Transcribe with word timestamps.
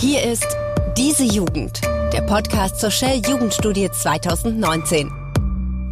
Hier 0.00 0.22
ist 0.22 0.46
Diese 0.96 1.24
Jugend, 1.24 1.82
der 2.14 2.22
Podcast 2.22 2.80
zur 2.80 2.90
Shell 2.90 3.20
Jugendstudie 3.28 3.90
2019. 3.90 5.12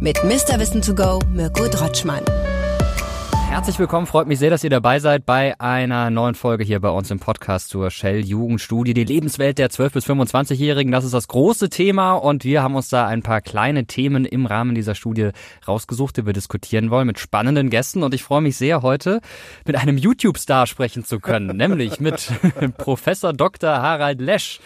Mit 0.01 0.23
Mr. 0.23 0.59
Wissen 0.59 0.81
to 0.81 0.95
go, 0.95 1.19
Mirko 1.31 1.67
Drotschmann. 1.67 2.23
Herzlich 3.49 3.79
willkommen, 3.79 4.05
freut 4.05 4.27
mich 4.27 4.37
sehr, 4.37 4.51
dass 4.51 4.63
ihr 4.63 4.69
dabei 4.69 4.99
seid 4.99 5.25
bei 5.25 5.59
einer 5.59 6.11
neuen 6.11 6.35
Folge 6.35 6.63
hier 6.63 6.79
bei 6.79 6.89
uns 6.89 7.09
im 7.09 7.19
Podcast 7.19 7.69
zur 7.69 7.89
Shell 7.89 8.23
Jugendstudie, 8.23 8.93
die 8.93 9.03
Lebenswelt 9.03 9.57
der 9.57 9.71
12- 9.71 9.93
bis 9.93 10.05
25-Jährigen. 10.05 10.91
Das 10.91 11.03
ist 11.03 11.15
das 11.15 11.27
große 11.27 11.69
Thema 11.69 12.13
und 12.13 12.43
wir 12.43 12.61
haben 12.61 12.75
uns 12.75 12.89
da 12.89 13.07
ein 13.07 13.23
paar 13.23 13.41
kleine 13.41 13.85
Themen 13.85 14.25
im 14.25 14.45
Rahmen 14.45 14.75
dieser 14.75 14.93
Studie 14.93 15.31
rausgesucht, 15.67 16.17
die 16.17 16.27
wir 16.27 16.33
diskutieren 16.33 16.91
wollen 16.91 17.07
mit 17.07 17.17
spannenden 17.17 17.71
Gästen 17.71 18.03
und 18.03 18.13
ich 18.13 18.21
freue 18.21 18.41
mich 18.41 18.55
sehr, 18.55 18.83
heute 18.83 19.19
mit 19.65 19.75
einem 19.75 19.97
YouTube-Star 19.97 20.67
sprechen 20.67 21.03
zu 21.03 21.19
können, 21.19 21.47
nämlich 21.57 21.99
mit 21.99 22.31
Professor 22.77 23.33
Dr. 23.33 23.71
Harald 23.71 24.21
Lesch, 24.21 24.59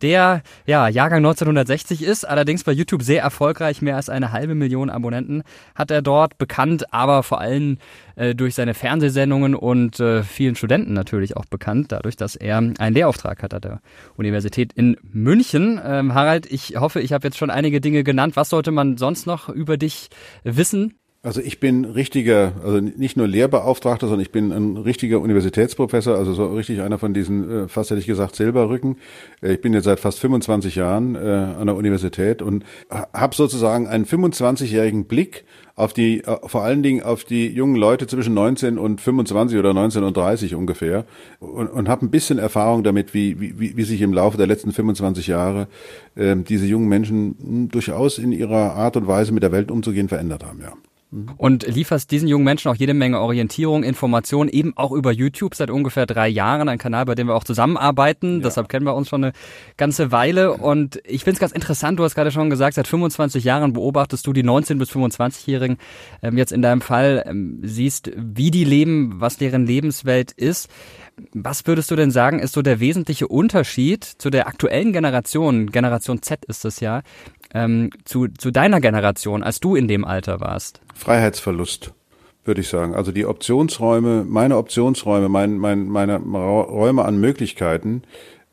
der 0.00 0.42
ja 0.64 0.88
Jahrgang 0.88 1.18
1960 1.18 2.02
ist, 2.02 2.24
allerdings 2.24 2.64
bei 2.64 2.72
YouTube 2.72 3.02
sehr 3.02 3.22
erfolgreich, 3.22 3.82
mehr 3.82 3.96
als 3.96 4.08
eine 4.08 4.32
halbe 4.32 4.54
Million 4.54 4.88
Abonnenten 4.88 5.42
hat 5.74 5.90
er 5.90 6.00
dort, 6.00 6.38
bekannt, 6.38 6.92
aber 6.94 7.22
vor 7.22 7.38
allem 7.38 7.76
äh, 8.16 8.34
durch 8.34 8.54
seine 8.54 8.74
Fernsehsendungen 8.74 9.54
und 9.54 10.00
äh, 10.00 10.22
vielen 10.22 10.54
Studenten 10.54 10.92
natürlich 10.92 11.36
auch 11.36 11.46
bekannt, 11.46 11.92
dadurch, 11.92 12.16
dass 12.16 12.36
er 12.36 12.58
einen 12.58 12.94
Lehrauftrag 12.94 13.42
hat 13.42 13.54
an 13.54 13.60
der 13.60 13.80
Universität 14.16 14.72
in 14.72 14.96
München. 15.02 15.80
Ähm, 15.84 16.14
Harald, 16.14 16.50
ich 16.50 16.76
hoffe, 16.76 17.00
ich 17.00 17.12
habe 17.12 17.26
jetzt 17.26 17.38
schon 17.38 17.50
einige 17.50 17.80
Dinge 17.80 18.04
genannt. 18.04 18.36
Was 18.36 18.50
sollte 18.50 18.70
man 18.70 18.96
sonst 18.96 19.26
noch 19.26 19.48
über 19.48 19.76
dich 19.76 20.08
wissen? 20.44 20.99
Also 21.22 21.42
ich 21.42 21.60
bin 21.60 21.84
richtiger, 21.84 22.54
also 22.64 22.80
nicht 22.80 23.18
nur 23.18 23.28
Lehrbeauftragter, 23.28 24.06
sondern 24.06 24.22
ich 24.22 24.32
bin 24.32 24.52
ein 24.52 24.78
richtiger 24.78 25.20
Universitätsprofessor, 25.20 26.16
also 26.16 26.32
so 26.32 26.46
richtig 26.46 26.80
einer 26.80 26.96
von 26.96 27.12
diesen, 27.12 27.64
äh, 27.64 27.68
fast 27.68 27.90
hätte 27.90 28.00
ich 28.00 28.06
gesagt, 28.06 28.36
Silberrücken. 28.36 28.96
Äh, 29.42 29.52
ich 29.52 29.60
bin 29.60 29.74
jetzt 29.74 29.84
seit 29.84 30.00
fast 30.00 30.18
25 30.18 30.76
Jahren 30.76 31.16
äh, 31.16 31.18
an 31.18 31.66
der 31.66 31.76
Universität 31.76 32.40
und 32.40 32.64
habe 32.88 33.34
sozusagen 33.34 33.86
einen 33.86 34.06
25-jährigen 34.06 35.04
Blick 35.04 35.44
auf 35.74 35.92
die, 35.92 36.22
vor 36.46 36.62
allen 36.62 36.82
Dingen 36.82 37.02
auf 37.02 37.24
die 37.24 37.48
jungen 37.48 37.76
Leute 37.76 38.06
zwischen 38.06 38.32
19 38.32 38.78
und 38.78 39.02
25 39.02 39.58
oder 39.58 39.74
19 39.74 40.02
und 40.02 40.16
30 40.16 40.54
ungefähr 40.54 41.04
und, 41.38 41.68
und 41.68 41.86
habe 41.90 42.06
ein 42.06 42.10
bisschen 42.10 42.38
Erfahrung 42.38 42.82
damit, 42.82 43.12
wie, 43.12 43.38
wie, 43.38 43.76
wie 43.76 43.82
sich 43.82 44.00
im 44.00 44.14
Laufe 44.14 44.38
der 44.38 44.46
letzten 44.46 44.72
25 44.72 45.26
Jahre 45.26 45.68
äh, 46.14 46.34
diese 46.36 46.64
jungen 46.64 46.88
Menschen 46.88 47.36
hm, 47.42 47.68
durchaus 47.68 48.16
in 48.16 48.32
ihrer 48.32 48.72
Art 48.72 48.96
und 48.96 49.06
Weise 49.06 49.32
mit 49.32 49.42
der 49.42 49.52
Welt 49.52 49.70
umzugehen 49.70 50.08
verändert 50.08 50.46
haben, 50.46 50.60
ja. 50.62 50.72
Und 51.38 51.66
lieferst 51.66 52.12
diesen 52.12 52.28
jungen 52.28 52.44
Menschen 52.44 52.70
auch 52.70 52.76
jede 52.76 52.94
Menge 52.94 53.20
Orientierung, 53.20 53.82
Information, 53.82 54.48
eben 54.48 54.76
auch 54.76 54.92
über 54.92 55.10
YouTube 55.10 55.56
seit 55.56 55.68
ungefähr 55.68 56.06
drei 56.06 56.28
Jahren, 56.28 56.68
ein 56.68 56.78
Kanal, 56.78 57.04
bei 57.04 57.16
dem 57.16 57.26
wir 57.26 57.34
auch 57.34 57.42
zusammenarbeiten. 57.42 58.36
Ja. 58.36 58.44
Deshalb 58.44 58.68
kennen 58.68 58.86
wir 58.86 58.94
uns 58.94 59.08
schon 59.08 59.24
eine 59.24 59.32
ganze 59.76 60.12
Weile. 60.12 60.52
Und 60.52 61.00
ich 61.04 61.24
finde 61.24 61.34
es 61.34 61.40
ganz 61.40 61.52
interessant, 61.52 61.98
du 61.98 62.04
hast 62.04 62.14
gerade 62.14 62.30
schon 62.30 62.48
gesagt, 62.48 62.74
seit 62.74 62.86
25 62.86 63.42
Jahren 63.42 63.72
beobachtest 63.72 64.24
du 64.24 64.32
die 64.32 64.44
19- 64.44 64.78
bis 64.78 64.90
25-Jährigen 64.90 65.78
ähm, 66.22 66.38
jetzt 66.38 66.52
in 66.52 66.62
deinem 66.62 66.80
Fall, 66.80 67.24
ähm, 67.26 67.58
siehst, 67.62 68.12
wie 68.16 68.52
die 68.52 68.64
leben, 68.64 69.20
was 69.20 69.36
deren 69.36 69.66
Lebenswelt 69.66 70.30
ist. 70.30 70.68
Was 71.34 71.66
würdest 71.66 71.90
du 71.90 71.96
denn 71.96 72.12
sagen, 72.12 72.38
ist 72.38 72.54
so 72.54 72.62
der 72.62 72.80
wesentliche 72.80 73.28
Unterschied 73.28 74.04
zu 74.04 74.30
der 74.30 74.46
aktuellen 74.46 74.92
Generation, 74.92 75.66
Generation 75.70 76.22
Z 76.22 76.44
ist 76.46 76.64
es 76.64 76.80
ja, 76.80 77.02
ähm, 77.54 77.90
zu, 78.04 78.28
zu 78.28 78.50
deiner 78.50 78.80
Generation, 78.80 79.42
als 79.42 79.60
du 79.60 79.76
in 79.76 79.88
dem 79.88 80.04
Alter 80.04 80.40
warst? 80.40 80.80
Freiheitsverlust, 80.94 81.92
würde 82.44 82.60
ich 82.60 82.68
sagen. 82.68 82.94
Also 82.94 83.12
die 83.12 83.26
Optionsräume, 83.26 84.24
meine 84.24 84.56
Optionsräume, 84.56 85.28
mein, 85.28 85.58
mein, 85.58 85.86
meine 85.86 86.18
Räume 86.18 87.04
an 87.04 87.20
Möglichkeiten, 87.20 88.02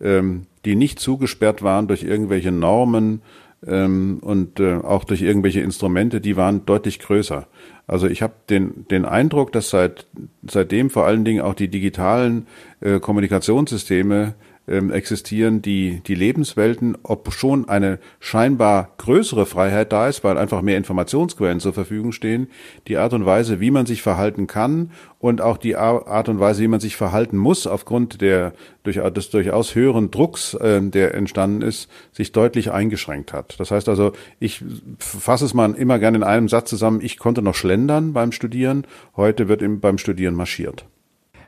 ähm, 0.01 0.47
die 0.65 0.75
nicht 0.75 0.99
zugesperrt 0.99 1.61
waren 1.63 1.87
durch 1.87 2.03
irgendwelche 2.03 2.51
Normen 2.51 3.21
ähm, 3.65 4.19
und 4.21 4.59
äh, 4.59 4.75
auch 4.75 5.03
durch 5.03 5.21
irgendwelche 5.21 5.61
Instrumente, 5.61 6.21
die 6.21 6.35
waren 6.37 6.65
deutlich 6.65 6.99
größer. 6.99 7.47
Also 7.87 8.07
ich 8.07 8.21
habe 8.21 8.33
den, 8.49 8.85
den 8.91 9.05
Eindruck, 9.05 9.51
dass 9.53 9.69
seit, 9.69 10.05
seitdem 10.45 10.89
vor 10.89 11.05
allen 11.05 11.23
Dingen 11.23 11.41
auch 11.41 11.53
die 11.53 11.69
digitalen 11.69 12.47
äh, 12.81 12.99
Kommunikationssysteme 12.99 14.35
ähm, 14.67 14.91
existieren 14.91 15.61
die, 15.61 16.01
die 16.05 16.15
Lebenswelten, 16.15 16.97
ob 17.03 17.31
schon 17.31 17.69
eine 17.69 17.99
scheinbar 18.19 18.89
größere 18.97 19.45
Freiheit 19.45 19.91
da 19.91 20.07
ist, 20.07 20.23
weil 20.23 20.37
einfach 20.37 20.61
mehr 20.61 20.77
Informationsquellen 20.77 21.59
zur 21.59 21.73
Verfügung 21.73 22.11
stehen, 22.11 22.47
die 22.87 22.97
Art 22.97 23.13
und 23.13 23.25
Weise, 23.25 23.59
wie 23.59 23.71
man 23.71 23.85
sich 23.85 24.01
verhalten 24.01 24.47
kann 24.47 24.91
und 25.19 25.41
auch 25.41 25.57
die 25.57 25.75
Art 25.75 26.29
und 26.29 26.39
Weise, 26.39 26.61
wie 26.61 26.67
man 26.67 26.79
sich 26.79 26.95
verhalten 26.95 27.37
muss, 27.37 27.65
aufgrund 27.65 28.21
der, 28.21 28.53
durch, 28.83 28.97
des 29.13 29.29
durchaus 29.29 29.73
höheren 29.73 30.11
Drucks, 30.11 30.53
äh, 30.55 30.81
der 30.81 31.15
entstanden 31.15 31.61
ist, 31.61 31.89
sich 32.11 32.31
deutlich 32.31 32.71
eingeschränkt 32.71 33.33
hat. 33.33 33.59
Das 33.59 33.71
heißt 33.71 33.89
also, 33.89 34.11
ich 34.39 34.63
fasse 34.99 35.45
es 35.45 35.53
mal 35.53 35.73
immer 35.73 35.99
gerne 35.99 36.17
in 36.17 36.23
einem 36.23 36.49
Satz 36.49 36.69
zusammen, 36.69 37.01
ich 37.01 37.17
konnte 37.17 37.41
noch 37.41 37.55
schlendern 37.55 38.13
beim 38.13 38.31
Studieren, 38.31 38.85
heute 39.15 39.47
wird 39.47 39.61
im, 39.61 39.79
beim 39.79 39.97
Studieren 39.97 40.35
marschiert. 40.35 40.85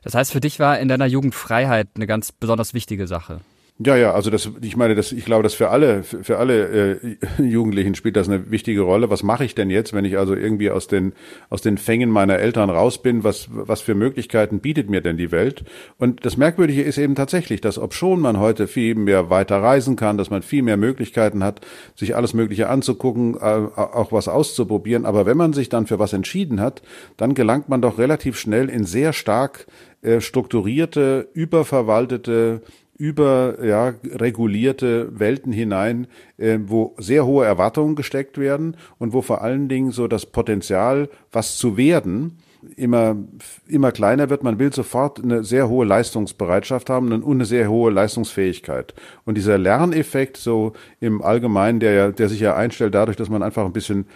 Das 0.02 0.16
heißt, 0.16 0.32
für 0.32 0.40
dich 0.40 0.60
war 0.60 0.80
in 0.80 0.88
deiner 0.88 1.06
Jugend 1.06 1.36
Freiheit 1.36 1.88
eine 1.96 2.08
ganz 2.08 2.32
besonders 2.32 2.74
wichtige 2.74 3.08
Sache. 3.08 3.42
Ja, 3.82 3.96
ja, 3.96 4.12
also 4.12 4.30
das, 4.30 4.52
ich 4.62 4.76
meine, 4.76 4.94
das, 4.94 5.14
ich 5.14 5.24
glaube, 5.24 5.44
das 5.44 5.54
für 5.54 5.70
alle, 5.70 6.04
für, 6.04 6.38
alle 6.38 6.98
äh, 7.02 7.18
Jugendlichen 7.42 7.96
spielt 7.96 8.18
das 8.18 8.28
eine 8.28 8.52
wichtige 8.52 8.82
Rolle. 8.82 9.10
Was 9.10 9.24
mache 9.24 9.46
ich 9.46 9.56
denn 9.56 9.70
jetzt, 9.70 9.94
wenn 9.94 10.04
ich 10.04 10.18
also 10.18 10.36
irgendwie 10.36 10.70
aus 10.70 10.88
den 10.88 11.14
aus 11.50 11.62
den 11.62 11.78
Fängen 11.78 12.10
meiner 12.10 12.40
Eltern 12.40 12.70
raus 12.70 13.02
bin? 13.02 13.24
Was 13.24 13.48
was 13.50 13.80
für 13.80 13.96
Möglichkeiten 13.96 14.60
bietet 14.60 14.90
mir 14.90 15.00
denn 15.00 15.16
die 15.16 15.32
Welt? 15.32 15.64
Und 15.98 16.26
das 16.26 16.36
Merkwürdige 16.36 16.82
ist 16.82 16.98
eben 16.98 17.16
tatsächlich, 17.16 17.62
dass 17.62 17.78
ob 17.78 17.94
schon 17.94 18.20
man 18.20 18.38
heute 18.38 18.68
viel 18.68 18.96
mehr 18.96 19.30
weiter 19.30 19.62
reisen 19.62 19.96
kann, 19.96 20.18
dass 20.18 20.30
man 20.30 20.42
viel 20.42 20.62
mehr 20.62 20.76
Möglichkeiten 20.76 21.42
hat, 21.42 21.62
sich 21.96 22.18
alles 22.18 22.34
Mögliche 22.34 22.68
anzugucken, 22.68 23.36
äh, 23.36 23.40
auch 23.40 24.12
was 24.12 24.28
auszuprobieren. 24.28 25.06
Aber 25.06 25.26
wenn 25.26 25.38
man 25.38 25.54
sich 25.54 25.70
dann 25.70 25.88
für 25.88 26.00
was 26.00 26.12
entschieden 26.12 26.60
hat, 26.60 26.82
dann 27.16 27.34
gelangt 27.34 27.70
man 27.70 27.82
doch 27.82 27.98
relativ 27.98 28.38
schnell 28.38 28.68
in 28.68 28.84
sehr 28.84 29.14
stark 29.14 29.68
äh, 30.02 30.22
strukturierte, 30.22 31.28
überverwaltete 31.34 32.62
über 33.00 33.66
ja, 33.66 33.94
regulierte 34.04 35.18
Welten 35.18 35.54
hinein, 35.54 36.06
äh, 36.38 36.60
wo 36.62 36.96
sehr 36.98 37.26
hohe 37.26 37.46
Erwartungen 37.46 37.96
gesteckt 37.96 38.38
werden 38.38 38.76
und 39.00 39.14
wo 39.14 39.22
vor 39.22 39.42
allen 39.42 39.70
Dingen 39.70 39.92
so 39.92 40.08
das 40.08 40.26
Potenzial, 40.26 41.10
was 41.32 41.58
zu 41.58 41.78
werden, 41.78 42.38
immer, 42.76 43.16
immer 43.70 43.94
kleiner 43.94 44.30
wird. 44.30 44.44
Man 44.44 44.60
will 44.60 44.74
sofort 44.74 45.24
eine 45.24 45.46
sehr 45.46 45.70
hohe 45.70 45.86
Leistungsbereitschaft 45.86 46.90
haben 46.90 47.14
und 47.14 47.26
eine 47.26 47.46
sehr 47.46 47.70
hohe 47.70 47.90
Leistungsfähigkeit. 47.90 48.94
Und 49.24 49.36
dieser 49.36 49.58
Lerneffekt 49.58 50.36
so 50.36 50.74
im 51.00 51.22
Allgemeinen, 51.22 51.80
der, 51.80 52.12
der 52.12 52.28
sich 52.28 52.42
ja 52.42 52.58
einstellt 52.58 52.96
dadurch, 52.96 53.16
dass 53.16 53.30
man 53.30 53.44
einfach 53.44 53.64
ein 53.66 53.74
bisschen 53.74 54.08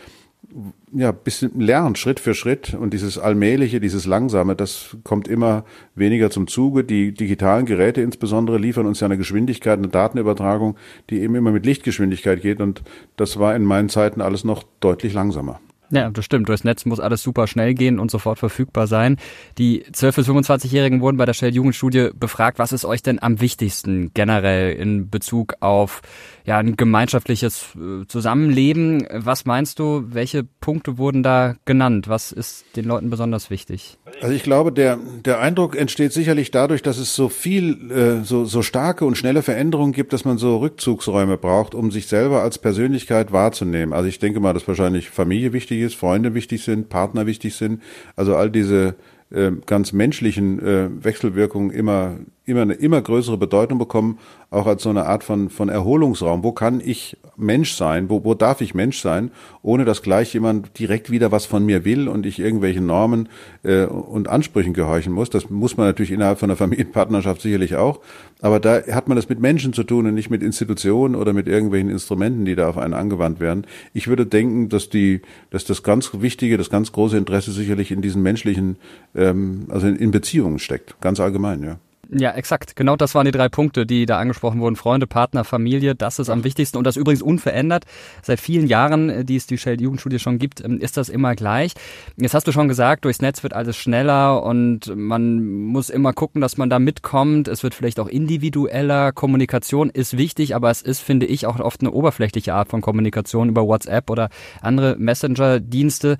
ja, 0.91 1.11
bisschen 1.11 1.59
lernen, 1.59 1.95
Schritt 1.95 2.19
für 2.19 2.33
Schritt. 2.33 2.73
Und 2.73 2.93
dieses 2.93 3.17
Allmähliche, 3.17 3.79
dieses 3.79 4.05
Langsame, 4.05 4.55
das 4.55 4.95
kommt 5.03 5.27
immer 5.27 5.65
weniger 5.95 6.29
zum 6.29 6.47
Zuge. 6.47 6.83
Die 6.83 7.13
digitalen 7.13 7.65
Geräte 7.65 8.01
insbesondere 8.01 8.57
liefern 8.57 8.85
uns 8.85 8.99
ja 8.99 9.05
eine 9.05 9.17
Geschwindigkeit, 9.17 9.77
eine 9.77 9.87
Datenübertragung, 9.87 10.75
die 11.09 11.21
eben 11.21 11.35
immer 11.35 11.51
mit 11.51 11.65
Lichtgeschwindigkeit 11.65 12.41
geht. 12.41 12.61
Und 12.61 12.83
das 13.15 13.39
war 13.39 13.55
in 13.55 13.63
meinen 13.63 13.89
Zeiten 13.89 14.21
alles 14.21 14.43
noch 14.43 14.63
deutlich 14.79 15.13
langsamer. 15.13 15.59
Ja, 15.93 16.09
das 16.09 16.25
stimmt. 16.25 16.49
Durchs 16.49 16.63
Netz 16.63 16.85
muss 16.85 16.99
alles 16.99 17.21
super 17.21 17.45
schnell 17.45 17.75
gehen 17.75 17.99
und 17.99 18.09
sofort 18.09 18.39
verfügbar 18.39 18.87
sein. 18.87 19.17
Die 19.59 19.83
12- 19.83 20.15
bis 20.15 20.27
25-Jährigen 20.27 21.01
wurden 21.01 21.17
bei 21.17 21.25
der 21.25 21.33
Shell 21.33 21.53
Jugendstudie 21.53 22.09
befragt, 22.15 22.57
was 22.57 22.71
ist 22.71 22.83
euch 22.83 23.03
denn 23.03 23.21
am 23.21 23.39
wichtigsten 23.41 24.09
generell 24.15 24.73
in 24.73 25.11
Bezug 25.11 25.53
auf 25.59 26.01
ja, 26.45 26.57
ein 26.57 26.77
gemeinschaftliches 26.77 27.75
äh, 27.75 28.07
Zusammenleben? 28.07 29.07
Was 29.11 29.45
meinst 29.45 29.77
du, 29.77 30.05
welche 30.07 30.43
Punkte 30.43 30.97
wurden 30.97 31.21
da 31.21 31.55
genannt? 31.65 32.07
Was 32.07 32.31
ist 32.31 32.65
den 32.75 32.85
Leuten 32.85 33.11
besonders 33.11 33.51
wichtig? 33.51 33.99
Also 34.19 34.33
ich 34.33 34.41
glaube, 34.41 34.71
der, 34.71 34.97
der 35.23 35.41
Eindruck 35.41 35.75
entsteht 35.75 36.11
sicherlich 36.11 36.49
dadurch, 36.49 36.81
dass 36.81 36.97
es 36.97 37.15
so 37.15 37.29
viel, 37.29 37.91
äh, 37.91 38.23
so, 38.23 38.45
so 38.45 38.63
starke 38.63 39.05
und 39.05 39.15
schnelle 39.15 39.43
Veränderungen 39.43 39.93
gibt, 39.93 40.11
dass 40.11 40.25
man 40.25 40.39
so 40.39 40.57
Rückzugsräume 40.57 41.37
braucht, 41.37 41.75
um 41.75 41.91
sich 41.91 42.07
selber 42.07 42.41
als 42.41 42.57
Persönlichkeit 42.57 43.31
wahrzunehmen. 43.31 43.93
Also 43.93 44.09
ich 44.09 44.17
denke 44.17 44.39
mal, 44.39 44.53
dass 44.53 44.67
wahrscheinlich 44.67 45.11
Familie 45.11 45.53
wichtig 45.53 45.82
ist, 45.83 45.95
Freunde 45.95 46.33
wichtig 46.33 46.63
sind, 46.63 46.89
Partner 46.89 47.25
wichtig 47.25 47.55
sind. 47.55 47.81
Also 48.15 48.35
all 48.35 48.49
diese 48.49 48.95
äh, 49.31 49.51
ganz 49.65 49.93
menschlichen 49.93 50.59
äh, 50.59 50.89
Wechselwirkungen 51.03 51.71
immer 51.71 52.17
immer 52.45 52.61
eine 52.61 52.73
immer 52.73 53.01
größere 53.01 53.37
Bedeutung 53.37 53.79
bekommen, 53.79 54.19
auch 54.49 54.67
als 54.67 54.83
so 54.83 54.89
eine 54.89 55.05
Art 55.05 55.23
von, 55.23 55.49
von 55.49 55.69
Erholungsraum. 55.69 56.43
Wo 56.43 56.51
kann 56.51 56.81
ich 56.83 57.17
Mensch 57.37 57.73
sein? 57.73 58.09
Wo, 58.09 58.23
wo 58.23 58.33
darf 58.33 58.61
ich 58.61 58.75
Mensch 58.75 58.99
sein, 58.99 59.31
ohne 59.61 59.85
dass 59.85 60.01
gleich 60.01 60.33
jemand 60.33 60.77
direkt 60.77 61.09
wieder 61.09 61.31
was 61.31 61.45
von 61.45 61.65
mir 61.65 61.85
will 61.85 62.07
und 62.07 62.25
ich 62.25 62.39
irgendwelchen 62.39 62.85
Normen 62.85 63.29
äh, 63.63 63.85
und 63.85 64.27
Ansprüchen 64.27 64.73
gehorchen 64.73 65.13
muss? 65.13 65.29
Das 65.29 65.49
muss 65.49 65.77
man 65.77 65.87
natürlich 65.87 66.11
innerhalb 66.11 66.37
von 66.37 66.49
einer 66.49 66.57
Familienpartnerschaft 66.57 67.41
sicherlich 67.41 67.75
auch. 67.75 68.01
Aber 68.41 68.59
da 68.59 68.81
hat 68.91 69.07
man 69.07 69.15
das 69.15 69.29
mit 69.29 69.39
Menschen 69.39 69.71
zu 69.71 69.83
tun 69.83 70.05
und 70.05 70.13
nicht 70.13 70.29
mit 70.29 70.43
Institutionen 70.43 71.15
oder 71.15 71.31
mit 71.31 71.47
irgendwelchen 71.47 71.89
Instrumenten, 71.89 72.43
die 72.45 72.55
da 72.55 72.67
auf 72.67 72.77
einen 72.77 72.93
angewandt 72.93 73.39
werden. 73.39 73.65
Ich 73.93 74.07
würde 74.07 74.25
denken, 74.25 74.67
dass 74.67 74.89
die, 74.89 75.21
dass 75.49 75.63
das 75.63 75.81
ganz 75.81 76.11
wichtige, 76.13 76.57
das 76.57 76.69
ganz 76.69 76.91
große 76.91 77.17
Interesse 77.17 77.53
sicherlich 77.53 77.91
in 77.91 78.01
diesen 78.01 78.21
menschlichen, 78.21 78.75
ähm, 79.15 79.67
also 79.69 79.87
in, 79.87 79.95
in 79.95 80.11
Beziehungen 80.11 80.59
steckt, 80.59 80.99
ganz 80.99 81.19
allgemein, 81.21 81.63
ja. 81.63 81.77
Ja, 82.15 82.31
exakt. 82.31 82.75
Genau 82.75 82.95
das 82.95 83.15
waren 83.15 83.25
die 83.25 83.31
drei 83.31 83.49
Punkte, 83.49 83.85
die 83.85 84.05
da 84.05 84.19
angesprochen 84.19 84.59
wurden. 84.59 84.75
Freunde, 84.75 85.07
Partner, 85.07 85.43
Familie, 85.43 85.95
das 85.95 86.19
ist 86.19 86.29
am 86.29 86.43
wichtigsten 86.43 86.77
und 86.77 86.85
das 86.85 86.95
übrigens 86.95 87.21
unverändert. 87.21 87.85
Seit 88.21 88.39
vielen 88.39 88.67
Jahren, 88.67 89.09
äh, 89.09 89.25
die 89.25 89.35
es 89.35 89.47
die 89.47 89.57
Shell 89.57 89.81
Jugendstudie 89.81 90.19
schon 90.19 90.37
gibt, 90.37 90.63
ähm, 90.63 90.79
ist 90.79 90.97
das 90.97 91.09
immer 91.09 91.35
gleich. 91.35 91.73
Jetzt 92.17 92.35
hast 92.35 92.47
du 92.47 92.51
schon 92.51 92.67
gesagt, 92.67 93.05
durchs 93.05 93.21
Netz 93.21 93.41
wird 93.41 93.53
alles 93.53 93.77
schneller 93.77 94.43
und 94.43 94.95
man 94.95 95.43
muss 95.43 95.89
immer 95.89 96.13
gucken, 96.13 96.41
dass 96.41 96.57
man 96.57 96.69
da 96.69 96.77
mitkommt. 96.77 97.47
Es 97.47 97.63
wird 97.63 97.73
vielleicht 97.73 97.99
auch 97.99 98.07
individueller. 98.07 99.11
Kommunikation 99.11 99.89
ist 99.89 100.17
wichtig, 100.17 100.55
aber 100.55 100.69
es 100.69 100.81
ist, 100.81 100.99
finde 100.99 101.25
ich, 101.25 101.47
auch 101.47 101.59
oft 101.59 101.81
eine 101.81 101.91
oberflächliche 101.91 102.53
Art 102.53 102.69
von 102.69 102.81
Kommunikation 102.81 103.49
über 103.49 103.65
WhatsApp 103.65 104.09
oder 104.09 104.29
andere 104.61 104.95
Messenger-Dienste. 104.97 106.17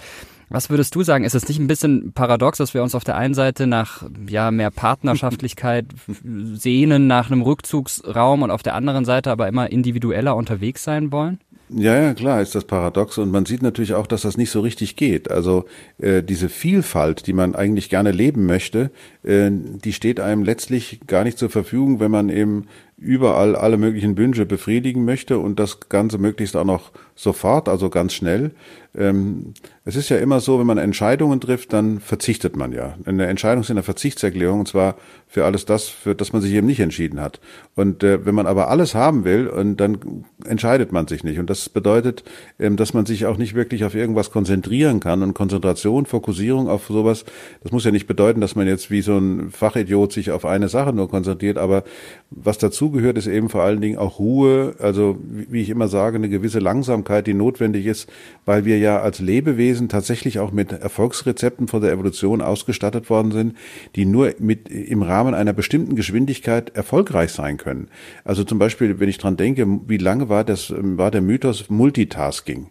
Was 0.54 0.70
würdest 0.70 0.94
du 0.94 1.02
sagen? 1.02 1.24
Ist 1.24 1.34
es 1.34 1.48
nicht 1.48 1.58
ein 1.58 1.66
bisschen 1.66 2.14
paradox, 2.14 2.60
dass 2.60 2.76
wir 2.76 2.84
uns 2.84 2.94
auf 2.94 3.04
der 3.04 3.18
einen 3.18 3.34
Seite 3.34 3.66
nach 3.66 4.04
ja, 4.30 4.52
mehr 4.52 4.70
Partnerschaftlichkeit 4.70 5.88
sehnen, 6.54 7.08
nach 7.08 7.32
einem 7.32 7.42
Rückzugsraum 7.42 8.44
und 8.44 8.52
auf 8.52 8.62
der 8.62 8.76
anderen 8.76 9.04
Seite 9.04 9.32
aber 9.32 9.48
immer 9.48 9.72
individueller 9.72 10.36
unterwegs 10.36 10.84
sein 10.84 11.12
wollen? 11.12 11.40
Ja, 11.70 12.00
ja, 12.00 12.14
klar, 12.14 12.40
ist 12.40 12.54
das 12.54 12.66
paradox. 12.66 13.18
Und 13.18 13.32
man 13.32 13.48
sieht 13.48 13.64
natürlich 13.64 13.96
auch, 13.96 14.06
dass 14.06 14.22
das 14.22 14.38
nicht 14.38 14.52
so 14.52 14.62
richtig 14.62 14.96
geht. 14.96 15.32
Also 15.32 15.66
äh, 15.98 16.22
diese 16.22 16.50
Vielfalt, 16.50 17.26
die 17.26 17.34
man 17.34 17.56
eigentlich 17.56 17.90
gerne 17.90 18.12
leben 18.12 18.46
möchte, 18.46 18.92
äh, 19.24 19.50
die 19.50 19.94
steht 19.94 20.20
einem 20.20 20.44
letztlich 20.44 21.00
gar 21.08 21.24
nicht 21.24 21.40
zur 21.40 21.50
Verfügung, 21.50 22.00
wenn 22.00 22.12
man 22.12 22.30
eben 22.30 22.68
überall 22.98 23.56
alle 23.56 23.78
möglichen 23.78 24.18
Wünsche 24.18 24.46
befriedigen 24.46 25.04
möchte 25.04 25.40
und 25.40 25.60
das 25.60 25.90
Ganze 25.90 26.20
möglichst 26.20 26.56
auch 26.56 26.64
noch 26.64 26.92
sofort, 27.16 27.68
also 27.68 27.90
ganz 27.90 28.14
schnell. 28.14 28.52
Ähm, 28.96 29.54
es 29.86 29.96
ist 29.96 30.10
ja 30.10 30.18
immer 30.18 30.40
so, 30.40 30.60
wenn 30.60 30.68
man 30.68 30.78
Entscheidungen 30.78 31.42
trifft, 31.42 31.74
dann 31.74 32.00
verzichtet 32.00 32.56
man 32.56 32.72
ja. 32.72 32.96
Eine 33.06 33.26
Entscheidung 33.26 33.64
ist 33.64 33.72
eine 33.72 33.84
Verzichtserklärung 33.84 34.60
und 34.60 34.68
zwar 34.68 34.96
für 35.28 35.46
alles 35.46 35.66
das, 35.66 35.90
für 35.90 36.14
das 36.14 36.32
man 36.32 36.44
sich 36.44 36.54
eben 36.54 36.68
nicht 36.68 36.80
entschieden 36.80 37.20
hat. 37.20 37.40
Und 37.74 38.04
äh, 38.04 38.24
wenn 38.24 38.36
man 38.36 38.46
aber 38.46 38.70
alles 38.70 38.94
haben 38.94 39.26
will, 39.26 39.48
und 39.48 39.78
dann 39.78 40.26
entscheidet 40.46 40.92
man 40.92 41.08
sich 41.08 41.24
nicht. 41.24 41.40
Und 41.40 41.50
das 41.50 41.70
bedeutet, 41.70 42.24
ähm, 42.60 42.76
dass 42.78 42.94
man 42.94 43.08
sich 43.08 43.26
auch 43.26 43.38
nicht 43.38 43.56
wirklich 43.56 43.84
auf 43.84 43.96
irgendwas 43.96 44.30
konzentrieren 44.30 45.00
kann. 45.00 45.24
Und 45.24 45.34
Konzentration, 45.34 46.06
Fokussierung 46.06 46.70
auf 46.70 46.86
sowas, 46.86 47.26
das 47.64 47.72
muss 47.72 47.84
ja 47.84 47.90
nicht 47.90 48.06
bedeuten, 48.06 48.42
dass 48.42 48.56
man 48.56 48.68
jetzt 48.68 48.92
wie 48.92 49.02
so 49.02 49.18
ein 49.18 49.50
Fachidiot 49.50 50.14
sich 50.14 50.30
auf 50.30 50.46
eine 50.46 50.70
Sache 50.70 50.94
nur 50.94 51.10
konzentriert. 51.10 51.58
Aber 51.58 51.84
was 52.30 52.60
dazugehört, 52.60 53.18
ist 53.18 53.26
eben 53.26 53.50
vor 53.50 53.64
allen 53.64 53.82
Dingen 53.82 53.98
auch 53.98 54.20
Ruhe. 54.20 54.76
Also 54.78 55.18
wie 55.30 55.64
ich 55.64 55.72
immer 55.72 55.88
sage, 55.88 56.18
eine 56.18 56.30
gewisse 56.30 56.60
Langsamkeit, 56.60 57.26
die 57.26 57.34
notwendig 57.34 57.88
ist, 57.88 58.08
weil 58.46 58.66
wir 58.66 58.78
ja 58.84 59.02
als 59.02 59.20
Lebewesen 59.20 59.90
tatsächlich 59.90 60.40
auch 60.40 60.52
mit 60.52 60.72
Erfolgsrezepten 60.72 61.68
von 61.68 61.82
der 61.82 61.92
Evolution 61.92 62.42
ausgestattet 62.42 63.10
worden 63.10 63.32
sind, 63.32 63.58
die 63.96 64.06
nur 64.06 64.34
mit 64.40 64.70
im 64.70 65.02
Rahmen 65.02 65.34
einer 65.34 65.54
bestimmten 65.54 65.96
Geschwindigkeit 65.96 66.76
erfolgreich 66.76 67.32
sein 67.32 67.58
können. 67.58 67.88
Also 68.24 68.44
zum 68.44 68.60
Beispiel, 68.60 69.00
wenn 69.00 69.10
ich 69.10 69.18
dran 69.18 69.38
denke, 69.38 69.66
wie 69.88 69.98
lange 69.98 70.30
war 70.30 70.44
das, 70.44 70.74
war 70.76 71.10
der 71.10 71.22
Mythos 71.22 71.70
Multitasking? 71.70 72.70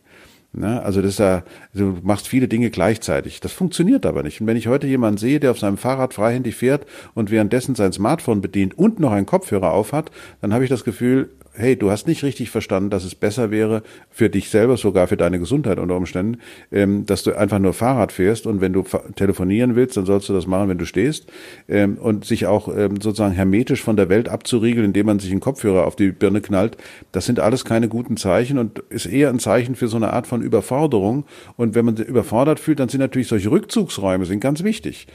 Ne? 0.52 0.82
Also 0.82 1.00
das 1.00 1.12
ist 1.12 1.18
ja, 1.18 1.44
du 1.74 1.98
machst 2.02 2.28
viele 2.28 2.46
Dinge 2.46 2.70
gleichzeitig. 2.70 3.40
Das 3.40 3.52
funktioniert 3.52 4.04
aber 4.04 4.22
nicht. 4.22 4.40
Und 4.40 4.46
wenn 4.46 4.56
ich 4.56 4.68
heute 4.68 4.86
jemanden 4.86 5.16
sehe, 5.16 5.40
der 5.40 5.50
auf 5.50 5.58
seinem 5.58 5.78
Fahrrad 5.78 6.12
freihändig 6.14 6.56
fährt 6.56 6.86
und 7.14 7.30
währenddessen 7.30 7.74
sein 7.74 7.92
Smartphone 7.92 8.42
bedient 8.42 8.76
und 8.76 9.00
noch 9.00 9.12
einen 9.12 9.26
Kopfhörer 9.26 9.72
aufhat, 9.72 10.10
dann 10.40 10.52
habe 10.52 10.64
ich 10.64 10.70
das 10.70 10.84
Gefühl, 10.84 11.30
hey, 11.54 11.76
du 11.76 11.90
hast 11.90 12.06
nicht 12.06 12.22
richtig 12.22 12.50
verstanden, 12.50 12.90
dass 12.90 13.04
es 13.04 13.14
besser 13.14 13.50
wäre 13.50 13.82
für 14.10 14.30
dich 14.30 14.48
selber, 14.48 14.76
sogar 14.76 15.06
für 15.06 15.16
deine 15.16 15.38
Gesundheit 15.38 15.78
unter 15.78 15.96
Umständen, 15.96 16.38
ähm, 16.70 17.04
dass 17.06 17.22
du 17.22 17.36
einfach 17.36 17.58
nur 17.58 17.74
Fahrrad 17.74 18.12
fährst 18.12 18.46
und 18.46 18.60
wenn 18.60 18.72
du 18.72 18.84
telefonieren 19.16 19.76
willst, 19.76 19.96
dann 19.96 20.06
sollst 20.06 20.28
du 20.28 20.32
das 20.32 20.46
machen, 20.46 20.68
wenn 20.68 20.78
du 20.78 20.86
stehst 20.86 21.30
ähm, 21.68 21.98
und 21.98 22.24
sich 22.24 22.46
auch 22.46 22.68
ähm, 22.68 23.00
sozusagen 23.00 23.34
hermetisch 23.34 23.82
von 23.82 23.96
der 23.96 24.08
Welt 24.08 24.28
abzuriegeln, 24.28 24.86
indem 24.86 25.06
man 25.06 25.18
sich 25.18 25.30
einen 25.30 25.40
Kopfhörer 25.40 25.86
auf 25.86 25.96
die 25.96 26.12
Birne 26.12 26.40
knallt, 26.40 26.76
das 27.12 27.26
sind 27.26 27.40
alles 27.40 27.64
keine 27.64 27.88
guten 27.88 28.16
Zeichen 28.16 28.58
und 28.58 28.78
ist 28.88 29.06
eher 29.06 29.28
ein 29.28 29.38
Zeichen 29.38 29.74
für 29.74 29.88
so 29.88 29.96
eine 29.96 30.12
Art 30.12 30.26
von 30.26 30.42
Überforderung 30.42 31.24
und 31.56 31.74
wenn 31.74 31.84
man 31.84 31.96
sich 31.96 32.06
überfordert 32.06 32.60
fühlt, 32.60 32.80
dann 32.80 32.88
sind 32.88 33.00
natürlich 33.00 33.28
solche 33.28 33.50
Rückzugsräume 33.50 34.24
sind 34.24 34.40
ganz 34.40 34.62
wichtig. 34.62 35.06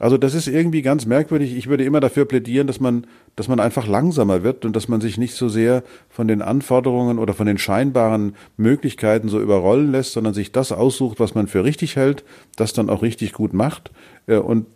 Also 0.00 0.16
das 0.16 0.34
ist 0.34 0.48
irgendwie 0.48 0.80
ganz 0.80 1.04
merkwürdig. 1.04 1.54
Ich 1.54 1.66
würde 1.66 1.84
immer 1.84 2.00
dafür 2.00 2.24
plädieren, 2.24 2.66
dass 2.66 2.80
man, 2.80 3.06
dass 3.36 3.48
man 3.48 3.60
einfach 3.60 3.86
langsamer 3.86 4.42
wird 4.42 4.64
und 4.64 4.76
dass 4.76 4.88
man 4.88 5.00
sich 5.00 5.18
nicht 5.18 5.34
so 5.34 5.48
sehr 5.48 5.82
von 6.08 6.28
den 6.28 6.42
Anforderungen 6.42 7.18
oder 7.18 7.34
von 7.34 7.46
den 7.46 7.58
scheinbaren 7.58 8.34
Möglichkeiten 8.56 9.28
so 9.28 9.40
überrollen 9.40 9.92
lässt, 9.92 10.12
sondern 10.12 10.34
sich 10.34 10.52
das 10.52 10.72
aussucht, 10.72 11.20
was 11.20 11.34
man 11.34 11.46
für 11.46 11.64
richtig 11.64 11.96
hält, 11.96 12.24
das 12.56 12.72
dann 12.72 12.90
auch 12.90 13.02
richtig 13.02 13.32
gut 13.32 13.52
macht. 13.52 13.90
Äh, 14.26 14.36
und 14.36 14.66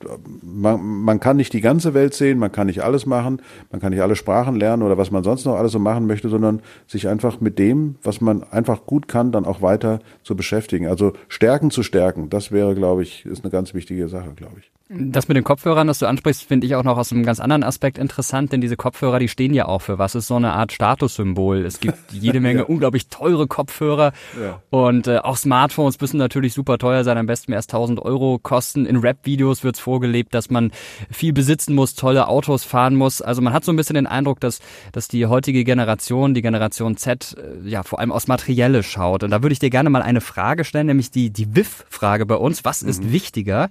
man, 0.43 0.81
man 0.83 1.21
kann 1.21 1.37
nicht 1.37 1.53
die 1.53 1.61
ganze 1.61 1.95
Welt 1.95 2.15
sehen, 2.15 2.39
man 2.39 2.53
kann 2.53 2.67
nicht 2.67 2.83
alles 2.83 3.06
machen, 3.06 3.41
man 3.71 3.81
kann 3.81 3.93
nicht 3.93 4.03
alle 4.03 4.17
Sprachen 4.17 4.56
lernen 4.56 4.83
oder 4.83 4.99
was 4.99 5.11
man 5.11 5.25
sonst 5.25 5.45
noch 5.45 5.56
alles 5.56 5.73
so 5.73 5.79
machen 5.79 6.06
möchte, 6.06 6.29
sondern 6.29 6.61
sich 6.87 7.09
einfach 7.09 7.41
mit 7.41 7.59
dem, 7.59 7.97
was 8.03 8.21
man 8.21 8.43
einfach 8.45 8.87
gut 8.87 9.09
kann, 9.09 9.33
dann 9.33 9.45
auch 9.45 9.62
weiter 9.62 10.01
zu 10.23 10.37
beschäftigen. 10.37 10.89
Also 10.89 11.12
Stärken 11.29 11.71
zu 11.71 11.83
stärken, 11.83 12.31
das 12.31 12.53
wäre, 12.53 12.75
glaube 12.75 13.03
ich, 13.03 13.27
ist 13.27 13.45
eine 13.45 13.51
ganz 13.51 13.75
wichtige 13.75 14.09
Sache, 14.09 14.33
glaube 14.35 14.56
ich. 14.61 14.71
Das 14.91 15.29
mit 15.29 15.37
den 15.37 15.45
Kopfhörern, 15.45 15.87
das 15.87 15.99
du 15.99 16.06
ansprichst, 16.06 16.43
finde 16.43 16.67
ich 16.67 16.75
auch 16.75 16.85
noch 16.85 16.99
aus 16.99 17.11
einem 17.11 17.25
ganz 17.25 17.41
anderen 17.41 17.62
Aspekt 17.62 17.97
interessant, 17.97 18.44
denn 18.52 18.61
diese 18.61 18.76
Kopfhörer, 18.76 19.19
die 19.19 19.29
stehen 19.29 19.55
ja 19.55 19.67
auch 19.67 19.81
für 19.81 19.99
was. 19.99 20.14
Ist 20.14 20.29
so 20.29 20.37
eine 20.37 20.52
Art 20.52 20.73
Statussymbol. 20.73 21.64
Es 21.64 21.81
gibt 21.81 21.99
jede 22.12 22.41
Menge 22.41 22.61
ja. 22.61 22.64
unglaublich 22.67 23.08
teure 23.08 23.46
Kopfhörer 23.46 24.12
ja. 24.41 24.61
und 24.70 25.06
äh, 25.06 25.19
auch 25.19 25.37
Smartphones 25.37 26.00
müssen 26.00 26.19
natürlich 26.19 26.52
super 26.52 26.79
teuer 26.79 27.05
sein, 27.05 27.19
am 27.19 27.26
besten 27.26 27.52
erst 27.52 27.73
1000 27.73 28.00
Euro 28.00 28.38
kosten. 28.38 28.87
In 28.87 28.96
Rap-Videos 28.96 29.64
wird 29.64 29.76
es 29.76 29.81
vorgelebt, 29.81 30.35
dass 30.35 30.50
man 30.50 30.70
viel 31.11 31.32
besitzen 31.32 31.75
muss, 31.75 31.94
tolle 31.94 32.29
Autos 32.29 32.64
fahren 32.64 32.94
muss. 32.94 33.23
Also 33.23 33.43
man 33.43 33.52
hat 33.52 33.64
so 33.64 33.73
ein 33.73 33.76
bisschen 33.76 33.94
den 33.94 34.06
Eindruck, 34.06 34.41
dass, 34.41 34.61
dass 34.93 35.08
die 35.08 35.26
heutige 35.26 35.64
Generation, 35.64 36.35
die 36.35 36.43
Generation 36.43 36.96
Z, 36.96 37.37
äh, 37.38 37.69
ja 37.69 37.82
vor 37.82 38.00
allem 38.00 38.12
aus 38.12 38.26
Materielle 38.26 38.82
schaut. 38.82 39.23
Und 39.23 39.31
da 39.31 39.43
würde 39.43 39.52
ich 39.52 39.58
dir 39.58 39.70
gerne 39.70 39.91
mal 39.91 40.02
eine 40.02 40.20
Frage 40.20 40.64
stellen, 40.64 40.87
nämlich 40.87 41.11
die, 41.11 41.31
die 41.31 41.55
WIF-Frage 41.55 42.26
bei 42.26 42.37
uns. 42.37 42.64
Was 42.64 42.82
ist 42.82 43.05
mhm. 43.05 43.12
wichtiger? 43.12 43.70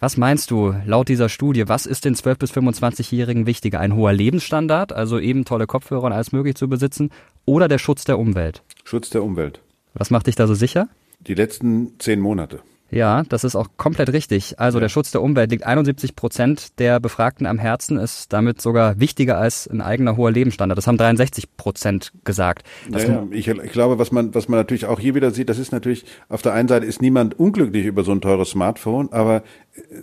Was 0.00 0.16
meinst 0.16 0.52
du 0.52 0.74
laut 0.86 1.08
dieser 1.08 1.28
Studie? 1.28 1.66
Was 1.66 1.84
ist 1.84 2.04
den 2.04 2.14
12- 2.14 2.38
bis 2.38 2.52
25-Jährigen 2.52 3.46
wichtiger? 3.46 3.80
Ein 3.80 3.96
hoher 3.96 4.12
Lebensstandard, 4.12 4.92
also 4.92 5.18
eben 5.18 5.44
tolle 5.44 5.66
Kopfhörer 5.66 6.04
und 6.04 6.12
alles 6.12 6.30
möglich 6.30 6.54
zu 6.54 6.68
besitzen, 6.68 7.10
oder 7.46 7.66
der 7.66 7.78
Schutz 7.78 8.04
der 8.04 8.16
Umwelt? 8.16 8.62
Schutz 8.84 9.10
der 9.10 9.24
Umwelt. 9.24 9.60
Was 9.94 10.10
macht 10.10 10.28
dich 10.28 10.36
da 10.36 10.46
so 10.46 10.54
sicher? 10.54 10.88
Die 11.18 11.34
letzten 11.34 11.98
zehn 11.98 12.20
Monate. 12.20 12.60
Ja, 12.90 13.22
das 13.28 13.44
ist 13.44 13.54
auch 13.54 13.68
komplett 13.76 14.12
richtig. 14.12 14.58
Also 14.58 14.80
der 14.80 14.88
Schutz 14.88 15.10
der 15.10 15.22
Umwelt 15.22 15.50
liegt 15.50 15.64
71 15.64 16.16
Prozent 16.16 16.78
der 16.78 17.00
Befragten 17.00 17.46
am 17.46 17.58
Herzen, 17.58 17.98
ist 17.98 18.32
damit 18.32 18.62
sogar 18.62 18.98
wichtiger 18.98 19.36
als 19.36 19.68
ein 19.68 19.82
eigener 19.82 20.16
hoher 20.16 20.30
Lebensstandard. 20.30 20.78
Das 20.78 20.86
haben 20.86 20.96
63 20.96 21.56
Prozent 21.56 22.12
gesagt. 22.24 22.66
Naja, 22.88 23.26
ich, 23.30 23.48
ich, 23.48 23.72
glaube, 23.72 23.98
was 23.98 24.10
man, 24.10 24.34
was 24.34 24.48
man 24.48 24.58
natürlich 24.58 24.86
auch 24.86 25.00
hier 25.00 25.14
wieder 25.14 25.32
sieht, 25.32 25.50
das 25.50 25.58
ist 25.58 25.70
natürlich, 25.70 26.06
auf 26.30 26.40
der 26.40 26.54
einen 26.54 26.68
Seite 26.68 26.86
ist 26.86 27.02
niemand 27.02 27.38
unglücklich 27.38 27.84
über 27.84 28.04
so 28.04 28.12
ein 28.12 28.22
teures 28.22 28.50
Smartphone, 28.50 29.12
aber 29.12 29.42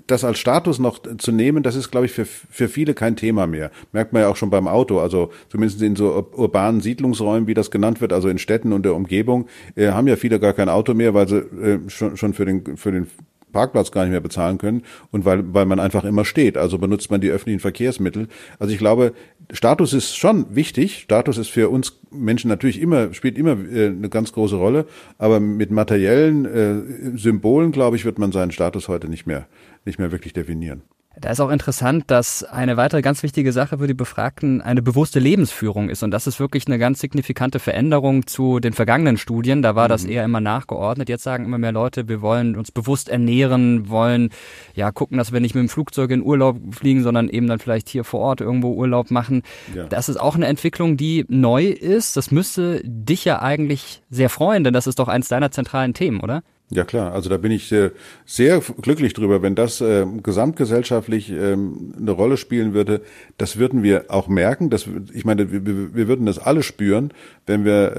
das 0.07 0.23
als 0.23 0.39
Status 0.39 0.79
noch 0.79 0.99
zu 1.17 1.31
nehmen, 1.31 1.63
das 1.63 1.75
ist, 1.75 1.91
glaube 1.91 2.05
ich, 2.05 2.11
für, 2.11 2.25
für 2.25 2.67
viele 2.67 2.93
kein 2.93 3.15
Thema 3.15 3.47
mehr. 3.47 3.71
Merkt 3.91 4.13
man 4.13 4.21
ja 4.21 4.29
auch 4.29 4.35
schon 4.35 4.49
beim 4.49 4.67
Auto. 4.67 4.99
Also 4.99 5.31
zumindest 5.49 5.81
in 5.81 5.95
so 5.95 6.27
urbanen 6.33 6.81
Siedlungsräumen, 6.81 7.47
wie 7.47 7.53
das 7.53 7.71
genannt 7.71 8.01
wird, 8.01 8.13
also 8.13 8.29
in 8.29 8.37
Städten 8.37 8.73
und 8.73 8.83
der 8.83 8.95
Umgebung, 8.95 9.47
äh, 9.75 9.89
haben 9.89 10.07
ja 10.07 10.15
viele 10.15 10.39
gar 10.39 10.53
kein 10.53 10.69
Auto 10.69 10.93
mehr, 10.93 11.13
weil 11.13 11.27
sie 11.27 11.37
äh, 11.37 11.79
schon, 11.87 12.17
schon 12.17 12.33
für 12.33 12.45
den, 12.45 12.77
für 12.77 12.91
den 12.91 13.07
Parkplatz 13.55 13.91
gar 13.91 14.03
nicht 14.03 14.11
mehr 14.11 14.19
bezahlen 14.19 14.57
können 14.57 14.83
und 15.11 15.23
weil, 15.23 15.53
weil 15.53 15.65
man 15.65 15.79
einfach 15.79 16.03
immer 16.03 16.25
steht. 16.25 16.57
Also 16.57 16.77
benutzt 16.77 17.09
man 17.09 17.21
die 17.21 17.29
öffentlichen 17.29 17.61
Verkehrsmittel. 17.61 18.27
Also 18.59 18.73
ich 18.73 18.79
glaube, 18.79 19.13
Status 19.49 19.93
ist 19.93 20.17
schon 20.17 20.53
wichtig. 20.53 20.99
Status 20.99 21.37
ist 21.37 21.49
für 21.49 21.69
uns 21.69 22.01
Menschen 22.11 22.49
natürlich 22.49 22.81
immer, 22.81 23.13
spielt 23.13 23.37
immer 23.37 23.51
äh, 23.51 23.87
eine 23.87 24.09
ganz 24.09 24.33
große 24.33 24.57
Rolle. 24.57 24.85
Aber 25.17 25.39
mit 25.39 25.71
materiellen 25.71 26.45
äh, 26.45 27.17
Symbolen, 27.17 27.71
glaube 27.71 27.95
ich, 27.95 28.03
wird 28.03 28.19
man 28.19 28.33
seinen 28.33 28.51
Status 28.51 28.89
heute 28.89 29.07
nicht 29.07 29.25
mehr, 29.25 29.47
nicht 29.85 29.99
mehr 29.99 30.11
wirklich 30.11 30.33
definieren. 30.33 30.81
Da 31.19 31.29
ist 31.31 31.39
auch 31.39 31.49
interessant, 31.49 32.05
dass 32.07 32.43
eine 32.43 32.77
weitere 32.77 33.01
ganz 33.01 33.23
wichtige 33.23 33.51
Sache 33.53 33.77
für 33.77 33.87
die 33.87 33.93
Befragten 33.93 34.61
eine 34.61 34.81
bewusste 34.81 35.19
Lebensführung 35.19 35.89
ist. 35.89 36.03
Und 36.03 36.11
das 36.11 36.27
ist 36.27 36.39
wirklich 36.39 36.67
eine 36.67 36.77
ganz 36.77 36.99
signifikante 36.99 37.59
Veränderung 37.59 38.27
zu 38.27 38.59
den 38.59 38.73
vergangenen 38.73 39.17
Studien. 39.17 39.61
Da 39.61 39.75
war 39.75 39.85
mhm. 39.85 39.89
das 39.89 40.03
eher 40.03 40.25
immer 40.25 40.41
nachgeordnet. 40.41 41.07
Jetzt 41.07 41.23
sagen 41.23 41.45
immer 41.45 41.57
mehr 41.57 41.71
Leute, 41.71 42.09
wir 42.09 42.21
wollen 42.21 42.55
uns 42.55 42.71
bewusst 42.71 43.09
ernähren, 43.09 43.89
wollen 43.89 44.29
ja 44.73 44.91
gucken, 44.91 45.17
dass 45.17 45.31
wir 45.31 45.39
nicht 45.39 45.55
mit 45.55 45.61
dem 45.61 45.69
Flugzeug 45.69 46.11
in 46.11 46.21
Urlaub 46.21 46.57
fliegen, 46.71 47.03
sondern 47.03 47.29
eben 47.29 47.47
dann 47.47 47.59
vielleicht 47.59 47.87
hier 47.87 48.03
vor 48.03 48.19
Ort 48.19 48.41
irgendwo 48.41 48.73
Urlaub 48.73 49.09
machen. 49.09 49.43
Ja. 49.73 49.85
Das 49.85 50.09
ist 50.09 50.17
auch 50.17 50.35
eine 50.35 50.47
Entwicklung, 50.47 50.97
die 50.97 51.25
neu 51.29 51.65
ist. 51.65 52.17
Das 52.17 52.31
müsste 52.31 52.81
dich 52.83 53.23
ja 53.23 53.41
eigentlich 53.41 54.03
sehr 54.09 54.29
freuen, 54.29 54.63
denn 54.63 54.73
das 54.73 54.87
ist 54.87 54.99
doch 54.99 55.07
eins 55.07 55.29
deiner 55.29 55.51
zentralen 55.51 55.93
Themen, 55.93 56.19
oder? 56.19 56.43
Ja 56.71 56.83
klar, 56.83 57.13
also 57.13 57.29
da 57.29 57.37
bin 57.37 57.51
ich 57.51 57.71
äh, 57.71 57.91
sehr 58.25 58.59
glücklich 58.81 59.13
drüber, 59.13 59.43
wenn 59.43 59.53
das 59.53 59.81
äh, 59.81 60.03
gesamtgesellschaftlich 60.23 61.31
äh, 61.31 61.53
eine 61.53 62.11
Rolle 62.11 62.37
spielen 62.37 62.73
würde. 62.73 63.01
Das 63.37 63.57
würden 63.57 63.83
wir 63.83 64.05
auch 64.07 64.27
merken. 64.27 64.71
Das, 64.71 64.87
ich 65.13 65.25
meine, 65.25 65.51
wir, 65.51 65.93
wir 65.93 66.07
würden 66.07 66.25
das 66.25 66.39
alle 66.39 66.63
spüren, 66.63 67.11
wenn 67.45 67.65
wir 67.65 67.95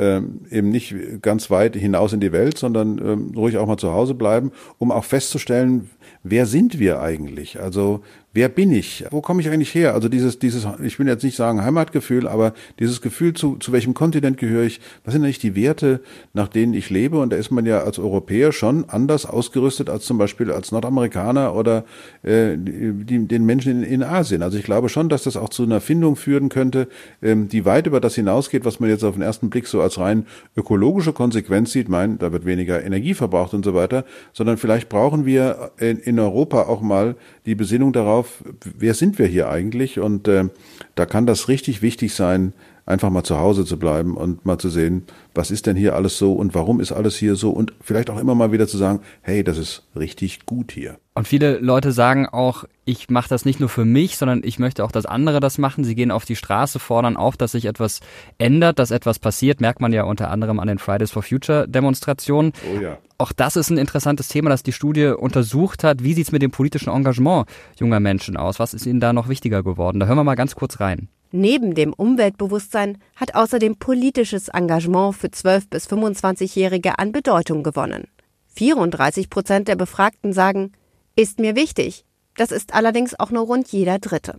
äh, 0.51 0.57
eben 0.57 0.71
nicht 0.71 0.97
ganz 1.23 1.49
weit 1.49 1.77
hinaus 1.77 2.13
in 2.13 2.19
die 2.19 2.33
Welt, 2.33 2.59
sondern 2.59 2.99
äh, 2.99 3.39
ruhig 3.39 3.57
auch 3.57 3.69
mal 3.69 3.77
zu 3.77 3.93
Hause 3.93 4.15
bleiben, 4.15 4.51
um 4.79 4.91
auch 4.91 5.05
festzustellen, 5.05 5.89
wer 6.25 6.47
sind 6.47 6.81
wir 6.81 7.01
eigentlich? 7.01 7.61
Also 7.61 8.03
wer 8.33 8.49
bin 8.49 8.71
ich? 8.71 9.05
Wo 9.11 9.21
komme 9.21 9.41
ich 9.41 9.49
eigentlich 9.49 9.75
her? 9.75 9.95
Also 9.95 10.09
dieses, 10.09 10.39
dieses, 10.39 10.67
ich 10.83 10.99
will 10.99 11.07
jetzt 11.07 11.25
nicht 11.25 11.37
sagen 11.37 11.65
Heimatgefühl, 11.65 12.29
aber 12.29 12.53
dieses 12.79 13.01
Gefühl, 13.01 13.35
zu, 13.35 13.57
zu 13.57 13.73
welchem 13.73 13.95
Kontinent 13.95 14.39
gehöre 14.39 14.65
ich? 14.65 14.81
Was 15.05 15.15
sind 15.15 15.25
eigentlich 15.25 15.39
die 15.39 15.57
Werte, 15.57 16.01
nach 16.35 16.49
denen 16.49 16.75
ich 16.75 16.91
lebe? 16.91 17.19
Und 17.19 17.31
da 17.31 17.37
ist 17.37 17.51
man 17.51 17.65
ja 17.65 17.83
als 17.83 17.99
Europäer 17.99 18.53
schon 18.57 18.85
anders 18.89 19.25
ausgerüstet 19.25 19.89
als 19.89 20.05
zum 20.05 20.19
Beispiel 20.19 20.51
als 20.51 20.73
Nordamerikaner 20.73 21.55
oder 21.55 21.85
äh, 22.23 22.57
die, 22.57 23.27
den 23.27 23.47
Menschen 23.47 23.83
in, 23.83 23.91
in 23.91 24.03
Asien. 24.03 24.43
Also 24.43 24.59
ich 24.59 24.65
glaube 24.65 24.89
schon, 24.89 25.09
dass 25.09 25.23
das 25.23 25.37
auch 25.37 25.49
zu 25.49 25.63
einer 25.63 25.81
Findung 25.81 26.17
führen 26.17 26.49
könnte, 26.49 26.89
ähm, 27.23 27.49
die 27.49 27.65
weit 27.65 27.87
über 27.87 28.01
das 28.01 28.17
hinausgeht, 28.17 28.65
was 28.65 28.81
man 28.81 28.91
jetzt 28.91 29.05
auf 29.05 29.15
den 29.15 29.23
ersten 29.23 29.51
Blick 29.51 29.67
so 29.67 29.81
als 29.81 29.99
rein 29.99 30.27
ökologische 30.57 31.13
Konsequenz 31.13 31.73
sieht. 31.73 31.89
Mein, 31.89 32.19
da 32.19 32.33
wird 32.33 32.45
weniger 32.45 32.85
Energie 32.85 33.15
verbraucht 33.15 33.55
und 33.55 33.65
so 33.65 33.75
weiter, 33.75 34.05
sondern 34.33 34.57
vielleicht 34.57 34.89
brauchen 34.89 35.25
wir 35.25 35.71
in, 35.79 35.99
in 35.99 36.19
Europa 36.19 36.63
auch 36.65 36.81
mal 36.81 37.15
die 37.47 37.55
Besinnung 37.55 37.93
darauf, 37.93 38.27
auf, 38.27 38.43
wer 38.79 38.95
sind 38.95 39.19
wir 39.19 39.27
hier 39.27 39.49
eigentlich? 39.49 39.99
Und 39.99 40.29
äh, 40.29 40.49
da 40.95 41.07
kann 41.07 41.27
das 41.27 41.49
richtig 41.49 41.83
wichtig 41.83 42.15
sein, 42.15 42.53
einfach 42.87 43.11
mal 43.11 43.25
zu 43.25 43.39
Hause 43.39 43.65
zu 43.65 43.79
bleiben 43.79 44.17
und 44.17 44.47
mal 44.47 44.59
zu 44.59 44.71
sehen, 44.71 45.05
was 45.35 45.51
ist 45.51 45.67
denn 45.67 45.77
hier 45.77 45.95
alles 45.95 46.17
so 46.19 46.33
und 46.33 46.55
warum 46.55 46.81
ist 46.81 46.93
alles 46.93 47.17
hier 47.17 47.35
so 47.35 47.51
und 47.51 47.75
vielleicht 47.81 48.09
auch 48.11 48.19
immer 48.19 48.35
mal 48.35 48.53
wieder 48.53 48.69
zu 48.69 48.79
sagen, 48.79 49.01
hey, 49.23 49.43
das 49.45 49.59
ist 49.59 49.83
richtig 49.97 50.47
gut 50.47 50.73
hier. 50.73 50.97
Und 51.15 51.27
viele 51.27 51.59
Leute 51.59 51.93
sagen 51.93 52.27
auch, 52.29 52.65
ich 52.85 53.11
mache 53.11 53.29
das 53.29 53.45
nicht 53.45 53.59
nur 53.59 53.69
für 53.69 53.85
mich, 53.85 54.17
sondern 54.17 54.43
ich 54.45 54.59
möchte 54.59 54.85
auch, 54.85 54.93
dass 54.93 55.07
andere 55.07 55.41
das 55.41 55.59
machen. 55.59 55.83
Sie 55.83 55.95
gehen 55.95 56.11
auf 56.11 56.25
die 56.25 56.37
Straße, 56.37 56.79
fordern 56.79 57.17
auf, 57.17 57.37
dass 57.37 57.53
sich 57.53 57.65
etwas 57.65 58.01
ändert, 58.39 58.79
dass 58.79 58.91
etwas 58.91 59.19
passiert. 59.19 59.61
Merkt 59.61 59.81
man 59.81 59.93
ja 59.93 60.05
unter 60.05 60.31
anderem 60.31 60.61
an 60.61 60.69
den 60.69 60.79
Fridays 60.79 61.11
for 61.11 61.23
Future 61.23 61.67
Demonstrationen. 61.67 62.53
Oh 62.73 62.81
ja. 62.81 62.99
Auch 63.19 63.33
das 63.33 63.57
ist 63.57 63.71
ein 63.71 63.79
interessantes 63.79 64.29
Thema, 64.29 64.51
das 64.51 64.63
die 64.63 64.73
Studie 64.73 65.07
untersucht 65.07 65.85
hat. 65.85 66.05
Wie 66.05 66.13
sieht 66.13 66.27
es 66.27 66.33
mit 66.33 66.43
dem 66.43 66.51
politischen 66.51 66.91
Engagement 66.91 67.49
junger 67.81 67.99
Menschen 67.99 68.37
aus? 68.37 68.59
Was 68.59 68.75
ist 68.75 68.85
ihnen 68.85 69.01
da 69.01 69.15
noch 69.15 69.29
wichtiger 69.29 69.63
geworden? 69.63 69.99
Da 69.99 70.07
hören 70.07 70.19
wir 70.19 70.25
mal 70.25 70.35
ganz 70.35 70.55
kurz 70.55 70.81
rein. 70.81 71.09
Neben 71.39 71.75
dem 71.75 71.93
Umweltbewusstsein 71.93 72.97
hat 73.15 73.35
außerdem 73.35 73.77
politisches 73.77 74.49
Engagement 74.49 75.15
für 75.15 75.27
12- 75.27 75.69
bis 75.69 75.87
25-Jährige 75.87 76.99
an 76.99 77.13
Bedeutung 77.13 77.63
gewonnen. 77.63 78.09
34 78.55 79.29
Prozent 79.29 79.69
der 79.69 79.77
Befragten 79.77 80.33
sagen, 80.33 80.73
ist 81.15 81.39
mir 81.39 81.55
wichtig. 81.55 82.07
Das 82.37 82.53
ist 82.53 82.73
allerdings 82.73 83.21
auch 83.21 83.31
nur 83.31 83.45
rund 83.45 83.69
jeder 83.69 83.99
Dritte. 83.99 84.39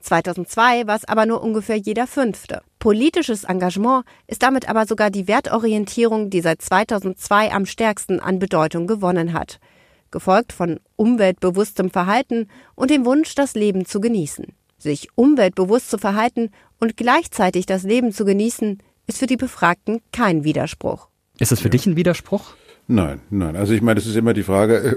2002 0.00 0.88
war 0.88 0.96
es 0.96 1.04
aber 1.04 1.26
nur 1.26 1.44
ungefähr 1.44 1.76
jeder 1.76 2.08
Fünfte. 2.08 2.62
Politisches 2.80 3.44
Engagement 3.44 4.04
ist 4.26 4.42
damit 4.42 4.68
aber 4.68 4.86
sogar 4.86 5.10
die 5.10 5.28
Wertorientierung, 5.28 6.28
die 6.28 6.40
seit 6.40 6.60
2002 6.60 7.52
am 7.52 7.66
stärksten 7.66 8.18
an 8.18 8.40
Bedeutung 8.40 8.88
gewonnen 8.88 9.32
hat, 9.32 9.60
gefolgt 10.10 10.52
von 10.52 10.80
umweltbewusstem 10.96 11.90
Verhalten 11.90 12.48
und 12.74 12.90
dem 12.90 13.04
Wunsch, 13.04 13.36
das 13.36 13.54
Leben 13.54 13.86
zu 13.86 14.00
genießen. 14.00 14.46
Sich 14.82 15.08
umweltbewusst 15.14 15.90
zu 15.90 15.98
verhalten 15.98 16.50
und 16.80 16.96
gleichzeitig 16.96 17.66
das 17.66 17.84
Leben 17.84 18.12
zu 18.12 18.24
genießen, 18.24 18.82
ist 19.06 19.18
für 19.18 19.26
die 19.26 19.36
Befragten 19.36 20.00
kein 20.10 20.42
Widerspruch. 20.42 21.08
Ist 21.38 21.52
das 21.52 21.60
für 21.60 21.70
dich 21.70 21.86
ein 21.86 21.94
Widerspruch? 21.94 22.54
Nein, 22.88 23.20
nein. 23.30 23.54
Also 23.54 23.74
ich 23.74 23.80
meine, 23.80 24.00
es 24.00 24.06
ist 24.06 24.16
immer 24.16 24.34
die 24.34 24.42
Frage, 24.42 24.76
äh, 24.78 24.96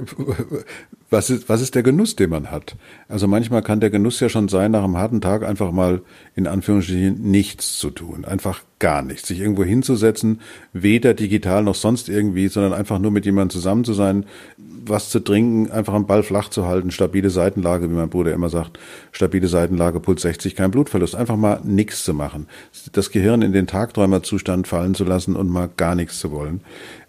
was 1.11 1.29
ist, 1.29 1.47
was 1.47 1.61
ist 1.61 1.75
der 1.75 1.83
Genuss, 1.83 2.15
den 2.15 2.31
man 2.31 2.49
hat? 2.49 2.75
Also 3.07 3.27
manchmal 3.27 3.61
kann 3.61 3.79
der 3.79 3.91
Genuss 3.91 4.19
ja 4.19 4.27
schon 4.27 4.47
sein, 4.47 4.71
nach 4.71 4.83
einem 4.83 4.97
harten 4.97 5.21
Tag 5.21 5.43
einfach 5.43 5.71
mal 5.71 6.01
in 6.35 6.47
Anführungsstrichen 6.47 7.21
nichts 7.21 7.77
zu 7.77 7.91
tun. 7.91 8.25
Einfach 8.25 8.63
gar 8.79 9.03
nichts. 9.03 9.27
Sich 9.27 9.39
irgendwo 9.39 9.63
hinzusetzen, 9.63 10.41
weder 10.73 11.13
digital 11.13 11.63
noch 11.63 11.75
sonst 11.75 12.09
irgendwie, 12.09 12.47
sondern 12.47 12.73
einfach 12.73 12.97
nur 12.97 13.11
mit 13.11 13.25
jemandem 13.25 13.51
zusammen 13.51 13.83
zu 13.85 13.93
sein, 13.93 14.25
was 14.57 15.09
zu 15.09 15.19
trinken, 15.19 15.71
einfach 15.71 15.93
am 15.93 16.07
Ball 16.07 16.23
flach 16.23 16.49
zu 16.49 16.65
halten, 16.65 16.91
stabile 16.91 17.29
Seitenlage, 17.29 17.89
wie 17.89 17.95
mein 17.95 18.09
Bruder 18.09 18.33
immer 18.33 18.49
sagt, 18.49 18.79
stabile 19.11 19.47
Seitenlage, 19.47 19.99
Puls 19.99 20.23
60, 20.23 20.55
kein 20.55 20.71
Blutverlust. 20.71 21.15
Einfach 21.15 21.37
mal 21.37 21.61
nichts 21.63 22.03
zu 22.03 22.15
machen. 22.15 22.47
Das 22.91 23.11
Gehirn 23.11 23.43
in 23.43 23.53
den 23.53 23.67
Tagträumerzustand 23.67 24.67
fallen 24.67 24.95
zu 24.95 25.03
lassen 25.03 25.35
und 25.35 25.49
mal 25.49 25.69
gar 25.77 25.95
nichts 25.95 26.19
zu 26.19 26.31
wollen 26.31 26.61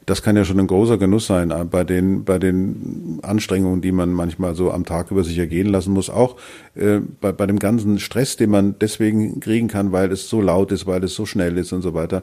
das 0.06 0.22
kann 0.22 0.36
ja 0.36 0.44
schon 0.44 0.60
ein 0.60 0.68
großer 0.68 0.98
Genuss 0.98 1.26
sein 1.26 1.52
bei 1.68 1.82
den, 1.82 2.24
bei 2.24 2.38
den 2.38 3.18
Anstrengungen, 3.22 3.80
die 3.80 3.90
man 3.90 4.12
manchmal 4.12 4.54
so 4.54 4.70
am 4.70 4.84
Tag 4.84 5.10
über 5.10 5.24
sich 5.24 5.36
ergehen 5.36 5.66
lassen 5.66 5.92
muss. 5.92 6.10
Auch 6.10 6.36
äh, 6.76 7.00
bei, 7.20 7.32
bei 7.32 7.46
dem 7.46 7.58
ganzen 7.58 7.98
Stress, 7.98 8.36
den 8.36 8.50
man 8.50 8.76
deswegen 8.80 9.40
kriegen 9.40 9.66
kann, 9.66 9.90
weil 9.90 10.12
es 10.12 10.28
so 10.28 10.40
laut 10.40 10.70
ist, 10.70 10.86
weil 10.86 11.02
es 11.02 11.14
so 11.14 11.26
schnell 11.26 11.58
ist 11.58 11.72
und 11.72 11.82
so 11.82 11.92
weiter 11.92 12.22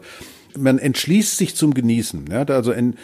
man 0.58 0.80
entschließt 0.80 1.38
sich 1.38 1.56
zum 1.56 1.74
Genießen. 1.74 2.26
Ja, 2.32 2.44
also 2.44 2.72
in, 2.72 2.96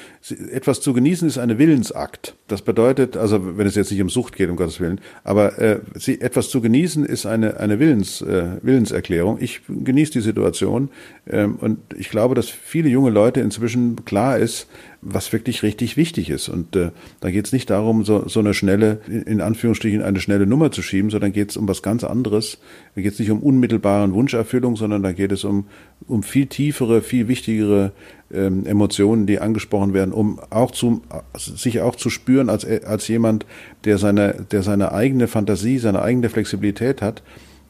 etwas 0.52 0.82
zu 0.82 0.94
genießen 0.94 1.28
ist 1.28 1.38
eine 1.38 1.58
Willensakt. 1.58 2.36
Das 2.48 2.62
bedeutet, 2.62 3.18
also 3.18 3.58
wenn 3.58 3.68
es 3.68 3.76
jetzt 3.76 3.92
nicht 3.92 4.02
um 4.02 4.10
Sucht 4.10 4.36
geht, 4.36 4.50
um 4.50 4.56
Gottes 4.56 4.80
Willen, 4.80 5.02
aber 5.24 5.60
äh, 5.60 5.80
sie, 5.96 6.22
etwas 6.22 6.50
zu 6.50 6.62
genießen 6.62 7.06
ist 7.06 7.26
eine, 7.26 7.58
eine 7.58 7.80
Willens, 7.80 8.22
äh, 8.22 8.58
Willenserklärung. 8.62 9.38
Ich 9.40 9.62
genieße 9.68 10.14
die 10.14 10.22
Situation 10.22 10.90
ähm, 11.28 11.56
und 11.56 11.80
ich 11.98 12.10
glaube, 12.10 12.36
dass 12.36 12.50
viele 12.50 12.90
junge 12.90 13.10
Leute 13.10 13.42
inzwischen 13.42 14.04
klar 14.06 14.38
ist, 14.38 14.68
was 15.02 15.32
wirklich 15.32 15.64
richtig 15.64 15.96
wichtig 15.96 16.30
ist. 16.30 16.50
Und 16.50 16.76
äh, 16.76 16.92
da 17.22 17.32
geht 17.32 17.46
es 17.46 17.54
nicht 17.54 17.70
darum, 17.70 18.04
so, 18.04 18.28
so 18.28 18.42
eine 18.42 18.54
schnelle, 18.54 19.00
in 19.08 19.40
Anführungsstrichen 19.40 20.02
eine 20.02 20.20
schnelle 20.20 20.46
Nummer 20.46 20.72
zu 20.72 20.82
schieben, 20.82 21.10
sondern 21.10 21.32
geht 21.32 21.52
es 21.52 21.58
um 21.58 21.68
was 21.68 21.82
ganz 21.82 22.04
anderes. 22.04 22.60
Da 22.96 23.02
geht 23.02 23.14
es 23.14 23.20
nicht 23.20 23.32
um 23.32 23.40
unmittelbaren 23.40 24.14
Wunscherfüllung, 24.14 24.76
sondern 24.76 25.02
da 25.04 25.14
geht 25.14 25.32
es 25.32 25.44
um, 25.44 25.68
um 26.08 26.24
viel 26.24 26.48
tiefere, 26.48 27.02
viel 27.02 27.28
wichtigere 27.28 27.94
ähm, 28.32 28.66
Emotionen, 28.66 29.26
die 29.26 29.40
angesprochen 29.40 29.94
werden, 29.94 30.14
um 30.14 30.40
auch 30.50 30.72
zu, 30.72 31.02
sich 31.38 31.80
auch 31.80 31.96
zu 31.96 32.10
spüren 32.10 32.50
als, 32.50 32.66
als 32.66 33.08
jemand, 33.08 33.46
der 33.86 33.98
seine, 33.98 34.46
der 34.52 34.64
seine 34.64 34.92
eigene 34.92 35.28
Fantasie, 35.28 35.78
seine 35.78 36.02
eigene 36.02 36.30
Flexibilität 36.30 37.02
hat 37.02 37.24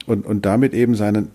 und, 0.07 0.25
und 0.25 0.45
damit 0.45 0.73
eben 0.73 0.95
seinen 0.95 1.29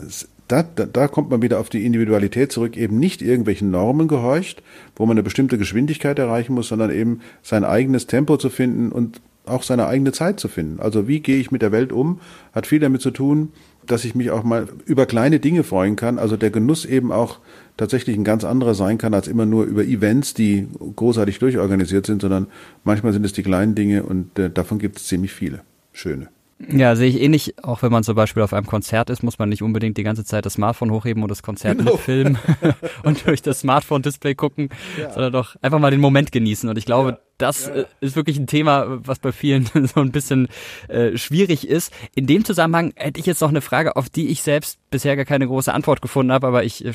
da, 0.49 0.63
da, 0.63 0.85
da 0.87 1.09
kommt 1.09 1.31
man 1.31 1.43
wieder 1.43 1.59
auf 1.59 1.71
die 1.71 1.85
Individualität 1.87 2.53
zurück, 2.53 2.77
eben 2.77 2.99
nicht 2.99 3.23
irgendwelchen 3.23 3.71
Normen 3.71 4.09
gehorcht, 4.09 4.63
wo 4.97 5.07
man 5.07 5.15
eine 5.15 5.23
bestimmte 5.23 5.59
Geschwindigkeit 5.59 6.19
erreichen 6.19 6.55
muss, 6.55 6.69
sondern 6.69 6.91
eben 6.91 7.21
sein 7.43 7.65
eigenes 7.65 8.07
Tempo 8.07 8.37
zu 8.37 8.51
finden 8.51 8.93
und 8.93 9.21
auch 9.47 9.63
seine 9.63 9.87
eigene 9.87 10.13
Zeit 10.13 10.41
zu 10.41 10.49
finden. 10.49 10.81
Also 10.81 11.07
wie 11.07 11.21
gehe 11.21 11.37
ich 11.37 11.51
mit 11.51 11.63
der 11.63 11.73
Welt 11.73 11.93
um, 11.93 12.21
hat 12.53 12.67
viel 12.67 12.81
damit 12.81 13.03
zu 13.03 13.11
tun, 13.11 13.53
dass 13.87 14.05
ich 14.05 14.15
mich 14.15 14.31
auch 14.31 14.43
mal 14.43 14.69
über 14.87 15.05
kleine 15.05 15.41
Dinge 15.41 15.65
freuen 15.65 15.97
kann. 15.97 16.19
Also 16.19 16.37
der 16.37 16.51
Genuss 16.51 16.87
eben 16.87 17.13
auch 17.13 17.41
tatsächlich 17.77 18.17
ein 18.17 18.25
ganz 18.25 18.45
anderer 18.45 18.75
sein 18.75 18.97
kann 18.97 19.13
als 19.13 19.29
immer 19.29 19.45
nur 19.45 19.65
über 19.65 19.85
Events, 19.85 20.33
die 20.33 20.69
großartig 20.97 21.39
durchorganisiert 21.39 22.07
sind, 22.07 22.23
sondern 22.23 22.47
manchmal 22.85 23.13
sind 23.13 23.27
es 23.27 23.35
die 23.35 23.43
kleinen 23.43 23.75
Dinge 23.75 24.05
und 24.05 24.39
äh, 24.39 24.49
davon 24.49 24.79
gibt 24.79 24.97
es 24.97 25.07
ziemlich 25.07 25.33
viele 25.33 25.61
schöne. 25.93 26.29
Ja, 26.71 26.97
sehe 26.97 27.09
ich 27.09 27.21
ähnlich. 27.21 27.55
Auch 27.63 27.83
wenn 27.83 27.93
man 27.93 28.05
zum 28.05 28.15
Beispiel 28.15 28.43
auf 28.43 28.53
einem 28.53 28.67
Konzert 28.67 29.11
ist, 29.11 29.23
muss 29.23 29.39
man 29.39 29.49
nicht 29.49 29.63
unbedingt 29.63 29.97
die 29.97 30.03
ganze 30.03 30.25
Zeit 30.25 30.47
das 30.47 30.55
Smartphone 30.55 30.91
hochheben 30.91 31.23
und 31.23 31.29
das 31.29 31.43
Konzert 31.43 31.79
genau. 31.79 31.93
mitfilmen 31.93 32.39
und 33.03 33.27
durch 33.27 33.43
das 33.43 33.61
Smartphone-Display 33.61 34.35
gucken, 34.35 34.71
ja. 34.99 35.11
sondern 35.11 35.33
doch 35.33 35.57
einfach 35.63 35.79
mal 35.79 35.91
den 35.91 36.01
Moment 36.01 36.33
genießen. 36.33 36.69
Und 36.69 36.79
ich 36.79 36.87
glaube, 36.87 37.11
ja 37.11 37.19
das 37.39 37.67
ja. 37.67 37.75
Äh, 37.75 37.87
ist 38.01 38.17
wirklich 38.17 38.39
ein 38.39 38.47
Thema, 38.47 38.87
was 39.07 39.19
bei 39.19 39.33
vielen 39.33 39.67
so 39.95 40.01
ein 40.01 40.13
bisschen 40.13 40.49
äh, 40.89 41.17
schwierig 41.17 41.69
ist. 41.69 41.93
In 42.15 42.27
dem 42.27 42.45
Zusammenhang 42.45 42.93
hätte 42.97 43.21
ich 43.21 43.27
jetzt 43.27 43.41
noch 43.41 43.49
eine 43.49 43.61
Frage, 43.61 43.97
auf 43.97 44.09
die 44.09 44.29
ich 44.29 44.43
selbst 44.43 44.79
bisher 44.91 45.17
gar 45.17 45.25
keine 45.25 45.47
große 45.47 45.73
Antwort 45.73 46.03
gefunden 46.03 46.33
habe, 46.33 46.47
aber 46.47 46.65
ich 46.65 46.85
äh, 46.85 46.93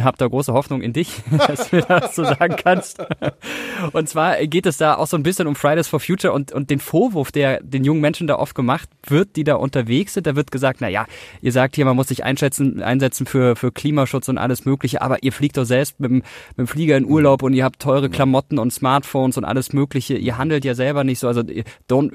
habe 0.00 0.18
da 0.18 0.26
große 0.26 0.52
Hoffnung 0.52 0.82
in 0.82 0.92
dich, 0.92 1.22
dass 1.46 1.70
du 1.70 1.80
das 1.80 2.14
so 2.14 2.24
sagen 2.24 2.56
kannst. 2.56 3.02
Und 3.92 4.08
zwar 4.08 4.36
geht 4.46 4.66
es 4.66 4.76
da 4.76 4.96
auch 4.96 5.06
so 5.06 5.16
ein 5.16 5.22
bisschen 5.22 5.46
um 5.46 5.54
Fridays 5.54 5.88
for 5.88 6.00
Future 6.00 6.32
und, 6.32 6.52
und 6.52 6.70
den 6.70 6.80
Vorwurf, 6.80 7.32
der 7.32 7.62
den 7.62 7.84
jungen 7.84 8.00
Menschen 8.00 8.26
da 8.26 8.36
oft 8.36 8.54
gemacht 8.54 8.88
wird, 9.06 9.36
die 9.36 9.44
da 9.44 9.54
unterwegs 9.54 10.14
sind. 10.14 10.26
Da 10.26 10.36
wird 10.36 10.50
gesagt, 10.50 10.80
na 10.80 10.88
ja, 10.88 11.06
ihr 11.40 11.52
sagt 11.52 11.76
hier, 11.76 11.84
man 11.84 11.96
muss 11.96 12.08
sich 12.08 12.24
einschätzen, 12.24 12.82
einsetzen 12.82 13.26
für, 13.26 13.56
für 13.56 13.72
Klimaschutz 13.72 14.28
und 14.28 14.38
alles 14.38 14.64
Mögliche, 14.64 15.00
aber 15.00 15.22
ihr 15.22 15.32
fliegt 15.32 15.56
doch 15.56 15.64
selbst 15.64 16.00
mit 16.00 16.10
dem, 16.10 16.16
mit 16.16 16.58
dem 16.58 16.66
Flieger 16.66 16.96
in 16.96 17.04
Urlaub 17.04 17.42
und 17.42 17.54
ihr 17.54 17.64
habt 17.64 17.80
teure 17.80 18.10
Klamotten 18.10 18.58
und 18.58 18.72
Smartphones 18.72 19.36
und 19.36 19.44
alles 19.44 19.72
Mögliche 19.72 19.77
Mögliche. 19.78 20.16
Ihr 20.16 20.38
handelt 20.38 20.64
ja 20.64 20.74
selber 20.74 21.04
nicht 21.04 21.18
so. 21.18 21.28
Also 21.28 21.42
don't 21.88 22.10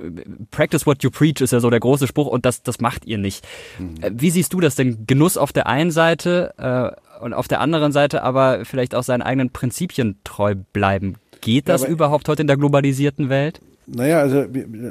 practice 0.51 0.86
what 0.86 1.03
you 1.03 1.10
preach 1.10 1.41
ist 1.41 1.53
ja 1.53 1.60
so 1.60 1.70
der 1.70 1.79
große 1.79 2.08
Spruch 2.08 2.27
und 2.27 2.46
das, 2.46 2.63
das 2.63 2.79
macht 2.79 3.05
ihr 3.05 3.17
nicht. 3.17 3.46
Mhm. 3.79 3.96
Wie 4.12 4.29
siehst 4.29 4.53
du 4.53 4.60
das 4.60 4.75
denn? 4.75 5.05
Genuss 5.08 5.38
auf 5.38 5.53
der 5.53 5.67
einen 5.67 5.91
Seite 5.91 6.53
äh, 6.58 7.24
und 7.24 7.34
auf 7.34 7.48
der 7.48 7.62
anderen 7.62 7.91
Seite 7.91 8.24
aber 8.24 8.65
vielleicht 8.65 8.96
auch 8.96 9.03
seinen 9.03 9.22
eigenen 9.22 9.50
Prinzipien 9.51 10.17
treu 10.24 10.55
bleiben. 10.74 11.15
Geht 11.41 11.70
das 11.70 11.84
ja, 11.84 11.89
überhaupt 11.89 12.27
heute 12.29 12.41
in 12.41 12.48
der 12.48 12.58
globalisierten 12.58 13.29
Welt? 13.29 13.62
Naja, 13.86 14.20
also, 14.20 14.46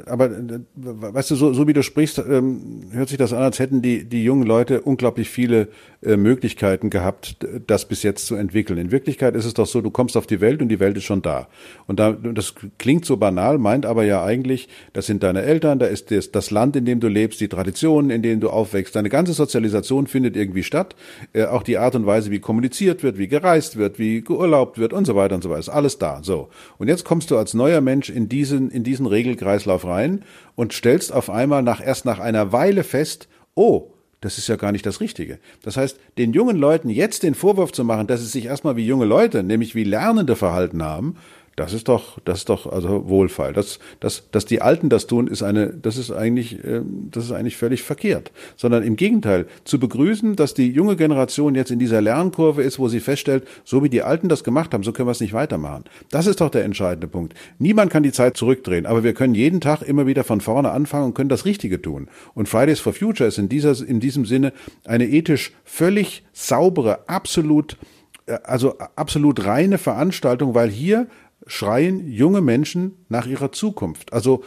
aber 0.05 0.29
weißt 0.75 1.31
du, 1.31 1.35
so, 1.35 1.53
so 1.53 1.67
wie 1.67 1.73
du 1.73 1.81
sprichst, 1.81 2.19
ähm, 2.19 2.89
hört 2.91 3.09
sich 3.09 3.17
das 3.17 3.33
an, 3.33 3.41
als 3.41 3.57
hätten 3.57 3.81
die, 3.81 4.05
die 4.05 4.23
jungen 4.23 4.45
Leute 4.45 4.81
unglaublich 4.81 5.29
viele 5.29 5.69
äh, 6.05 6.17
Möglichkeiten 6.17 6.89
gehabt, 6.89 7.37
das 7.67 7.87
bis 7.87 8.03
jetzt 8.03 8.25
zu 8.25 8.35
entwickeln. 8.35 8.77
In 8.77 8.91
Wirklichkeit 8.91 9.35
ist 9.35 9.45
es 9.45 9.53
doch 9.53 9.65
so, 9.65 9.81
du 9.81 9.91
kommst 9.91 10.17
auf 10.17 10.27
die 10.27 10.41
Welt 10.41 10.61
und 10.61 10.69
die 10.69 10.79
Welt 10.79 10.97
ist 10.97 11.05
schon 11.05 11.21
da. 11.21 11.47
Und 11.87 11.99
da, 11.99 12.11
das 12.11 12.55
klingt 12.77 13.05
so 13.05 13.17
banal, 13.17 13.57
meint 13.57 13.85
aber 13.85 14.03
ja 14.03 14.23
eigentlich, 14.23 14.67
das 14.93 15.05
sind 15.05 15.23
deine 15.23 15.43
Eltern, 15.43 15.79
da 15.79 15.85
ist 15.85 16.11
das, 16.11 16.31
das 16.31 16.51
Land, 16.51 16.75
in 16.75 16.85
dem 16.85 16.99
du 16.99 17.07
lebst, 17.07 17.39
die 17.41 17.47
Traditionen, 17.47 18.09
in 18.09 18.21
denen 18.21 18.41
du 18.41 18.49
aufwächst. 18.49 18.95
Deine 18.95 19.09
ganze 19.09 19.33
Sozialisation 19.33 20.07
findet 20.07 20.35
irgendwie 20.35 20.63
statt. 20.63 20.95
Äh, 21.33 21.45
auch 21.45 21.63
die 21.63 21.77
Art 21.77 21.95
und 21.95 22.05
Weise, 22.05 22.31
wie 22.31 22.39
kommuniziert 22.39 23.03
wird, 23.03 23.17
wie 23.17 23.27
gereist 23.27 23.77
wird, 23.77 23.97
wie 23.97 24.21
geurlaubt 24.21 24.77
wird 24.77 24.93
und 24.93 25.05
so 25.05 25.15
weiter 25.15 25.35
und 25.35 25.43
so 25.43 25.49
weiter. 25.49 25.59
Ist 25.59 25.69
alles 25.69 25.99
da. 25.99 26.21
So. 26.23 26.49
Und 26.77 26.87
jetzt 26.87 27.05
kommst 27.05 27.31
du 27.31 27.37
als 27.37 27.53
neuer 27.53 27.81
Mensch 27.81 28.09
in 28.09 28.27
diesen, 28.29 28.69
in 28.71 28.83
diesen 28.83 29.05
Regelkreislauf 29.05 29.85
rein 29.85 30.23
und 30.55 30.73
stellst 30.73 31.13
auf 31.13 31.29
einmal 31.29 31.63
nach, 31.63 31.85
erst 31.85 32.05
nach 32.05 32.19
einer 32.19 32.51
Weile 32.51 32.83
fest, 32.83 33.27
oh, 33.55 33.92
das 34.23 34.37
ist 34.37 34.47
ja 34.47 34.55
gar 34.55 34.71
nicht 34.71 34.85
das 34.85 35.01
Richtige. 35.01 35.37
Das 35.63 35.75
heißt, 35.75 35.99
den 36.17 36.31
jungen 36.31 36.55
Leuten 36.55 36.89
jetzt 36.89 37.23
den 37.23 37.35
Vorwurf 37.35 37.73
zu 37.73 37.83
machen, 37.83 38.07
dass 38.07 38.21
sie 38.21 38.27
sich 38.27 38.45
erstmal 38.45 38.77
wie 38.77 38.85
junge 38.85 39.05
Leute, 39.05 39.43
nämlich 39.43 39.75
wie 39.75 39.83
Lernende 39.83 40.35
verhalten 40.35 40.81
haben, 40.81 41.17
das 41.55 41.73
ist 41.73 41.87
doch, 41.87 42.19
das 42.25 42.39
ist 42.39 42.49
doch 42.49 42.71
also 42.71 43.07
Wohlfall. 43.07 43.53
Das, 43.53 43.79
das, 43.99 44.23
dass 44.31 44.45
die 44.45 44.61
Alten 44.61 44.89
das 44.89 45.05
tun, 45.05 45.27
ist 45.27 45.43
eine, 45.43 45.67
das 45.67 45.97
ist 45.97 46.11
eigentlich, 46.11 46.63
äh, 46.63 46.81
das 47.11 47.25
ist 47.25 47.31
eigentlich 47.31 47.57
völlig 47.57 47.83
verkehrt. 47.83 48.31
Sondern 48.55 48.81
im 48.83 48.95
Gegenteil, 48.95 49.45
zu 49.63 49.79
begrüßen, 49.79 50.35
dass 50.35 50.55
die 50.55 50.71
junge 50.71 50.95
Generation 50.95 51.53
jetzt 51.53 51.69
in 51.69 51.77
dieser 51.77 52.01
Lernkurve 52.01 52.63
ist, 52.63 52.79
wo 52.79 52.87
sie 52.87 52.99
feststellt, 52.99 53.47
so 53.63 53.83
wie 53.83 53.89
die 53.89 54.01
Alten 54.01 54.29
das 54.29 54.43
gemacht 54.43 54.73
haben, 54.73 54.83
so 54.83 54.91
können 54.93 55.07
wir 55.07 55.11
es 55.11 55.19
nicht 55.19 55.33
weitermachen. 55.33 55.83
Das 56.09 56.25
ist 56.25 56.41
doch 56.41 56.49
der 56.49 56.63
entscheidende 56.63 57.07
Punkt. 57.07 57.35
Niemand 57.59 57.91
kann 57.91 58.03
die 58.03 58.11
Zeit 58.11 58.35
zurückdrehen, 58.35 58.87
aber 58.87 59.03
wir 59.03 59.13
können 59.13 59.35
jeden 59.35 59.61
Tag 59.61 59.83
immer 59.83 60.07
wieder 60.07 60.23
von 60.23 60.41
vorne 60.41 60.71
anfangen 60.71 61.05
und 61.05 61.13
können 61.13 61.29
das 61.29 61.45
Richtige 61.45 61.81
tun. 61.81 62.07
Und 62.33 62.49
Fridays 62.49 62.79
for 62.79 62.93
Future 62.93 63.27
ist 63.27 63.37
in 63.37 63.49
dieser, 63.49 63.75
in 63.87 63.99
diesem 63.99 64.25
Sinne 64.25 64.53
eine 64.85 65.07
ethisch 65.07 65.51
völlig 65.63 66.23
saubere, 66.33 67.07
absolut 67.07 67.77
äh, 68.25 68.39
also 68.43 68.77
absolut 68.95 69.45
reine 69.45 69.77
Veranstaltung, 69.77 70.53
weil 70.55 70.69
hier 70.69 71.07
schreien 71.47 72.11
junge 72.11 72.41
Menschen 72.41 73.05
nach 73.09 73.27
ihrer 73.27 73.51
Zukunft. 73.51 74.13
Also 74.13 74.43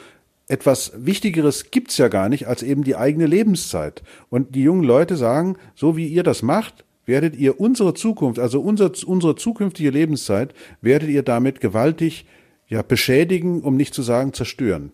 etwas 0.49 0.93
Wichtigeres 0.97 1.71
gibt's 1.71 1.99
ja 1.99 2.09
gar 2.09 2.29
nicht 2.29 2.47
als 2.47 2.62
eben 2.62 2.85
die 2.85 2.97
eigene 2.97 3.26
Lebenszeit. 3.26 4.03
Und 4.29 4.55
die 4.55 4.62
jungen 4.62 4.85
Leute 4.85 5.17
sagen, 5.17 5.57
so 5.75 5.97
wie 5.97 6.07
ihr 6.07 6.23
das 6.23 6.43
macht, 6.43 6.85
werdet 7.05 7.37
ihr 7.37 7.61
unsere 7.61 7.95
Zukunft, 7.95 8.38
also 8.38 8.61
unser, 8.61 8.91
unsere 9.07 9.37
zukünftige 9.37 9.91
Lebenszeit, 9.91 10.55
werdet 10.81 11.09
ihr 11.09 11.23
damit 11.23 11.61
gewaltig 11.61 12.26
ja, 12.69 12.83
beschädigen, 12.83 13.62
um 13.62 13.76
nicht 13.76 13.95
zu 13.95 14.03
sagen 14.03 14.33
zerstören. 14.33 14.93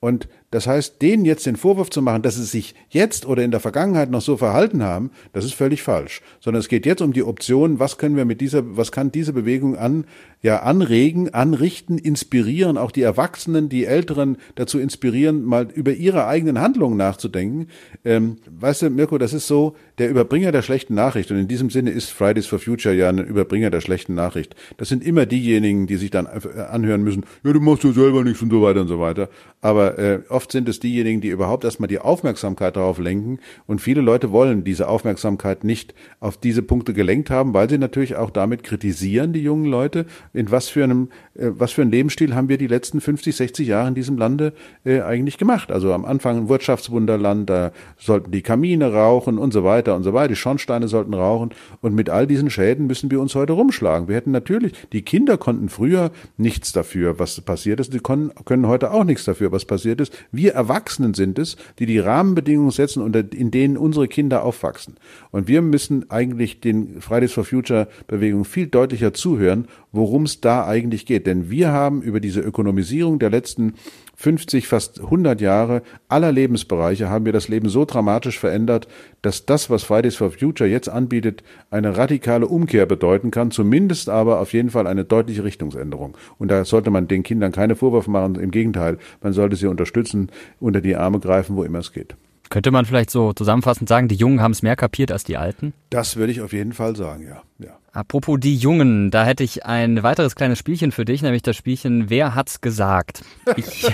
Und 0.00 0.28
das 0.50 0.66
heißt, 0.66 1.02
denen 1.02 1.26
jetzt 1.26 1.44
den 1.44 1.56
Vorwurf 1.56 1.90
zu 1.90 2.00
machen, 2.00 2.22
dass 2.22 2.36
sie 2.36 2.44
sich 2.44 2.74
jetzt 2.88 3.26
oder 3.26 3.42
in 3.42 3.50
der 3.50 3.60
Vergangenheit 3.60 4.10
noch 4.10 4.22
so 4.22 4.38
verhalten 4.38 4.82
haben, 4.82 5.10
das 5.32 5.44
ist 5.44 5.54
völlig 5.54 5.82
falsch. 5.82 6.22
Sondern 6.40 6.60
es 6.60 6.68
geht 6.68 6.86
jetzt 6.86 7.02
um 7.02 7.12
die 7.12 7.22
Option, 7.22 7.78
was 7.78 7.98
können 7.98 8.16
wir 8.16 8.24
mit 8.24 8.40
dieser, 8.40 8.76
was 8.76 8.90
kann 8.90 9.12
diese 9.12 9.34
Bewegung 9.34 9.76
an, 9.76 10.06
ja, 10.40 10.60
anregen, 10.62 11.34
anrichten, 11.34 11.98
inspirieren, 11.98 12.78
auch 12.78 12.92
die 12.92 13.02
Erwachsenen, 13.02 13.68
die 13.68 13.84
Älteren 13.84 14.36
dazu 14.54 14.78
inspirieren, 14.78 15.44
mal 15.44 15.68
über 15.74 15.92
ihre 15.92 16.26
eigenen 16.26 16.60
Handlungen 16.60 16.96
nachzudenken. 16.96 17.66
Ähm, 18.04 18.36
weißt 18.48 18.82
du, 18.82 18.90
Mirko, 18.90 19.18
das 19.18 19.32
ist 19.32 19.48
so 19.48 19.74
der 19.98 20.08
Überbringer 20.08 20.52
der 20.52 20.62
schlechten 20.62 20.94
Nachricht. 20.94 21.30
Und 21.30 21.38
in 21.38 21.48
diesem 21.48 21.70
Sinne 21.70 21.90
ist 21.90 22.10
Fridays 22.10 22.46
for 22.46 22.58
Future 22.58 22.94
ja 22.94 23.08
ein 23.08 23.18
Überbringer 23.18 23.70
der 23.70 23.80
schlechten 23.80 24.14
Nachricht. 24.14 24.54
Das 24.76 24.88
sind 24.88 25.04
immer 25.04 25.26
diejenigen, 25.26 25.86
die 25.86 25.96
sich 25.96 26.10
dann 26.10 26.26
anhören 26.26 27.02
müssen, 27.02 27.24
ja, 27.42 27.52
du 27.52 27.60
machst 27.60 27.84
ja 27.84 27.92
selber 27.92 28.22
nichts 28.22 28.40
und 28.40 28.50
so 28.50 28.62
weiter 28.62 28.80
und 28.80 28.88
so 28.88 29.00
weiter. 29.00 29.28
Aber 29.60 29.98
äh, 29.98 30.20
oft 30.38 30.52
sind 30.52 30.68
es 30.68 30.78
diejenigen, 30.78 31.20
die 31.20 31.30
überhaupt 31.30 31.64
erstmal 31.64 31.88
die 31.88 31.98
Aufmerksamkeit 31.98 32.76
darauf 32.76 33.00
lenken. 33.00 33.40
Und 33.66 33.80
viele 33.80 34.02
Leute 34.02 34.30
wollen 34.30 34.62
diese 34.62 34.88
Aufmerksamkeit 34.88 35.64
nicht 35.64 35.94
auf 36.20 36.36
diese 36.36 36.62
Punkte 36.62 36.94
gelenkt 36.94 37.28
haben, 37.28 37.54
weil 37.54 37.68
sie 37.68 37.76
natürlich 37.76 38.14
auch 38.14 38.30
damit 38.30 38.62
kritisieren, 38.62 39.32
die 39.32 39.42
jungen 39.42 39.64
Leute, 39.64 40.06
in 40.32 40.52
was 40.52 40.68
für 40.68 40.84
einem, 40.84 41.08
äh, 41.34 41.48
was 41.50 41.72
für 41.72 41.82
einen 41.82 41.90
Lebensstil 41.90 42.36
haben 42.36 42.48
wir 42.48 42.56
die 42.56 42.68
letzten 42.68 43.00
50, 43.00 43.34
60 43.34 43.66
Jahre 43.66 43.88
in 43.88 43.96
diesem 43.96 44.16
Lande 44.16 44.52
äh, 44.84 45.00
eigentlich 45.00 45.38
gemacht. 45.38 45.72
Also 45.72 45.92
am 45.92 46.04
Anfang 46.04 46.36
ein 46.36 46.48
Wirtschaftswunderland, 46.48 47.50
da 47.50 47.72
sollten 47.96 48.30
die 48.30 48.42
Kamine 48.42 48.92
rauchen 48.92 49.38
und 49.38 49.52
so 49.52 49.64
weiter 49.64 49.96
und 49.96 50.04
so 50.04 50.14
weiter, 50.14 50.28
die 50.28 50.36
Schornsteine 50.36 50.86
sollten 50.86 51.14
rauchen. 51.14 51.50
Und 51.80 51.96
mit 51.96 52.10
all 52.10 52.28
diesen 52.28 52.48
Schäden 52.48 52.86
müssen 52.86 53.10
wir 53.10 53.20
uns 53.20 53.34
heute 53.34 53.54
rumschlagen. 53.54 54.06
Wir 54.06 54.14
hätten 54.14 54.30
natürlich, 54.30 54.72
die 54.92 55.02
Kinder 55.02 55.36
konnten 55.36 55.68
früher 55.68 56.12
nichts 56.36 56.70
dafür, 56.70 57.18
was 57.18 57.40
passiert 57.40 57.80
ist, 57.80 57.92
die 57.92 57.98
können, 57.98 58.30
können 58.44 58.68
heute 58.68 58.92
auch 58.92 59.02
nichts 59.02 59.24
dafür, 59.24 59.50
was 59.50 59.64
passiert 59.64 60.00
ist. 60.00 60.12
Wir 60.30 60.52
Erwachsenen 60.52 61.14
sind 61.14 61.38
es, 61.38 61.56
die 61.78 61.86
die 61.86 61.98
Rahmenbedingungen 61.98 62.70
setzen, 62.70 63.14
in 63.14 63.50
denen 63.50 63.76
unsere 63.76 64.08
Kinder 64.08 64.44
aufwachsen. 64.44 64.96
Und 65.30 65.48
wir 65.48 65.62
müssen 65.62 66.10
eigentlich 66.10 66.60
den 66.60 67.00
Fridays 67.00 67.32
for 67.32 67.44
Future 67.44 67.88
Bewegung 68.06 68.44
viel 68.44 68.66
deutlicher 68.66 69.14
zuhören, 69.14 69.68
worum 69.92 70.24
es 70.24 70.40
da 70.40 70.66
eigentlich 70.66 71.06
geht. 71.06 71.26
Denn 71.26 71.50
wir 71.50 71.72
haben 71.72 72.02
über 72.02 72.20
diese 72.20 72.40
Ökonomisierung 72.40 73.18
der 73.18 73.30
letzten 73.30 73.74
50, 74.20 74.66
fast 74.66 75.00
100 75.00 75.40
Jahre 75.40 75.82
aller 76.08 76.32
Lebensbereiche 76.32 77.08
haben 77.08 77.24
wir 77.24 77.32
das 77.32 77.46
Leben 77.46 77.68
so 77.68 77.84
dramatisch 77.84 78.36
verändert, 78.40 78.88
dass 79.22 79.46
das, 79.46 79.70
was 79.70 79.84
Fridays 79.84 80.16
for 80.16 80.32
Future 80.32 80.68
jetzt 80.68 80.88
anbietet, 80.88 81.44
eine 81.70 81.96
radikale 81.96 82.48
Umkehr 82.48 82.84
bedeuten 82.86 83.30
kann, 83.30 83.52
zumindest 83.52 84.08
aber 84.08 84.40
auf 84.40 84.52
jeden 84.52 84.70
Fall 84.70 84.88
eine 84.88 85.04
deutliche 85.04 85.44
Richtungsänderung. 85.44 86.16
Und 86.36 86.50
da 86.50 86.64
sollte 86.64 86.90
man 86.90 87.06
den 87.06 87.22
Kindern 87.22 87.52
keine 87.52 87.76
Vorwürfe 87.76 88.10
machen, 88.10 88.34
im 88.34 88.50
Gegenteil, 88.50 88.98
man 89.22 89.32
sollte 89.32 89.54
sie 89.54 89.68
unterstützen, 89.68 90.32
unter 90.58 90.80
die 90.80 90.96
Arme 90.96 91.20
greifen, 91.20 91.54
wo 91.54 91.62
immer 91.62 91.78
es 91.78 91.92
geht. 91.92 92.16
Könnte 92.50 92.70
man 92.70 92.86
vielleicht 92.86 93.10
so 93.10 93.32
zusammenfassend 93.32 93.88
sagen, 93.88 94.08
die 94.08 94.14
Jungen 94.14 94.40
haben 94.40 94.52
es 94.52 94.62
mehr 94.62 94.76
kapiert 94.76 95.12
als 95.12 95.24
die 95.24 95.36
Alten? 95.36 95.74
Das 95.90 96.16
würde 96.16 96.32
ich 96.32 96.40
auf 96.40 96.52
jeden 96.52 96.72
Fall 96.72 96.96
sagen, 96.96 97.26
ja. 97.26 97.42
ja. 97.58 97.78
Apropos 97.92 98.38
die 98.40 98.56
Jungen, 98.56 99.10
da 99.10 99.24
hätte 99.24 99.44
ich 99.44 99.66
ein 99.66 100.02
weiteres 100.02 100.34
kleines 100.34 100.58
Spielchen 100.58 100.92
für 100.92 101.04
dich, 101.04 101.22
nämlich 101.22 101.42
das 101.42 101.56
Spielchen 101.56 102.10
Wer 102.10 102.34
hat's 102.34 102.60
gesagt? 102.60 103.22
Ich, 103.56 103.90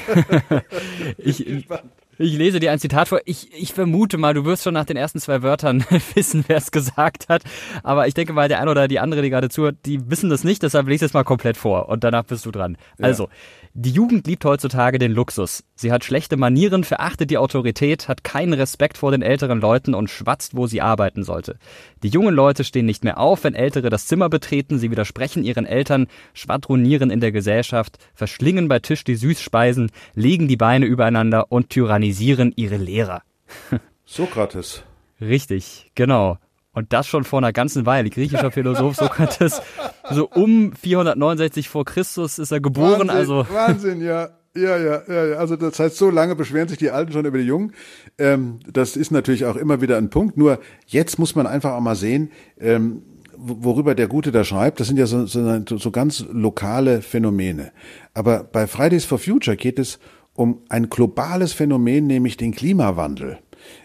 ich, 1.18 1.46
ich 1.46 1.68
lese 2.18 2.60
dir 2.60 2.72
ein 2.72 2.78
Zitat 2.78 3.08
vor. 3.08 3.20
Ich, 3.24 3.52
ich 3.52 3.72
vermute 3.72 4.18
mal, 4.18 4.34
du 4.34 4.44
wirst 4.44 4.64
schon 4.64 4.74
nach 4.74 4.84
den 4.84 4.96
ersten 4.96 5.18
zwei 5.20 5.42
Wörtern 5.42 5.84
wissen, 6.14 6.44
wer 6.46 6.58
es 6.58 6.70
gesagt 6.70 7.28
hat. 7.28 7.42
Aber 7.82 8.06
ich 8.06 8.14
denke 8.14 8.32
mal, 8.32 8.48
der 8.48 8.60
eine 8.60 8.70
oder 8.70 8.88
die 8.88 8.98
andere, 9.00 9.22
die 9.22 9.30
gerade 9.30 9.48
zuhört, 9.48 9.76
die 9.86 10.10
wissen 10.10 10.30
das 10.30 10.44
nicht. 10.44 10.62
Deshalb 10.62 10.88
lese 10.88 11.04
ich 11.04 11.10
es 11.10 11.14
mal 11.14 11.24
komplett 11.24 11.56
vor 11.56 11.88
und 11.88 12.04
danach 12.04 12.24
bist 12.24 12.46
du 12.46 12.50
dran. 12.50 12.76
Ja. 12.98 13.06
Also, 13.06 13.28
die 13.76 13.90
Jugend 13.90 14.26
liebt 14.28 14.44
heutzutage 14.44 14.98
den 14.98 15.10
Luxus. 15.10 15.64
Sie 15.74 15.90
hat 15.90 16.04
schlechte 16.04 16.36
Manieren, 16.36 16.84
verachtet 16.84 17.30
die 17.30 17.38
Autorität, 17.38 18.06
hat 18.06 18.22
keinen 18.22 18.52
Respekt 18.52 18.98
vor 18.98 19.10
den 19.10 19.22
älteren 19.22 19.60
Leuten 19.60 19.94
und 19.94 20.10
schwatzt, 20.10 20.56
wo 20.56 20.68
sie 20.68 20.80
arbeiten 20.80 21.24
sollte. 21.24 21.58
Die 22.04 22.10
jungen 22.10 22.34
Leute 22.34 22.64
stehen 22.64 22.84
nicht 22.84 23.02
mehr 23.02 23.18
auf, 23.18 23.44
wenn 23.44 23.54
Ältere 23.54 23.88
das 23.88 24.06
Zimmer 24.06 24.28
betreten, 24.28 24.78
sie 24.78 24.90
widersprechen 24.90 25.42
ihren 25.42 25.64
Eltern, 25.64 26.06
schwadronieren 26.34 27.10
in 27.10 27.20
der 27.20 27.32
Gesellschaft, 27.32 27.96
verschlingen 28.12 28.68
bei 28.68 28.78
Tisch 28.78 29.04
die 29.04 29.14
Süßspeisen, 29.14 29.90
legen 30.14 30.46
die 30.46 30.58
Beine 30.58 30.84
übereinander 30.84 31.50
und 31.50 31.70
tyrannisieren 31.70 32.52
ihre 32.56 32.76
Lehrer. 32.76 33.22
Sokrates. 34.04 34.82
Richtig, 35.18 35.92
genau. 35.94 36.36
Und 36.72 36.92
das 36.92 37.06
schon 37.06 37.24
vor 37.24 37.38
einer 37.38 37.54
ganzen 37.54 37.86
Weile. 37.86 38.10
Griechischer 38.10 38.50
Philosoph 38.50 38.96
Sokrates, 38.96 39.62
so 40.10 40.28
um 40.28 40.74
469 40.74 41.70
vor 41.70 41.86
Christus 41.86 42.38
ist 42.38 42.52
er 42.52 42.60
geboren. 42.60 43.08
Wahnsinn, 43.08 43.10
also 43.10 43.46
Wahnsinn, 43.48 44.02
ja. 44.02 44.28
Ja, 44.56 44.78
ja, 44.78 45.02
ja, 45.08 45.36
also 45.36 45.56
das 45.56 45.80
heißt, 45.80 45.96
so 45.96 46.10
lange 46.10 46.36
beschweren 46.36 46.68
sich 46.68 46.78
die 46.78 46.90
Alten 46.90 47.12
schon 47.12 47.24
über 47.24 47.38
die 47.38 47.44
Jungen. 47.44 47.72
Ähm, 48.18 48.60
das 48.72 48.96
ist 48.96 49.10
natürlich 49.10 49.46
auch 49.46 49.56
immer 49.56 49.80
wieder 49.80 49.98
ein 49.98 50.10
Punkt. 50.10 50.36
Nur 50.36 50.60
jetzt 50.86 51.18
muss 51.18 51.34
man 51.34 51.48
einfach 51.48 51.72
auch 51.72 51.80
mal 51.80 51.96
sehen, 51.96 52.30
ähm, 52.60 53.02
worüber 53.36 53.96
der 53.96 54.06
Gute 54.06 54.30
da 54.30 54.44
schreibt, 54.44 54.78
das 54.78 54.86
sind 54.86 54.96
ja 54.96 55.06
so, 55.06 55.26
so, 55.26 55.60
so 55.76 55.90
ganz 55.90 56.24
lokale 56.30 57.02
Phänomene. 57.02 57.72
Aber 58.14 58.44
bei 58.44 58.68
Fridays 58.68 59.04
for 59.04 59.18
Future 59.18 59.56
geht 59.56 59.80
es 59.80 59.98
um 60.34 60.62
ein 60.68 60.88
globales 60.88 61.52
Phänomen, 61.52 62.06
nämlich 62.06 62.36
den 62.36 62.52
Klimawandel. 62.52 63.38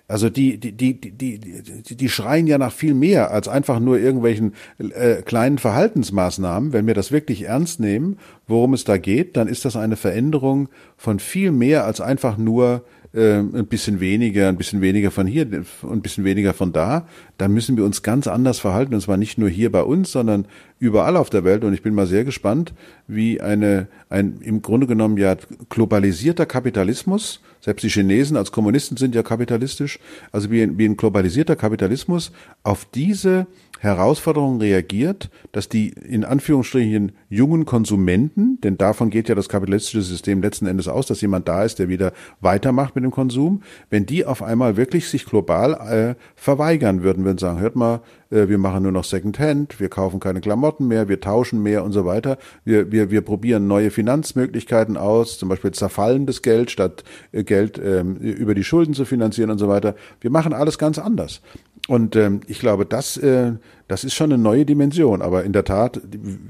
Also 0.09 0.31
die, 0.31 0.57
die, 0.57 0.71
die, 0.71 0.99
die, 0.99 1.39
die, 1.39 1.95
die 1.95 2.09
schreien 2.09 2.47
ja 2.47 2.57
nach 2.57 2.73
viel 2.73 2.95
mehr 2.95 3.29
als 3.29 3.47
einfach 3.47 3.79
nur 3.79 3.99
irgendwelchen 3.99 4.55
äh, 4.79 5.21
kleinen 5.21 5.59
Verhaltensmaßnahmen. 5.59 6.73
Wenn 6.73 6.87
wir 6.87 6.95
das 6.95 7.11
wirklich 7.11 7.43
ernst 7.43 7.79
nehmen, 7.79 8.17
worum 8.47 8.73
es 8.73 8.83
da 8.83 8.97
geht, 8.97 9.37
dann 9.37 9.47
ist 9.47 9.65
das 9.65 9.75
eine 9.75 9.97
Veränderung 9.97 10.67
von 10.97 11.19
viel 11.19 11.51
mehr 11.51 11.85
als 11.85 12.01
einfach 12.01 12.37
nur 12.39 12.83
äh, 13.13 13.37
ein 13.37 13.67
bisschen 13.67 13.99
weniger, 13.99 14.49
ein 14.49 14.57
bisschen 14.57 14.81
weniger 14.81 15.11
von 15.11 15.27
hier 15.27 15.45
und 15.83 15.91
ein 15.91 16.01
bisschen 16.01 16.25
weniger 16.25 16.55
von 16.55 16.73
da. 16.73 17.07
Dann 17.37 17.53
müssen 17.53 17.77
wir 17.77 17.85
uns 17.85 18.01
ganz 18.01 18.27
anders 18.27 18.57
verhalten, 18.59 18.95
und 18.95 19.01
zwar 19.01 19.17
nicht 19.17 19.37
nur 19.37 19.49
hier 19.49 19.71
bei 19.71 19.83
uns, 19.83 20.11
sondern 20.11 20.47
überall 20.79 21.17
auf 21.17 21.29
der 21.29 21.43
Welt. 21.43 21.63
Und 21.63 21.73
ich 21.73 21.83
bin 21.83 21.93
mal 21.93 22.07
sehr 22.07 22.23
gespannt, 22.23 22.73
wie 23.07 23.41
eine, 23.41 23.87
ein 24.09 24.39
im 24.41 24.61
Grunde 24.61 24.87
genommen 24.87 25.17
ja 25.17 25.35
globalisierter 25.69 26.45
Kapitalismus, 26.45 27.41
selbst 27.61 27.83
die 27.83 27.89
Chinesen 27.89 28.37
als 28.37 28.51
Kommunisten 28.51 28.95
sind 28.95 29.13
ja 29.13 29.21
kapitalistisch, 29.21 29.99
also 30.31 30.49
wie 30.49 30.61
ein, 30.61 30.77
wie 30.77 30.85
ein 30.85 30.95
globalisierter 30.95 31.57
Kapitalismus 31.57 32.31
auf 32.63 32.85
diese 32.85 33.47
Herausforderungen 33.79 34.61
reagiert, 34.61 35.29
dass 35.51 35.69
die 35.69 35.89
in 35.89 36.25
Anführungsstrichen 36.25 37.13
jungen 37.29 37.65
Konsumenten, 37.65 38.59
denn 38.61 38.77
davon 38.77 39.09
geht 39.09 39.29
ja 39.29 39.35
das 39.35 39.49
kapitalistische 39.49 40.01
System 40.01 40.41
letzten 40.41 40.67
Endes 40.67 40.87
aus, 40.87 41.07
dass 41.07 41.21
jemand 41.21 41.47
da 41.47 41.63
ist, 41.63 41.79
der 41.79 41.87
wieder 41.87 42.13
weitermacht 42.41 42.95
mit 42.95 43.03
dem 43.03 43.11
Konsum, 43.11 43.61
wenn 43.89 44.05
die 44.05 44.25
auf 44.25 44.43
einmal 44.43 44.75
wirklich 44.75 45.07
sich 45.07 45.25
global 45.25 45.73
äh, 45.73 46.15
verweigern 46.35 47.03
würden, 47.03 47.23
würden 47.23 47.37
sagen, 47.37 47.59
hört 47.59 47.75
mal, 47.75 48.01
äh, 48.31 48.47
wir 48.47 48.57
machen 48.57 48.83
nur 48.83 48.91
noch 48.91 49.05
Secondhand, 49.05 49.79
wir 49.79 49.89
kaufen 49.89 50.19
keine 50.19 50.41
Klamotten 50.41 50.68
mehr, 50.77 51.09
wir 51.09 51.19
tauschen 51.19 51.63
mehr 51.63 51.83
und 51.83 51.91
so 51.91 52.05
weiter, 52.05 52.37
wir, 52.63 52.91
wir, 52.91 53.09
wir 53.11 53.21
probieren 53.21 53.67
neue 53.67 53.91
Finanzmöglichkeiten 53.91 54.97
aus, 54.97 55.39
zum 55.39 55.49
Beispiel 55.49 55.71
zerfallendes 55.71 56.41
Geld 56.41 56.71
statt 56.71 57.03
äh, 57.31 57.43
Geld 57.43 57.79
ähm, 57.83 58.15
über 58.17 58.53
die 58.53 58.63
Schulden 58.63 58.93
zu 58.93 59.05
finanzieren 59.05 59.49
und 59.49 59.57
so 59.57 59.67
weiter. 59.67 59.95
Wir 60.21 60.29
machen 60.29 60.53
alles 60.53 60.77
ganz 60.77 60.99
anders. 60.99 61.41
Und 61.87 62.15
ähm, 62.15 62.41
ich 62.47 62.59
glaube, 62.59 62.85
das, 62.85 63.17
äh, 63.17 63.53
das 63.87 64.03
ist 64.03 64.13
schon 64.13 64.31
eine 64.31 64.41
neue 64.41 64.65
Dimension. 64.65 65.21
Aber 65.21 65.43
in 65.43 65.53
der 65.53 65.63
Tat, 65.63 65.99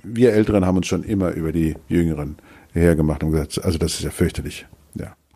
wir 0.03 0.33
Älteren 0.33 0.65
haben 0.65 0.77
uns 0.77 0.87
schon 0.87 1.03
immer 1.03 1.31
über 1.31 1.51
die 1.51 1.75
Jüngeren 1.87 2.35
hergemacht 2.73 3.23
und 3.23 3.31
gesagt, 3.31 3.63
also 3.63 3.77
das 3.77 3.93
ist 3.93 4.03
ja 4.03 4.09
fürchterlich. 4.09 4.65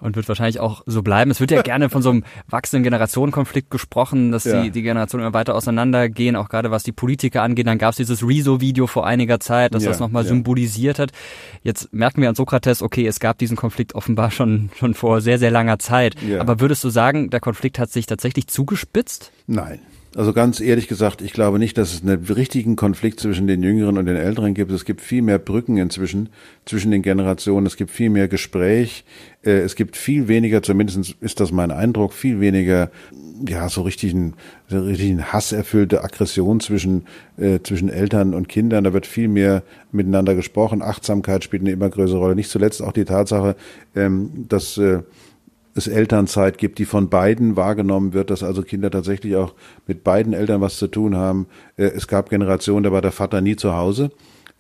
Und 0.04 0.16
wird 0.18 0.28
wahrscheinlich 0.28 0.60
auch 0.60 0.84
so 0.86 1.02
bleiben. 1.02 1.32
Es 1.32 1.39
wird 1.39 1.52
ja 1.52 1.62
gerne 1.63 1.89
von 1.89 2.02
so 2.02 2.10
einem 2.10 2.24
wachsenden 2.50 2.84
Generationenkonflikt 2.84 3.72
gesprochen, 3.72 4.32
dass 4.32 4.44
ja. 4.44 4.62
die, 4.62 4.72
die 4.72 4.82
Generationen 4.82 5.26
immer 5.26 5.34
weiter 5.34 5.56
auseinandergehen, 5.56 6.36
auch 6.36 6.50
gerade 6.50 6.72
was 6.72 6.84
die 6.84 6.92
Politiker 6.92 7.42
angeht. 7.42 7.68
Dann 7.68 7.78
gab 7.78 7.92
es 7.92 7.98
dieses 7.98 8.28
Rezo-Video 8.28 8.86
vor 8.88 9.08
einiger 9.08 9.39
Zeit, 9.39 9.74
das 9.74 9.84
ja, 9.84 9.89
das 9.89 10.00
nochmal 10.00 10.24
ja. 10.24 10.30
symbolisiert 10.30 11.00
hat. 11.00 11.12
Jetzt 11.62 11.94
merken 11.94 12.22
wir 12.22 12.30
an 12.30 12.36
Sokrates, 12.36 12.82
okay, 12.82 13.08
es 13.08 13.20
gab 13.20 13.38
diesen 13.38 13.56
Konflikt 13.56 13.96
offenbar 13.96 14.30
schon, 14.32 14.70
schon 14.78 14.94
vor 14.94 15.22
sehr, 15.22 15.39
sehr 15.39 15.52
langer 15.52 15.80
Zeit. 15.80 16.16
Ja. 16.22 16.42
Aber 16.42 16.60
würdest 16.60 16.84
du 16.84 16.89
sagen, 16.89 17.30
der 17.30 17.39
Konflikt 17.39 17.80
hat 17.80 17.89
sich 17.89 18.06
tatsächlich 18.06 18.48
zugespitzt? 18.48 19.32
Nein. 19.48 19.80
Also 20.15 20.32
ganz 20.32 20.60
ehrlich 20.60 20.88
gesagt, 20.88 21.23
ich 21.23 21.34
glaube 21.34 21.58
nicht, 21.58 21.76
dass 21.76 21.91
es 21.91 22.04
einen 22.04 22.23
richtigen 22.26 22.76
Konflikt 22.76 23.19
zwischen 23.19 23.47
den 23.47 23.63
Jüngeren 23.63 23.97
und 23.97 24.06
den 24.06 24.15
Älteren 24.15 24.54
gibt. 24.54 24.71
Es 24.71 24.86
gibt 24.86 25.02
viel 25.02 25.23
mehr 25.23 25.39
Brücken 25.39 25.78
inzwischen 25.78 26.30
zwischen 26.65 26.91
den 26.91 27.02
Generationen. 27.02 27.65
Es 27.65 27.78
gibt 27.78 27.89
viel 27.89 28.12
mehr 28.12 28.28
Gespräch. 28.28 29.06
Äh, 29.43 29.62
es 29.62 29.76
gibt 29.76 29.97
viel 29.97 30.28
weniger, 30.28 30.62
zumindest 30.62 31.15
ist 31.19 31.39
das 31.39 31.52
mein 31.52 31.71
Eindruck, 31.71 32.13
viel 32.13 32.39
weniger, 32.39 32.91
ja, 33.47 33.67
so 33.69 33.82
richtigen, 33.82 34.36
so 34.67 34.82
richtigen 34.82 35.34
hasserfüllte 35.34 36.04
Aggression 36.04 36.60
zwischen, 36.60 37.06
äh, 37.38 37.60
zwischen 37.63 37.89
Eltern 37.89 38.36
und 38.36 38.47
Kindern. 38.47 38.84
Da 38.84 38.93
wird 38.93 39.08
viel 39.08 39.28
mehr 39.28 39.63
miteinander 39.91 40.36
gesprochen. 40.36 40.84
Achtsamkeit 40.84 41.43
spielt 41.43 41.63
eine 41.63 41.71
immer 41.71 41.89
größere 41.89 42.19
Rolle. 42.19 42.36
Nicht 42.36 42.52
zuletzt 42.52 42.84
auch 42.84 42.93
die 42.93 43.06
Tatsache, 43.06 43.56
ähm, 43.95 44.45
dass, 44.47 44.78
äh, 44.78 44.99
es 45.76 45.88
Elternzeit 45.88 46.58
gibt, 46.58 46.80
die 46.80 46.86
von 46.86 47.10
beiden 47.10 47.56
wahrgenommen 47.56 48.14
wird, 48.14 48.30
dass 48.30 48.44
also 48.44 48.62
Kinder 48.62 48.92
tatsächlich 48.92 49.36
auch 49.36 49.54
mit 49.88 50.04
beiden 50.04 50.34
Eltern 50.34 50.62
was 50.62 50.78
zu 50.78 50.88
tun 50.88 51.16
haben. 51.16 51.48
Äh, 51.78 51.86
es 51.86 52.08
gab 52.08 52.30
Generationen, 52.30 52.84
da 52.84 52.92
war 52.92 53.02
der 53.02 53.12
Vater 53.12 53.42
nie 53.42 53.56
zu 53.56 53.76
Hause. 53.76 54.12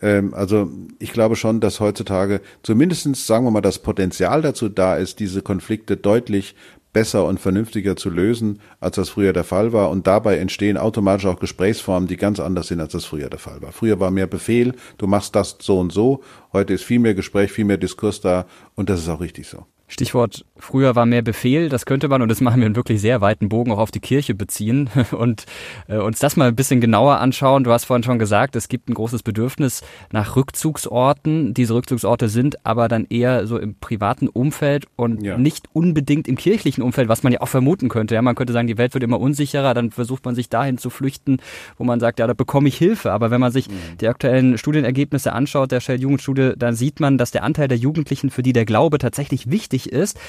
Ähm, 0.01 0.33
also 0.33 0.69
ich 0.99 1.13
glaube 1.13 1.35
schon, 1.35 1.59
dass 1.59 1.79
heutzutage 1.79 2.41
zumindestens 2.61 3.25
sagen 3.25 3.45
wir 3.45 3.51
mal, 3.51 3.61
das 3.61 3.79
Potenzial 3.79 4.41
dazu 4.41 4.69
da 4.69 4.95
ist, 4.95 5.19
diese 5.19 5.41
Konflikte 5.41 5.97
deutlich 5.97 6.55
besser 6.91 7.25
und 7.25 7.39
vernünftiger 7.39 7.95
zu 7.95 8.09
lösen, 8.09 8.59
als 8.79 8.97
das 8.97 9.09
früher 9.09 9.33
der 9.33 9.43
Fall 9.43 9.73
war. 9.73 9.89
Und 9.89 10.05
dabei 10.05 10.37
entstehen 10.37 10.77
automatisch 10.77 11.25
auch 11.25 11.39
Gesprächsformen, 11.39 12.07
die 12.07 12.17
ganz 12.17 12.39
anders 12.39 12.67
sind, 12.67 12.79
als 12.79 12.93
das 12.93 13.05
früher 13.05 13.29
der 13.29 13.39
Fall 13.39 13.61
war. 13.63 13.71
Früher 13.71 13.99
war 13.99 14.11
mehr 14.11 14.27
Befehl, 14.27 14.73
du 14.99 15.07
machst 15.07 15.35
das 15.35 15.57
so 15.59 15.79
und 15.79 15.91
so. 15.91 16.21
Heute 16.53 16.73
ist 16.73 16.83
viel 16.83 16.99
mehr 16.99 17.15
Gespräch, 17.15 17.51
viel 17.51 17.65
mehr 17.65 17.77
Diskurs 17.77 18.21
da 18.21 18.45
und 18.75 18.89
das 18.89 19.01
ist 19.01 19.09
auch 19.09 19.21
richtig 19.21 19.47
so. 19.47 19.65
Stichwort, 19.93 20.45
früher 20.57 20.95
war 20.95 21.05
mehr 21.05 21.21
Befehl, 21.21 21.69
das 21.69 21.85
könnte 21.85 22.07
man, 22.07 22.21
und 22.21 22.29
das 22.29 22.41
machen 22.41 22.59
wir 22.59 22.65
einen 22.65 22.75
wirklich 22.75 22.99
sehr 22.99 23.21
weiten 23.21 23.47
Bogen 23.47 23.71
auch 23.71 23.77
auf 23.77 23.91
die 23.91 23.99
Kirche 23.99 24.33
beziehen 24.33 24.89
und 25.11 25.45
äh, 25.87 25.97
uns 25.97 26.19
das 26.19 26.35
mal 26.35 26.47
ein 26.47 26.55
bisschen 26.55 26.81
genauer 26.81 27.19
anschauen. 27.19 27.63
Du 27.63 27.71
hast 27.71 27.85
vorhin 27.85 28.03
schon 28.03 28.19
gesagt, 28.19 28.55
es 28.55 28.67
gibt 28.67 28.89
ein 28.89 28.95
großes 28.95 29.23
Bedürfnis 29.23 29.83
nach 30.11 30.35
Rückzugsorten. 30.35 31.53
Diese 31.53 31.75
Rückzugsorte 31.75 32.27
sind 32.27 32.65
aber 32.65 32.87
dann 32.87 33.05
eher 33.09 33.45
so 33.45 33.57
im 33.59 33.75
privaten 33.75 34.27
Umfeld 34.27 34.87
und 34.95 35.21
ja. 35.21 35.37
nicht 35.37 35.67
unbedingt 35.73 36.27
im 36.27 36.37
kirchlichen 36.37 36.83
Umfeld, 36.83 37.07
was 37.07 37.23
man 37.23 37.31
ja 37.31 37.41
auch 37.41 37.47
vermuten 37.47 37.87
könnte. 37.87 38.15
Ja, 38.15 38.21
man 38.21 38.35
könnte 38.35 38.51
sagen, 38.51 38.67
die 38.67 38.77
Welt 38.79 38.95
wird 38.95 39.03
immer 39.03 39.19
unsicherer, 39.19 39.73
dann 39.73 39.91
versucht 39.91 40.25
man 40.25 40.33
sich 40.33 40.49
dahin 40.49 40.79
zu 40.79 40.89
flüchten, 40.89 41.37
wo 41.77 41.83
man 41.83 41.99
sagt, 41.99 42.19
ja, 42.19 42.25
da 42.25 42.33
bekomme 42.33 42.67
ich 42.67 42.77
Hilfe. 42.77 43.11
Aber 43.11 43.29
wenn 43.31 43.41
man 43.41 43.51
sich 43.51 43.69
mhm. 43.69 43.97
die 44.01 44.07
aktuellen 44.07 44.57
Studienergebnisse 44.57 45.33
anschaut, 45.33 45.71
der 45.71 45.81
Shell-Jugendstudie, 45.81 46.53
dann 46.57 46.73
sieht 46.73 46.99
man, 46.99 47.17
dass 47.17 47.31
der 47.31 47.43
Anteil 47.43 47.67
der 47.67 47.77
Jugendlichen, 47.77 48.31
für 48.31 48.41
die 48.41 48.53
der 48.53 48.65
Glaube 48.65 48.97
tatsächlich 48.97 49.51
wichtig 49.51 49.82
wichtig 49.83 49.91
ist, 49.91 50.19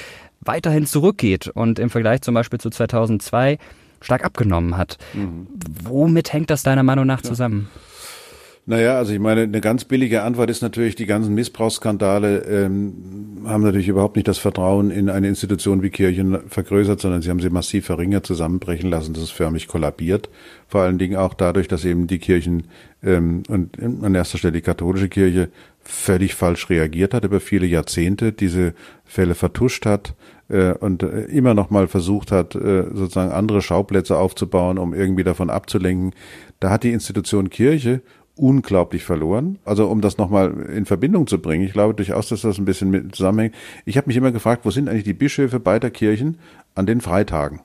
weiterhin 0.41 0.87
zurückgeht 0.87 1.49
und 1.49 1.79
im 1.79 1.91
Vergleich 1.91 2.23
zum 2.23 2.35
Beispiel 2.35 2.61
zu 2.61 2.71
2002 2.71 3.59
stark 4.01 4.25
abgenommen 4.25 4.77
hat. 4.77 4.99
Mhm. 5.15 5.47
Womit 5.85 6.33
hängt 6.33 6.51
das 6.51 6.63
deiner 6.63 6.83
Meinung 6.83 7.07
nach 7.07 7.23
zusammen? 7.23 7.71
Ja. 8.67 8.77
Naja, 8.77 8.97
also 8.97 9.13
ich 9.13 9.19
meine, 9.19 9.43
eine 9.43 9.61
ganz 9.61 9.85
billige 9.85 10.23
Antwort 10.23 10.51
ist 10.51 10.63
natürlich, 10.63 10.95
die 10.95 11.07
ganzen 11.07 11.35
Missbrauchsskandale 11.35 12.39
ähm, 12.45 13.43
haben 13.47 13.63
natürlich 13.63 13.89
überhaupt 13.89 14.17
nicht 14.17 14.29
das 14.29 14.39
Vertrauen 14.39 14.91
in 14.91 15.11
eine 15.11 15.29
Institution 15.29 15.83
wie 15.83 15.91
Kirchen 15.91 16.49
vergrößert, 16.49 17.01
sondern 17.01 17.21
sie 17.21 17.31
haben 17.31 17.41
sie 17.41 17.51
massiv 17.51 17.87
verringert, 17.87 18.27
zusammenbrechen 18.27 18.89
lassen. 18.89 19.13
Das 19.13 19.23
ist 19.23 19.33
förmlich 19.33 19.69
kollabiert. 19.69 20.31
Vor 20.67 20.81
allen 20.81 20.99
Dingen 20.99 21.17
auch 21.17 21.35
dadurch, 21.35 21.69
dass 21.69 21.85
eben 21.85 22.07
die 22.07 22.19
Kirchen 22.19 22.69
ähm, 23.03 23.43
und 23.49 23.79
an 23.83 24.15
erster 24.15 24.39
Stelle 24.39 24.53
die 24.53 24.63
katholische 24.63 25.09
Kirche 25.09 25.51
völlig 25.83 26.35
falsch 26.35 26.71
reagiert 26.71 27.13
hat 27.13 27.25
über 27.25 27.41
viele 27.41 27.67
Jahrzehnte, 27.67 28.33
diese 28.33 28.73
Fälle 29.05 29.35
vertuscht 29.35 29.85
hat 29.85 30.15
äh, 30.49 30.73
und 30.73 31.03
äh, 31.03 31.25
immer 31.25 31.53
noch 31.53 31.69
mal 31.69 31.89
versucht 31.89 32.33
hat, 32.33 32.55
äh, 32.55 32.85
sozusagen 32.95 33.31
andere 33.31 33.61
Schauplätze 33.61 34.17
aufzubauen, 34.17 34.79
um 34.79 34.95
irgendwie 34.95 35.25
davon 35.25 35.51
abzulenken. 35.51 36.15
Da 36.61 36.71
hat 36.71 36.85
die 36.85 36.93
Institution 36.93 37.51
Kirche 37.51 38.01
unglaublich 38.37 39.05
verloren. 39.05 39.59
Also 39.65 39.89
um 39.89 40.01
das 40.01 40.19
nochmal 40.19 40.53
in 40.75 40.87
Verbindung 40.87 41.27
zu 41.27 41.39
bringen, 41.41 41.65
ich 41.65 41.73
glaube 41.73 41.95
durchaus, 41.95 42.29
dass 42.29 42.43
das 42.43 42.59
ein 42.59 42.65
bisschen 42.65 42.91
mit 42.91 43.15
zusammenhängt. 43.15 43.55
Ich 43.85 43.97
habe 43.97 44.09
mich 44.09 44.17
immer 44.17 44.33
gefragt, 44.33 44.65
wo 44.65 44.71
sind 44.71 44.89
eigentlich 44.89 45.05
die 45.05 45.15
Bischöfe 45.15 45.61
beider 45.61 45.91
Kirchen 45.91 46.39
an 46.75 46.87
den 46.87 47.01
Freitagen? 47.01 47.61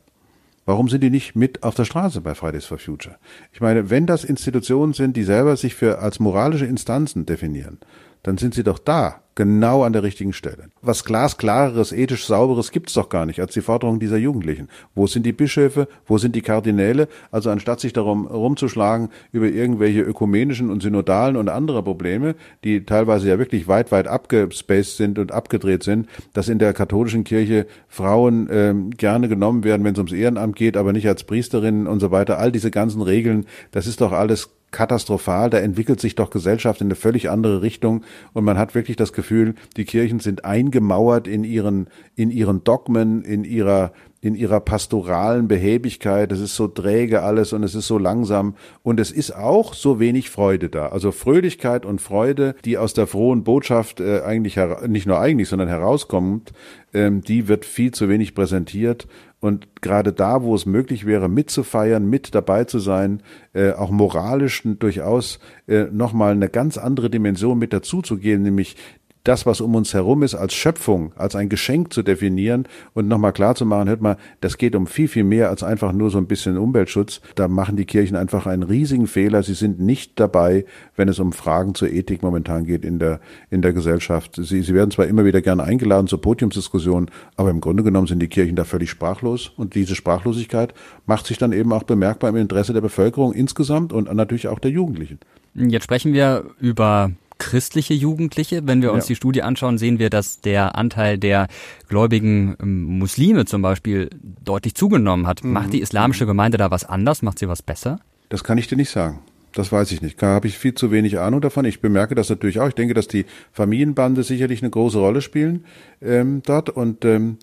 Warum 0.65 0.87
sind 0.87 1.01
die 1.01 1.09
nicht 1.09 1.35
mit 1.35 1.63
auf 1.63 1.73
der 1.73 1.85
Straße 1.85 2.21
bei 2.21 2.35
Fridays 2.35 2.65
for 2.65 2.77
Future? 2.77 3.15
Ich 3.51 3.59
meine, 3.59 3.89
wenn 3.89 4.05
das 4.05 4.23
Institutionen 4.23 4.93
sind, 4.93 5.17
die 5.17 5.23
selber 5.23 5.57
sich 5.57 5.73
für 5.73 5.97
als 5.97 6.19
moralische 6.19 6.67
Instanzen 6.67 7.25
definieren, 7.25 7.79
dann 8.23 8.37
sind 8.37 8.53
sie 8.53 8.63
doch 8.63 8.79
da 8.79 9.21
genau 9.39 9.83
an 9.83 9.93
der 9.93 10.03
richtigen 10.03 10.33
Stelle. 10.33 10.65
Was 10.81 11.05
glasklareres, 11.05 11.93
ethisch 11.93 12.25
sauberes 12.25 12.71
gibt's 12.71 12.93
doch 12.93 13.07
gar 13.07 13.25
nicht 13.25 13.39
als 13.39 13.53
die 13.53 13.61
Forderung 13.61 13.97
dieser 13.97 14.17
Jugendlichen. 14.17 14.67
Wo 14.95 15.07
sind 15.07 15.25
die 15.25 15.31
Bischöfe? 15.31 15.87
Wo 16.05 16.17
sind 16.17 16.35
die 16.35 16.41
Kardinäle? 16.41 17.07
Also 17.31 17.49
anstatt 17.49 17.79
sich 17.79 17.93
darum 17.93 18.27
rumzuschlagen 18.27 19.07
über 19.31 19.45
irgendwelche 19.45 20.01
ökumenischen 20.01 20.69
und 20.69 20.83
synodalen 20.83 21.37
und 21.37 21.47
andere 21.47 21.83
Probleme, 21.83 22.35
die 22.65 22.85
teilweise 22.85 23.29
ja 23.29 23.39
wirklich 23.39 23.69
weit, 23.69 23.93
weit 23.93 24.09
abgespaced 24.09 24.97
sind 24.97 25.17
und 25.17 25.31
abgedreht 25.31 25.83
sind, 25.83 26.09
dass 26.33 26.49
in 26.49 26.59
der 26.59 26.73
katholischen 26.73 27.23
Kirche 27.23 27.65
Frauen 27.87 28.49
ähm, 28.51 28.89
gerne 28.91 29.29
genommen 29.29 29.63
werden, 29.63 29.85
wenn 29.85 29.93
es 29.93 29.99
ums 29.99 30.11
Ehrenamt 30.11 30.57
geht, 30.57 30.75
aber 30.75 30.91
nicht 30.91 31.07
als 31.07 31.23
Priesterinnen 31.23 31.87
und 31.87 32.01
so 32.01 32.11
weiter. 32.11 32.39
All 32.39 32.51
diese 32.51 32.71
ganzen 32.71 33.01
Regeln, 33.01 33.45
das 33.71 33.87
ist 33.87 34.01
doch 34.01 34.11
alles 34.11 34.49
katastrophal. 34.71 35.49
Da 35.49 35.59
entwickelt 35.59 35.99
sich 35.99 36.15
doch 36.15 36.29
Gesellschaft 36.29 36.81
in 36.81 36.87
eine 36.87 36.95
völlig 36.95 37.29
andere 37.29 37.61
Richtung 37.61 38.03
und 38.33 38.43
man 38.43 38.57
hat 38.57 38.75
wirklich 38.75 38.97
das 38.97 39.13
Gefühl, 39.13 39.55
die 39.77 39.85
Kirchen 39.85 40.19
sind 40.19 40.45
eingemauert 40.45 41.27
in 41.27 41.43
ihren, 41.43 41.87
in 42.15 42.31
ihren 42.31 42.63
Dogmen, 42.63 43.23
in 43.23 43.43
ihrer, 43.43 43.91
in 44.21 44.35
ihrer 44.35 44.59
pastoralen 44.59 45.47
Behäbigkeit. 45.47 46.31
Es 46.31 46.39
ist 46.39 46.55
so 46.55 46.67
träge 46.67 47.21
alles 47.21 47.53
und 47.53 47.63
es 47.63 47.73
ist 47.75 47.87
so 47.87 47.97
langsam 47.97 48.55
und 48.83 48.99
es 48.99 49.11
ist 49.11 49.35
auch 49.35 49.73
so 49.73 49.99
wenig 49.99 50.29
Freude 50.29 50.69
da. 50.69 50.87
Also 50.87 51.11
Fröhlichkeit 51.11 51.85
und 51.85 52.01
Freude, 52.01 52.55
die 52.65 52.77
aus 52.77 52.93
der 52.93 53.07
frohen 53.07 53.43
Botschaft 53.43 53.99
äh, 53.99 54.21
eigentlich 54.21 54.57
nicht 54.87 55.07
nur 55.07 55.19
eigentlich, 55.19 55.47
sondern 55.47 55.69
herauskommt, 55.69 56.51
ähm, 56.93 57.21
die 57.21 57.47
wird 57.47 57.65
viel 57.65 57.91
zu 57.91 58.09
wenig 58.09 58.35
präsentiert 58.35 59.07
und 59.39 59.81
gerade 59.81 60.11
da, 60.11 60.43
wo 60.43 60.53
es 60.53 60.65
möglich 60.65 61.05
wäre, 61.05 61.29
mitzufeiern, 61.29 62.09
mit 62.09 62.35
dabei 62.35 62.65
zu 62.65 62.79
sein, 62.79 63.23
äh, 63.53 63.71
auch 63.71 63.89
moralisch 63.89 64.63
durchaus 64.65 65.39
äh, 65.67 65.85
nochmal 65.85 66.33
eine 66.33 66.49
ganz 66.49 66.77
andere 66.77 67.09
Dimension 67.09 67.57
mit 67.57 67.71
dazuzugehen, 67.71 68.41
nämlich 68.41 68.75
das, 69.23 69.45
was 69.45 69.59
um 69.61 69.75
uns 69.75 69.93
herum 69.93 70.23
ist, 70.23 70.35
als 70.35 70.53
Schöpfung, 70.53 71.11
als 71.15 71.35
ein 71.35 71.49
Geschenk 71.49 71.91
zu 71.93 72.03
definieren 72.03 72.67
und 72.93 73.07
nochmal 73.07 73.33
klar 73.33 73.53
zu 73.55 73.65
machen, 73.65 73.89
hört 73.89 74.01
mal, 74.01 74.17
das 74.41 74.57
geht 74.57 74.75
um 74.75 74.87
viel, 74.87 75.07
viel 75.07 75.23
mehr 75.23 75.49
als 75.49 75.61
einfach 75.61 75.91
nur 75.91 76.09
so 76.09 76.17
ein 76.17 76.27
bisschen 76.27 76.57
Umweltschutz. 76.57 77.21
Da 77.35 77.47
machen 77.47 77.75
die 77.75 77.85
Kirchen 77.85 78.15
einfach 78.15 78.47
einen 78.47 78.63
riesigen 78.63 79.07
Fehler. 79.07 79.43
Sie 79.43 79.53
sind 79.53 79.79
nicht 79.79 80.19
dabei, 80.19 80.65
wenn 80.95 81.09
es 81.09 81.19
um 81.19 81.33
Fragen 81.33 81.75
zur 81.75 81.89
Ethik 81.89 82.23
momentan 82.23 82.65
geht 82.65 82.85
in 82.85 82.97
der, 82.97 83.19
in 83.49 83.61
der 83.61 83.73
Gesellschaft. 83.73 84.39
Sie, 84.41 84.61
sie 84.61 84.73
werden 84.73 84.91
zwar 84.91 85.07
immer 85.07 85.25
wieder 85.25 85.41
gerne 85.41 85.63
eingeladen 85.63 86.07
zur 86.07 86.21
Podiumsdiskussion, 86.21 87.11
aber 87.35 87.49
im 87.49 87.59
Grunde 87.59 87.83
genommen 87.83 88.07
sind 88.07 88.19
die 88.19 88.29
Kirchen 88.29 88.55
da 88.55 88.63
völlig 88.63 88.89
sprachlos 88.89 89.51
und 89.57 89.75
diese 89.75 89.95
Sprachlosigkeit 89.95 90.73
macht 91.05 91.27
sich 91.27 91.37
dann 91.37 91.51
eben 91.51 91.73
auch 91.73 91.83
bemerkbar 91.83 92.29
im 92.29 92.37
Interesse 92.37 92.73
der 92.73 92.81
Bevölkerung 92.81 93.33
insgesamt 93.33 93.91
und 93.91 94.13
natürlich 94.13 94.47
auch 94.47 94.59
der 94.59 94.71
Jugendlichen. 94.71 95.19
Jetzt 95.55 95.83
sprechen 95.83 96.13
wir 96.13 96.45
über 96.59 97.11
christliche 97.39 97.93
Jugendliche. 97.95 98.61
Wenn 98.65 98.81
wir 98.81 98.93
uns 98.93 99.05
ja. 99.05 99.09
die 99.09 99.15
Studie 99.15 99.41
anschauen, 99.41 99.77
sehen 99.77 99.97
wir, 99.97 100.09
dass 100.09 100.41
der 100.41 100.75
Anteil 100.75 101.17
der 101.17 101.47
gläubigen 101.87 102.55
ähm, 102.61 102.83
Muslime 102.99 103.45
zum 103.45 103.61
Beispiel 103.61 104.09
deutlich 104.21 104.75
zugenommen 104.75 105.25
hat. 105.25 105.43
Mhm. 105.43 105.53
Macht 105.53 105.73
die 105.73 105.81
islamische 105.81 106.25
Gemeinde 106.27 106.57
da 106.57 106.69
was 106.69 106.83
anders? 106.83 107.21
Macht 107.23 107.39
sie 107.39 107.47
was 107.47 107.63
besser? 107.63 107.99
Das 108.29 108.43
kann 108.43 108.57
ich 108.59 108.67
dir 108.67 108.75
nicht 108.75 108.91
sagen. 108.91 109.19
Das 109.53 109.71
weiß 109.71 109.91
ich 109.91 110.01
nicht. 110.01 110.21
Da 110.21 110.27
habe 110.27 110.47
ich 110.47 110.59
viel 110.59 110.75
zu 110.75 110.91
wenig 110.91 111.17
Ahnung 111.17 111.41
davon. 111.41 111.65
Ich 111.65 111.81
bemerke 111.81 112.13
das 112.13 112.29
natürlich 112.29 112.59
auch. 112.59 112.67
Ich 112.67 112.75
denke, 112.75 112.93
dass 112.93 113.07
die 113.07 113.25
Familienbande 113.51 114.21
sicherlich 114.21 114.61
eine 114.61 114.69
große 114.69 114.99
Rolle 114.99 115.21
spielen 115.21 115.65
ähm, 116.01 116.41
dort 116.45 116.69
und 116.69 117.05
ähm, 117.05 117.37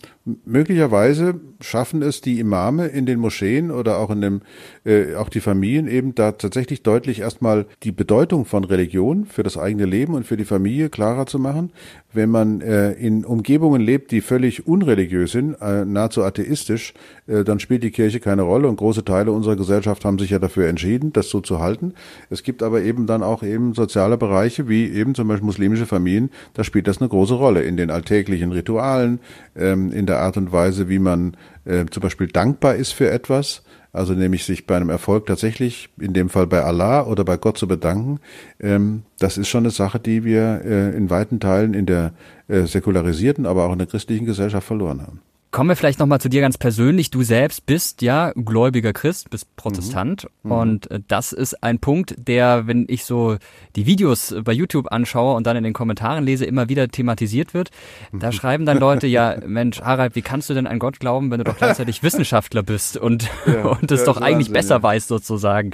möglicherweise 0.45 1.39
schaffen 1.61 2.01
es 2.01 2.21
die 2.21 2.39
Imame 2.39 2.87
in 2.87 3.05
den 3.05 3.19
Moscheen 3.19 3.71
oder 3.71 3.97
auch 3.97 4.09
in 4.09 4.21
dem 4.21 4.41
äh, 4.85 5.15
auch 5.15 5.29
die 5.29 5.39
Familien 5.39 5.87
eben 5.87 6.15
da 6.15 6.33
tatsächlich 6.33 6.83
deutlich 6.83 7.19
erstmal 7.19 7.65
die 7.83 7.91
Bedeutung 7.91 8.45
von 8.45 8.63
Religion 8.63 9.25
für 9.25 9.43
das 9.43 9.57
eigene 9.57 9.85
Leben 9.85 10.13
und 10.13 10.25
für 10.25 10.37
die 10.37 10.45
Familie 10.45 10.89
klarer 10.89 11.25
zu 11.25 11.39
machen. 11.39 11.71
Wenn 12.13 12.29
man 12.29 12.61
äh, 12.61 12.93
in 12.93 13.25
Umgebungen 13.25 13.81
lebt, 13.81 14.11
die 14.11 14.21
völlig 14.21 14.67
unreligiös 14.67 15.31
sind, 15.31 15.55
äh, 15.61 15.85
nahezu 15.85 16.23
atheistisch, 16.23 16.93
äh, 17.27 17.43
dann 17.43 17.59
spielt 17.59 17.83
die 17.83 17.91
Kirche 17.91 18.19
keine 18.19 18.41
Rolle 18.41 18.67
und 18.67 18.77
große 18.77 19.05
Teile 19.05 19.31
unserer 19.31 19.55
Gesellschaft 19.55 20.05
haben 20.05 20.19
sich 20.19 20.31
ja 20.31 20.39
dafür 20.39 20.67
entschieden, 20.67 21.13
das 21.13 21.29
so 21.29 21.41
zu 21.41 21.59
halten. 21.59 21.93
Es 22.29 22.43
gibt 22.43 22.63
aber 22.63 22.81
eben 22.81 23.07
dann 23.07 23.23
auch 23.23 23.43
eben 23.43 23.73
soziale 23.73 24.17
Bereiche, 24.17 24.67
wie 24.67 24.89
eben 24.89 25.15
zum 25.15 25.27
Beispiel 25.27 25.45
muslimische 25.45 25.85
Familien, 25.85 26.29
da 26.53 26.63
spielt 26.63 26.87
das 26.87 26.99
eine 26.99 27.09
große 27.09 27.33
Rolle 27.33 27.63
in 27.63 27.77
den 27.77 27.89
alltäglichen 27.89 28.46
Ritualen, 28.51 29.19
ähm, 29.55 29.91
in 29.91 30.05
der 30.05 30.19
Art 30.19 30.37
und 30.37 30.51
Weise, 30.51 30.89
wie 30.89 30.99
man 30.99 31.37
äh, 31.65 31.85
zum 31.89 32.01
Beispiel 32.01 32.27
dankbar 32.27 32.75
ist 32.75 32.91
für 32.91 33.09
etwas, 33.09 33.63
also 33.93 34.13
nämlich 34.13 34.45
sich 34.45 34.67
bei 34.67 34.75
einem 34.75 34.89
Erfolg 34.89 35.25
tatsächlich, 35.25 35.89
in 35.99 36.13
dem 36.13 36.29
Fall 36.29 36.47
bei 36.47 36.63
Allah 36.63 37.05
oder 37.05 37.23
bei 37.23 37.37
Gott 37.37 37.57
zu 37.57 37.67
bedanken, 37.67 38.19
ähm, 38.59 39.03
das 39.19 39.37
ist 39.37 39.47
schon 39.47 39.63
eine 39.63 39.71
Sache, 39.71 39.99
die 39.99 40.23
wir 40.23 40.61
äh, 40.63 40.95
in 40.95 41.09
weiten 41.09 41.39
Teilen 41.39 41.73
in 41.73 41.85
der 41.85 42.13
äh, 42.47 42.63
säkularisierten, 42.63 43.45
aber 43.45 43.65
auch 43.65 43.73
in 43.73 43.79
der 43.79 43.87
christlichen 43.87 44.25
Gesellschaft 44.25 44.67
verloren 44.67 45.01
haben. 45.01 45.21
Kommen 45.49 45.69
wir 45.69 45.75
vielleicht 45.75 45.99
nochmal 45.99 46.19
zu 46.19 46.29
dir 46.29 46.41
ganz 46.41 46.57
persönlich. 46.57 47.09
Du 47.09 47.23
selbst 47.23 47.65
bist 47.65 48.01
ja 48.01 48.33
gläubiger 48.35 48.91
Christ, 48.91 49.29
bist 49.29 49.55
Protestant. 49.55 50.27
Mhm. 50.43 50.51
Und 50.51 50.91
äh, 50.91 50.99
das 51.07 51.31
ist 51.31 51.63
ein 51.63 51.79
Punkt, 51.79 52.15
der, 52.17 52.67
wenn 52.67 52.85
ich 52.89 53.05
so 53.05 53.37
die 53.75 53.85
Videos 53.85 54.35
bei 54.43 54.51
YouTube 54.51 54.91
anschaue 54.91 55.35
und 55.35 55.47
dann 55.47 55.55
in 55.55 55.63
den 55.63 55.73
Kommentaren 55.73 56.25
lese, 56.25 56.45
immer 56.45 56.67
wieder 56.67 56.89
thematisiert 56.89 57.53
wird. 57.53 57.71
Da 58.11 58.27
mhm. 58.27 58.31
schreiben 58.33 58.65
dann 58.65 58.77
Leute, 58.77 59.07
ja, 59.07 59.37
Mensch, 59.45 59.81
Harald, 59.81 60.15
wie 60.15 60.21
kannst 60.21 60.49
du 60.49 60.53
denn 60.53 60.67
an 60.67 60.79
Gott 60.79 60.99
glauben, 60.99 61.31
wenn 61.31 61.37
du 61.37 61.45
doch 61.45 61.57
gleichzeitig 61.57 62.03
Wissenschaftler 62.03 62.63
bist 62.63 62.97
und, 62.97 63.29
ja, 63.45 63.65
und 63.81 63.91
es 63.91 64.01
ja, 64.01 64.05
doch 64.05 64.17
eigentlich 64.17 64.49
Wahnsinn, 64.49 64.53
besser 64.53 64.75
ja. 64.75 64.83
weißt 64.83 65.07
sozusagen? 65.07 65.71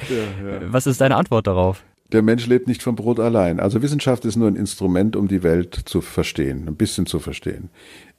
Was 0.67 0.85
ist 0.85 1.01
deine 1.01 1.15
Antwort 1.15 1.47
darauf? 1.47 1.83
der 2.13 2.21
Mensch 2.21 2.45
lebt 2.45 2.67
nicht 2.67 2.83
vom 2.83 2.95
Brot 2.95 3.19
allein. 3.19 3.59
Also 3.59 3.81
Wissenschaft 3.81 4.23
ist 4.25 4.35
nur 4.35 4.47
ein 4.47 4.55
Instrument, 4.55 5.15
um 5.15 5.27
die 5.27 5.41
Welt 5.43 5.73
zu 5.85 6.01
verstehen, 6.01 6.67
ein 6.67 6.75
bisschen 6.75 7.05
zu 7.05 7.19
verstehen. 7.19 7.69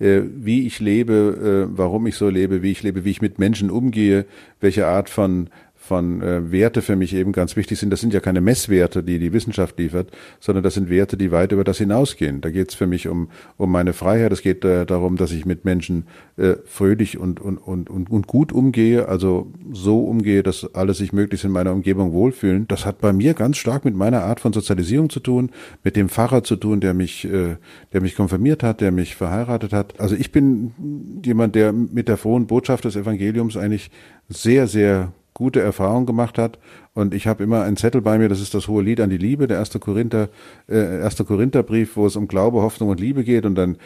Äh, 0.00 0.22
wie 0.24 0.66
ich 0.66 0.80
lebe, 0.80 1.68
äh, 1.70 1.78
warum 1.78 2.07
ich 2.09 2.16
so 2.16 2.28
lebe, 2.28 2.62
wie 2.62 2.72
ich 2.72 2.83
lebe, 2.83 3.04
wie 3.04 3.11
ich 3.11 3.22
mit 3.22 3.38
Menschen 3.38 3.70
umgehe, 3.70 4.26
welche 4.61 4.87
Art 4.87 5.09
von 5.09 5.48
von 5.87 6.23
äh, 6.23 6.51
Werte 6.51 6.81
für 6.81 6.97
mich 6.97 7.14
eben 7.14 7.33
ganz 7.33 7.57
wichtig 7.57 7.79
sind. 7.79 7.90
Das 7.90 8.01
sind 8.01 8.14
ja 8.14 8.20
keine 8.20 8.40
Messwerte, 8.40 9.03
die 9.03 9.18
die 9.18 9.35
Wissenschaft 9.35 9.79
liefert, 9.79 10.11
sondern 10.40 10.64
das 10.64 10.75
sind 10.75 10.88
Werte, 10.88 11.18
die 11.18 11.31
weit 11.31 11.53
über 11.53 11.62
das 11.62 11.77
hinausgehen. 11.77 12.40
Da 12.40 12.51
geht 12.51 12.70
es 12.70 12.75
für 12.75 12.87
mich 12.87 13.07
um, 13.07 13.29
um 13.59 13.70
meine 13.70 13.92
Freiheit. 13.92 14.33
Es 14.33 14.40
geht 14.40 14.64
äh, 14.64 14.87
darum, 14.87 15.18
dass 15.18 15.31
ich 15.31 15.44
mit 15.44 15.66
Menschen 15.66 16.07
äh, 16.38 16.55
fröhlich 16.64 17.18
und, 17.18 17.38
und, 17.38 17.59
und, 17.59 17.90
und, 17.90 18.11
und 18.11 18.27
gut 18.27 18.51
umgehe, 18.51 19.09
also 19.09 19.53
so 19.73 20.05
umgehe, 20.05 20.42
dass 20.42 20.75
alle 20.75 20.94
sich 20.94 21.12
möglichst 21.12 21.44
in 21.44 21.53
meiner 21.53 21.73
Umgebung 21.73 22.12
wohlfühlen. 22.12 22.66
Das 22.66 22.87
hat 22.87 23.03
bei 23.03 23.12
mir 23.12 23.35
ganz 23.35 23.59
stark 23.59 23.85
mit 23.85 23.94
meiner 23.94 24.23
Art 24.23 24.40
von 24.40 24.55
Sozialisierung 24.55 25.11
zu 25.11 25.20
tun, 25.20 25.51
mit 25.83 25.97
dem 25.97 26.09
Pfarrer 26.09 26.44
zu 26.44 26.57
tun, 26.57 26.81
der 26.81 26.94
mich, 26.94 27.27
äh, 27.27 27.57
der 27.92 28.01
mich 28.01 28.16
konfirmiert 28.16 28.62
hat, 28.62 28.81
der 28.81 28.90
mich 28.90 29.16
verheiratet 29.16 29.75
hat. 29.75 30.01
Also 30.01 30.16
ich 30.16 30.33
bin 30.33 31.20
jemand, 31.23 31.55
der 31.55 31.75
mit 31.75 32.09
der 32.09 32.16
frohen 32.16 32.47
Botschaft 32.47 32.87
des 32.87 32.97
Evangeliums 32.97 33.59
eigentlich 33.59 33.90
sehr, 34.31 34.66
sehr 34.66 35.12
gute 35.35 35.61
Erfahrung 35.61 36.07
gemacht 36.07 36.38
hat. 36.38 36.59
Und 36.94 37.12
ich 37.12 37.27
habe 37.27 37.42
immer 37.42 37.62
einen 37.62 37.77
Zettel 37.77 38.01
bei 38.01 38.18
mir, 38.18 38.29
das 38.29 38.40
ist 38.40 38.55
das 38.55 38.68
hohe 38.68 38.83
Lied 38.83 39.01
an 39.01 39.11
die 39.11 39.18
Liebe, 39.18 39.49
der 39.49 39.59
erste 39.59 39.81
Korinther, 39.81 40.29
äh, 40.68 41.01
erste 41.01 41.25
Korintherbrief, 41.25 41.97
wo 41.97 42.07
es 42.07 42.14
um 42.14 42.29
Glaube, 42.29 42.62
Hoffnung 42.62 42.88
und 42.88 43.01
Liebe 43.01 43.25
geht. 43.25 43.44
Und 43.44 43.57
dann 43.57 43.77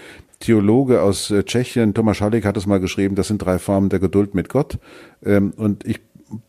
Theologe 0.41 1.01
aus 1.03 1.31
äh, 1.31 1.43
Tschechien, 1.43 1.95
Thomas 1.95 2.19
Schalik 2.19 2.45
hat 2.45 2.57
es 2.59 2.67
mal 2.67 2.81
geschrieben, 2.81 3.15
das 3.15 3.29
sind 3.29 3.39
drei 3.39 3.59
Formen 3.59 3.89
der 3.89 3.99
Geduld 3.99 4.35
mit 4.35 4.51
Gott. 4.51 4.79
Ähm, 5.25 5.53
und 5.57 5.87
ich 5.87 6.01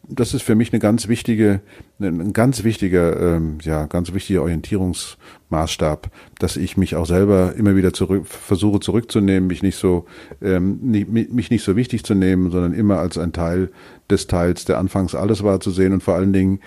das 0.08 0.34
ist 0.34 0.42
für 0.42 0.56
mich 0.56 0.74
eine 0.74 0.80
ganz 0.80 1.08
wichtige, 1.08 1.62
ein 2.00 2.34
ganz 2.34 2.64
wichtiger, 2.64 3.36
ähm, 3.36 3.60
ja, 3.62 3.86
ganz 3.86 4.14
wichtiger 4.14 4.42
Orientierungsmaßstab, 4.42 6.12
dass 6.40 6.58
ich 6.58 6.78
mich 6.78 6.96
auch 6.96 7.06
selber 7.06 7.56
immer 7.56 7.76
wieder 7.76 7.94
zurück, 7.94 8.28
versuche 8.28 8.80
zurückzunehmen, 8.80 9.48
mich 9.48 9.64
nicht 9.64 9.78
so, 9.78 10.06
ähm, 10.42 10.80
nicht, 10.82 11.10
mich 11.10 11.50
nicht 11.50 11.64
so 11.64 11.76
wichtig 11.76 12.04
zu 12.04 12.16
nehmen, 12.16 12.52
sondern 12.52 12.74
immer 12.74 13.00
als 13.00 13.18
ein 13.18 13.34
Teil 13.34 13.72
des 14.10 14.28
Teils, 14.28 14.66
der 14.66 14.80
anfangs 14.80 15.16
alles 15.16 15.44
war, 15.44 15.60
zu 15.60 15.72
sehen 15.72 15.94
und 15.94 16.04
vor 16.04 16.16
allen 16.16 16.34
Dingen 16.34 16.60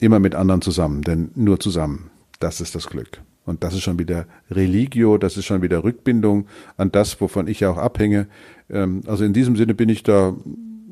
immer 0.00 0.18
mit 0.18 0.34
anderen 0.34 0.62
zusammen, 0.62 1.02
denn 1.02 1.30
nur 1.34 1.60
zusammen, 1.60 2.10
das 2.40 2.60
ist 2.60 2.74
das 2.74 2.88
Glück. 2.88 3.20
Und 3.44 3.62
das 3.62 3.74
ist 3.74 3.82
schon 3.82 3.98
wieder 3.98 4.26
Religio, 4.50 5.18
das 5.18 5.36
ist 5.36 5.44
schon 5.44 5.62
wieder 5.62 5.84
Rückbindung 5.84 6.46
an 6.76 6.90
das, 6.90 7.20
wovon 7.20 7.46
ich 7.46 7.60
ja 7.60 7.70
auch 7.70 7.76
abhänge. 7.76 8.26
Ähm, 8.68 9.02
also 9.06 9.24
in 9.24 9.32
diesem 9.32 9.56
Sinne 9.56 9.74
bin 9.74 9.88
ich 9.88 10.02
da 10.02 10.34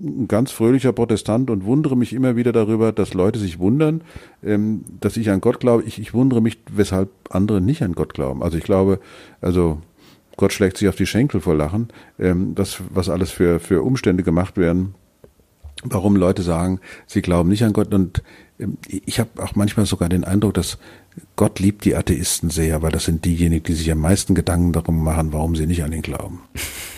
ein 0.04 0.28
ganz 0.28 0.50
fröhlicher 0.50 0.92
Protestant 0.92 1.50
und 1.50 1.64
wundere 1.64 1.96
mich 1.96 2.12
immer 2.12 2.36
wieder 2.36 2.52
darüber, 2.52 2.92
dass 2.92 3.14
Leute 3.14 3.38
sich 3.38 3.58
wundern, 3.58 4.02
ähm, 4.42 4.84
dass 5.00 5.16
ich 5.16 5.30
an 5.30 5.40
Gott 5.40 5.60
glaube. 5.60 5.84
Ich, 5.84 5.98
ich 5.98 6.14
wundere 6.14 6.40
mich, 6.40 6.58
weshalb 6.70 7.10
andere 7.30 7.60
nicht 7.60 7.82
an 7.82 7.94
Gott 7.94 8.14
glauben. 8.14 8.42
Also 8.42 8.58
ich 8.58 8.64
glaube, 8.64 9.00
also 9.40 9.80
Gott 10.36 10.52
schlägt 10.52 10.76
sich 10.76 10.88
auf 10.88 10.96
die 10.96 11.06
Schenkel 11.06 11.40
vor 11.40 11.54
Lachen, 11.54 11.88
ähm, 12.18 12.54
das, 12.54 12.78
was 12.90 13.08
alles 13.08 13.30
für, 13.30 13.60
für 13.60 13.82
Umstände 13.82 14.22
gemacht 14.22 14.56
werden, 14.56 14.94
warum 15.82 16.16
Leute 16.16 16.42
sagen, 16.42 16.80
sie 17.06 17.22
glauben 17.22 17.48
nicht 17.48 17.64
an 17.64 17.72
Gott. 17.72 17.94
Und 17.94 18.22
ähm, 18.58 18.78
ich 18.88 19.20
habe 19.20 19.42
auch 19.42 19.54
manchmal 19.54 19.86
sogar 19.86 20.08
den 20.08 20.24
Eindruck, 20.24 20.54
dass 20.54 20.78
Gott 21.36 21.60
liebt 21.60 21.84
die 21.84 21.94
Atheisten 21.94 22.50
sehr, 22.50 22.82
weil 22.82 22.92
das 22.92 23.04
sind 23.04 23.24
diejenigen, 23.24 23.64
die 23.64 23.74
sich 23.74 23.90
am 23.90 24.00
meisten 24.00 24.34
Gedanken 24.34 24.72
darum 24.72 25.02
machen, 25.02 25.32
warum 25.32 25.56
sie 25.56 25.66
nicht 25.66 25.82
an 25.84 25.92
ihn 25.92 26.02
glauben. 26.02 26.40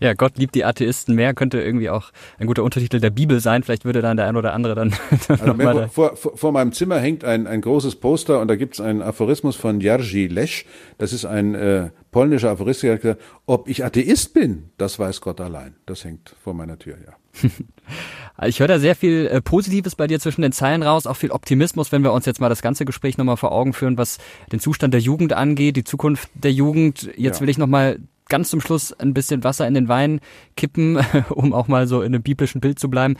ja, 0.00 0.14
Gott 0.14 0.38
liebt 0.38 0.54
die 0.54 0.64
Atheisten 0.64 1.14
mehr, 1.14 1.34
könnte 1.34 1.60
irgendwie 1.60 1.90
auch 1.90 2.10
ein 2.38 2.46
guter 2.46 2.64
Untertitel 2.64 3.00
der 3.00 3.10
Bibel 3.10 3.40
sein. 3.40 3.62
Vielleicht 3.62 3.84
würde 3.84 4.02
dann 4.02 4.16
der 4.16 4.26
ein 4.26 4.36
oder 4.36 4.54
andere 4.54 4.74
dann. 4.74 4.94
also 5.28 5.54
mehr, 5.54 5.88
vor, 5.88 6.16
vor, 6.16 6.36
vor, 6.36 6.52
meinem 6.52 6.72
Zimmer 6.72 6.98
hängt 6.98 7.24
ein, 7.24 7.46
ein 7.46 7.60
großes 7.60 7.96
Poster 7.96 8.40
und 8.40 8.48
da 8.48 8.56
gibt 8.56 8.74
es 8.74 8.80
einen 8.80 9.02
Aphorismus 9.02 9.56
von 9.56 9.80
Jerzy 9.80 10.26
Lesch. 10.26 10.64
Das 10.98 11.12
ist 11.12 11.24
ein 11.24 11.54
äh, 11.54 11.90
polnischer 12.10 12.50
Aphorist, 12.50 12.82
der 12.82 12.94
hat 12.94 13.02
gesagt, 13.02 13.22
ob 13.46 13.68
ich 13.68 13.84
Atheist 13.84 14.34
bin, 14.34 14.70
das 14.78 14.98
weiß 14.98 15.20
Gott 15.20 15.40
allein. 15.40 15.74
Das 15.86 16.04
hängt 16.04 16.34
vor 16.42 16.54
meiner 16.54 16.78
Tür, 16.78 16.96
ja. 17.04 17.12
ich 18.46 18.60
höre 18.60 18.68
da 18.68 18.78
sehr 18.78 18.96
viel 18.96 19.26
äh, 19.26 19.40
Positives 19.40 19.94
bei 19.94 20.06
dir 20.06 20.20
zwischen 20.20 20.42
den 20.42 20.52
Zeilen 20.52 20.82
raus, 20.82 21.06
auch 21.06 21.16
viel 21.16 21.30
Optimismus, 21.30 21.92
wenn 21.92 22.02
wir 22.02 22.12
uns 22.12 22.26
jetzt 22.26 22.40
mal 22.40 22.48
das 22.48 22.62
ganze 22.62 22.84
Gespräch 22.84 23.18
nochmal 23.18 23.36
vor 23.36 23.52
Augen 23.52 23.72
führen, 23.72 23.98
was 23.98 24.18
den 24.52 24.60
Zustand 24.60 24.94
der 24.94 25.00
Jugend 25.00 25.32
angeht, 25.32 25.76
die 25.76 25.84
Zukunft 25.84 26.28
der 26.34 26.52
Jugend. 26.52 27.10
Jetzt 27.16 27.36
ja. 27.36 27.40
will 27.42 27.48
ich 27.48 27.58
nochmal 27.58 28.00
ganz 28.30 28.48
zum 28.48 28.62
Schluss 28.62 28.94
ein 28.94 29.12
bisschen 29.12 29.44
Wasser 29.44 29.68
in 29.68 29.74
den 29.74 29.88
Wein 29.88 30.20
kippen, 30.56 30.98
um 31.28 31.52
auch 31.52 31.68
mal 31.68 31.86
so 31.86 32.00
in 32.00 32.14
einem 32.14 32.22
biblischen 32.22 32.62
Bild 32.62 32.78
zu 32.78 32.88
bleiben 32.88 33.16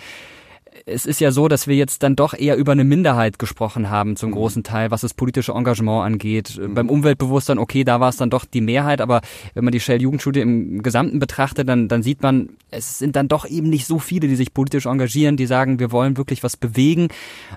es 0.91 1.07
ist 1.07 1.21
ja 1.21 1.31
so, 1.31 1.49
dass 1.49 1.67
wir 1.67 1.77
jetzt 1.77 2.03
dann 2.03 2.17
doch 2.17 2.35
eher 2.35 2.57
über 2.57 2.73
eine 2.73 2.85
Minderheit 2.85 3.39
gesprochen 3.39 3.91
haben 3.91 4.17
zum 4.17 4.31
mhm. 4.31 4.35
großen 4.35 4.63
Teil, 4.63 4.91
was 4.91 5.01
das 5.01 5.15
politische 5.15 5.53
Engagement 5.53 6.05
angeht. 6.05 6.59
Mhm. 6.59 6.75
Beim 6.75 6.89
Umweltbewusstsein, 6.89 7.59
okay, 7.59 7.85
da 7.85 8.01
war 8.01 8.09
es 8.09 8.17
dann 8.17 8.31
doch 8.31 8.45
die 8.45 8.61
Mehrheit, 8.61 9.01
aber 9.01 9.21
wenn 9.55 9.65
man 9.65 9.73
die 9.73 9.81
Shell-Jugendstudie 9.81 10.41
im 10.41 10.83
Gesamten 10.83 11.19
betrachtet, 11.19 11.69
dann, 11.69 11.89
dann 11.89 12.03
sieht 12.03 12.23
man, 12.23 12.51
es 12.71 12.99
sind 12.99 13.17
dann 13.17 13.29
doch 13.29 13.47
eben 13.49 13.71
nicht 13.71 13.87
so 13.87 13.99
viele, 13.99 14.29
die 14.29 14.37
sich 14.37 14.53
politisch 14.53 14.87
engagieren, 14.87 15.37
die 15.37 15.47
sagen, 15.47 15.79
wir 15.79 15.93
wollen 15.93 16.17
wirklich 16.17 16.43
was 16.43 16.57
bewegen. 16.57 17.09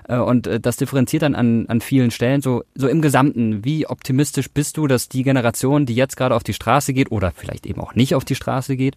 Äh, 0.08 0.18
und 0.18 0.46
äh, 0.46 0.60
das 0.60 0.76
differenziert 0.76 1.22
dann 1.22 1.34
an, 1.34 1.66
an 1.68 1.80
vielen 1.80 2.10
Stellen. 2.10 2.40
So, 2.40 2.64
so 2.74 2.88
im 2.88 3.02
Gesamten, 3.02 3.64
wie 3.64 3.86
optimistisch 3.86 4.50
bist 4.50 4.76
du, 4.76 4.86
dass 4.86 5.08
die 5.08 5.22
Generation, 5.22 5.86
die 5.86 5.94
jetzt 5.94 6.16
gerade 6.16 6.34
auf 6.34 6.44
die 6.44 6.54
Straße 6.54 6.92
geht 6.92 7.10
oder 7.10 7.32
vielleicht 7.32 7.66
eben 7.66 7.80
auch 7.80 7.94
nicht 7.94 8.14
auf 8.14 8.24
die 8.24 8.34
Straße 8.34 8.76
geht, 8.76 8.96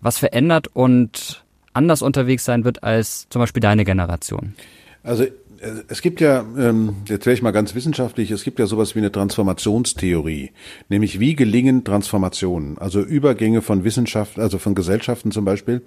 was 0.00 0.18
verändert 0.18 0.68
und 0.72 1.44
anders 1.72 2.02
unterwegs 2.02 2.44
sein 2.44 2.64
wird 2.64 2.82
als 2.82 3.28
zum 3.30 3.40
Beispiel 3.40 3.60
deine 3.60 3.84
Generation? 3.84 4.54
Also 5.02 5.24
es 5.88 6.00
gibt 6.00 6.20
ja, 6.20 6.44
ähm, 6.58 6.96
jetzt 7.06 7.26
wäre 7.26 7.34
ich 7.34 7.42
mal 7.42 7.50
ganz 7.50 7.74
wissenschaftlich, 7.74 8.30
es 8.30 8.44
gibt 8.44 8.58
ja 8.58 8.66
sowas 8.66 8.94
wie 8.94 9.00
eine 9.00 9.12
Transformationstheorie, 9.12 10.52
nämlich 10.88 11.20
wie 11.20 11.34
gelingen 11.36 11.84
Transformationen, 11.84 12.78
also 12.78 13.02
Übergänge 13.02 13.60
von 13.60 13.84
Wissenschaft, 13.84 14.38
also 14.38 14.58
von 14.58 14.74
Gesellschaften 14.74 15.32
zum 15.32 15.44
Beispiel. 15.44 15.82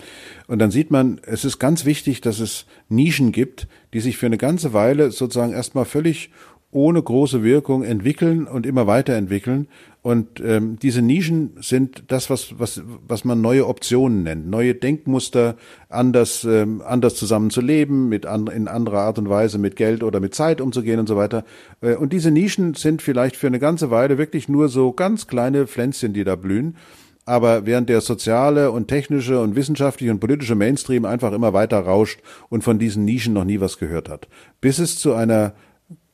Und 0.47 0.59
dann 0.59 0.69
sieht 0.69 0.91
man, 0.91 1.19
es 1.25 1.43
ist 1.43 1.57
ganz 1.57 1.85
wichtig, 1.85 2.21
dass 2.21 2.39
es 2.39 2.65
Nischen 2.87 3.31
gibt, 3.31 3.67
die 3.93 3.99
sich 3.99 4.17
für 4.17 4.27
eine 4.27 4.37
ganze 4.37 4.73
Weile 4.73 5.09
sozusagen 5.11 5.53
erstmal 5.53 5.85
völlig 5.85 6.29
ohne 6.69 7.01
große 7.01 7.43
Wirkung 7.43 7.83
entwickeln 7.83 8.47
und 8.47 8.65
immer 8.65 8.85
weiterentwickeln. 8.85 9.67
Und 10.03 10.41
ähm, 10.41 10.77
diese 10.81 11.01
Nischen 11.01 11.51
sind 11.61 12.03
das, 12.09 12.29
was, 12.29 12.59
was, 12.59 12.81
was 13.07 13.23
man 13.23 13.39
neue 13.39 13.65
Optionen 13.65 14.23
nennt, 14.23 14.49
neue 14.49 14.75
Denkmuster, 14.75 15.55
anders, 15.87 16.43
ähm, 16.43 16.83
anders 16.85 17.15
zusammen 17.15 17.49
zu 17.51 17.61
leben, 17.61 18.09
mit 18.09 18.25
an, 18.25 18.47
in 18.47 18.67
anderer 18.67 18.99
Art 18.99 19.17
und 19.17 19.29
Weise 19.29 19.59
mit 19.59 19.77
Geld 19.77 20.03
oder 20.03 20.19
mit 20.19 20.35
Zeit 20.35 20.59
umzugehen 20.59 20.99
und 20.99 21.07
so 21.07 21.15
weiter. 21.15 21.45
Äh, 21.79 21.95
und 21.95 22.11
diese 22.11 22.31
Nischen 22.31 22.73
sind 22.73 23.01
vielleicht 23.01 23.37
für 23.37 23.47
eine 23.47 23.59
ganze 23.59 23.91
Weile 23.91 24.17
wirklich 24.17 24.49
nur 24.49 24.67
so 24.67 24.91
ganz 24.91 25.25
kleine 25.27 25.67
Pflänzchen, 25.67 26.11
die 26.11 26.25
da 26.25 26.35
blühen. 26.35 26.75
Aber 27.23 27.65
während 27.65 27.87
der 27.87 28.01
soziale 28.01 28.71
und 28.71 28.89
technische 28.89 29.39
und 29.39 29.55
wissenschaftliche 29.55 30.11
und 30.11 30.19
politische 30.19 30.55
Mainstream 30.55 31.05
einfach 31.05 31.31
immer 31.31 31.53
weiter 31.53 31.79
rauscht 31.79 32.19
und 32.49 32.65
von 32.65 32.77
diesen 32.77 33.05
Nischen 33.05 33.31
noch 33.31 33.45
nie 33.45 33.61
was 33.61 33.77
gehört 33.77 34.09
hat. 34.09 34.27
Bis 34.59 34.79
es 34.79 34.99
zu 34.99 35.13
einer 35.13 35.53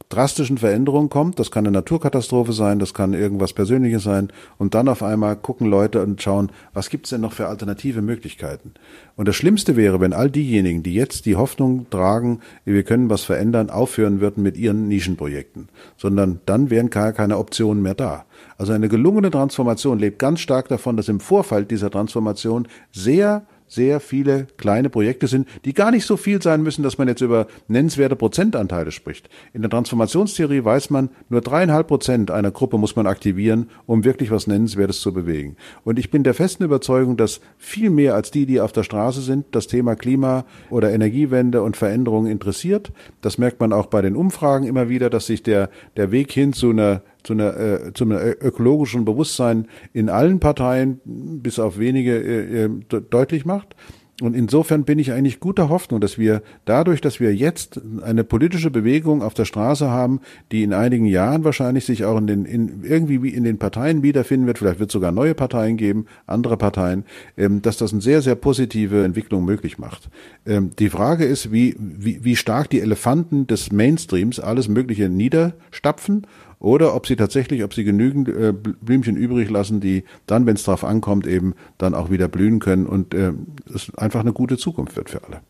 drastischen 0.10 0.58
Veränderungen 0.58 1.10
kommt. 1.10 1.40
Das 1.40 1.52
kann 1.52 1.66
eine 1.66 1.72
Naturkatastrophe 1.72 2.52
sein, 2.52 2.80
das 2.80 2.96
kann 2.96 3.14
irgendwas 3.14 3.54
Persönliches 3.54 4.04
sein. 4.04 4.30
Und 4.58 4.74
dann 4.74 4.88
auf 4.88 5.04
einmal 5.04 5.36
gucken 5.36 5.68
Leute 5.68 6.02
und 6.02 6.22
schauen, 6.22 6.52
was 6.74 6.90
gibt's 6.90 7.12
denn 7.12 7.22
noch 7.22 7.34
für 7.34 7.48
alternative 7.48 8.02
Möglichkeiten? 8.02 8.74
Und 9.16 9.28
das 9.28 9.36
Schlimmste 9.36 9.76
wäre, 9.76 10.02
wenn 10.02 10.14
all 10.14 10.32
diejenigen, 10.32 10.82
die 10.82 10.96
jetzt 10.96 11.28
die 11.28 11.36
Hoffnung 11.36 11.88
tragen, 11.92 12.40
wir 12.66 12.84
können 12.84 13.10
was 13.10 13.24
verändern, 13.24 13.70
aufhören 13.70 14.20
würden 14.20 14.42
mit 14.42 14.58
ihren 14.58 14.88
Nischenprojekten. 14.88 15.70
Sondern 15.96 16.42
dann 16.48 16.72
wären 16.72 16.90
gar 16.90 17.14
keine 17.14 17.38
Optionen 17.38 17.84
mehr 17.84 17.96
da. 17.96 18.26
Also 18.58 18.74
eine 18.74 18.90
gelungene 18.90 19.30
Transformation 19.30 20.00
lebt 20.00 20.18
ganz 20.18 20.40
stark 20.40 20.70
davon, 20.70 20.98
dass 20.98 21.08
im 21.08 21.20
Vorfeld 21.20 21.70
dieser 21.70 21.92
Transformation 21.92 22.68
sehr 22.92 23.46
sehr 23.70 24.00
viele 24.00 24.48
kleine 24.58 24.90
Projekte 24.90 25.28
sind, 25.28 25.48
die 25.64 25.74
gar 25.74 25.92
nicht 25.92 26.06
so 26.06 26.18
viel 26.18 26.42
sein 26.42 26.62
müssen, 26.62 26.84
dass 26.84 26.98
man 26.98 27.08
jetzt 27.08 27.22
über 27.22 27.48
nennenswerte 27.68 28.16
Prozentanteile 28.16 28.92
spricht. 28.92 29.30
In 29.54 29.62
der 29.62 29.70
Transformationstheorie 29.72 30.66
weiß 30.66 30.90
man, 30.90 31.10
nur 31.30 31.42
dreieinhalb 31.42 31.88
Prozent 31.88 32.32
einer 32.32 32.52
Gruppe 32.52 32.78
muss 32.78 32.96
man 32.96 33.08
aktivieren, 33.08 33.70
um 33.86 34.04
wirklich 34.04 34.32
was 34.32 34.48
Nennenswertes 34.48 35.00
zu 35.00 35.14
bewegen. 35.14 35.56
Und 35.84 36.00
ich 36.00 36.12
bin 36.12 36.24
der 36.24 36.34
festen 36.34 36.64
Überzeugung, 36.64 37.16
dass 37.16 37.40
viel 37.58 37.90
mehr 37.90 38.16
als 38.16 38.32
die, 38.32 38.46
die 38.46 38.60
auf 38.60 38.74
der 38.74 38.84
Straße 38.84 39.22
sind, 39.22 39.46
das 39.52 39.68
Thema 39.68 39.96
Klima 39.96 40.46
oder 40.70 40.92
Energiewende 40.92 41.62
und 41.62 41.78
Veränderung 41.78 42.26
interessiert. 42.26 42.92
Das 43.22 43.38
merkt 43.38 43.60
man 43.60 43.72
auch 43.72 43.86
bei 43.86 44.02
den 44.02 44.16
Umfragen 44.16 44.66
immer 44.66 44.90
wieder, 44.90 45.10
dass 45.10 45.28
sich 45.28 45.44
der, 45.44 45.70
der 45.96 46.12
Weg 46.12 46.32
hin 46.32 46.54
zu 46.54 46.72
einer 46.72 47.02
zu 47.24 47.34
einer, 47.34 47.58
äh, 47.58 47.94
zu 47.94 48.06
einem 48.06 48.18
ökologischen 48.18 49.06
Bewusstsein 49.06 49.68
in 49.94 50.10
allen 50.10 50.40
Parteien, 50.40 51.00
bis 51.06 51.60
auf 51.60 51.78
wenige, 51.78 52.18
äh, 52.18 52.66
äh 52.66 52.70
deutlich 53.10 53.46
macht. 53.46 53.76
Und 54.22 54.36
insofern 54.36 54.84
bin 54.84 55.00
ich 55.00 55.12
eigentlich 55.12 55.40
guter 55.40 55.70
Hoffnung, 55.70 56.02
dass 56.02 56.18
wir 56.18 56.42
dadurch, 56.66 57.02
dass 57.02 57.20
wir 57.20 57.34
jetzt 57.34 57.80
eine 58.02 58.24
politische 58.24 58.70
Bewegung 58.70 59.22
auf 59.22 59.34
der 59.34 59.46
Straße 59.46 59.90
haben, 59.90 60.20
die 60.52 60.64
in 60.64 60.74
einigen 60.74 61.06
Jahren 61.06 61.44
wahrscheinlich 61.44 61.86
sich 61.86 62.04
auch 62.06 62.18
in 62.18 62.28
den, 62.28 62.46
in, 62.46 62.84
irgendwie 62.84 63.30
in 63.30 63.44
den 63.44 63.60
Parteien 63.60 64.04
wiederfinden 64.04 64.48
wird, 64.48 64.58
vielleicht 64.58 64.80
wird 64.80 64.90
es 64.90 64.94
sogar 64.94 65.12
neue 65.12 65.36
Parteien 65.36 65.78
geben, 65.78 66.06
andere 66.28 66.58
Parteien, 66.58 67.06
ähm, 67.38 67.62
dass 67.62 67.78
das 67.78 67.94
eine 67.94 68.02
sehr, 68.02 68.22
sehr 68.22 68.36
positive 68.36 69.04
Entwicklung 69.04 69.46
möglich 69.46 69.78
macht. 69.78 70.10
Ähm, 70.46 70.72
die 70.78 70.90
Frage 70.90 71.26
ist, 71.26 71.52
wie, 71.52 71.76
wie, 71.80 72.24
wie 72.24 72.36
stark 72.36 72.70
die 72.70 72.82
Elefanten 72.82 73.48
des 73.48 73.72
Mainstreams 73.72 74.40
alles 74.40 74.68
Mögliche 74.68 75.08
niederstapfen 75.08 76.28
oder 76.60 76.94
ob 76.96 77.08
sie 77.08 77.16
tatsächlich, 77.16 77.64
ob 77.64 77.74
sie 77.74 77.84
genügend 77.84 78.30
äh, 78.30 78.54
Blümchen 78.54 79.16
übrig 79.16 79.50
lassen, 79.50 79.80
die 79.80 80.04
dann, 80.26 80.46
wenn 80.46 80.56
es 80.56 80.64
drauf 80.64 80.84
ankommt, 80.84 81.26
eben 81.26 81.56
dann 81.78 81.94
auch 81.94 82.10
wieder 82.12 82.28
blühen 82.28 82.60
können 82.60 82.86
und 82.86 83.14
äh, 83.14 83.34
es 83.74 83.96
einfach 83.96 84.20
eine 84.20 84.34
gute 84.34 84.58
Zukunft 84.58 84.96
wird 84.96 85.10
für 85.10 85.24
alle. 85.24 85.42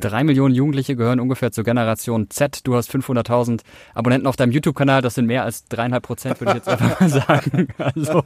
Drei 0.00 0.24
Millionen 0.24 0.54
Jugendliche 0.54 0.96
gehören 0.96 1.20
ungefähr 1.20 1.52
zur 1.52 1.64
Generation 1.64 2.30
Z. 2.30 2.66
Du 2.66 2.74
hast 2.74 2.90
500.000 2.90 3.60
Abonnenten 3.94 4.26
auf 4.26 4.36
deinem 4.36 4.52
YouTube-Kanal. 4.52 5.02
Das 5.02 5.14
sind 5.14 5.26
mehr 5.26 5.44
als 5.44 5.66
dreieinhalb 5.66 6.02
Prozent, 6.02 6.40
würde 6.40 6.52
ich 6.52 6.56
jetzt 6.56 6.68
einfach 6.68 7.00
mal 7.00 7.08
sagen. 7.08 7.68
Also 7.78 8.24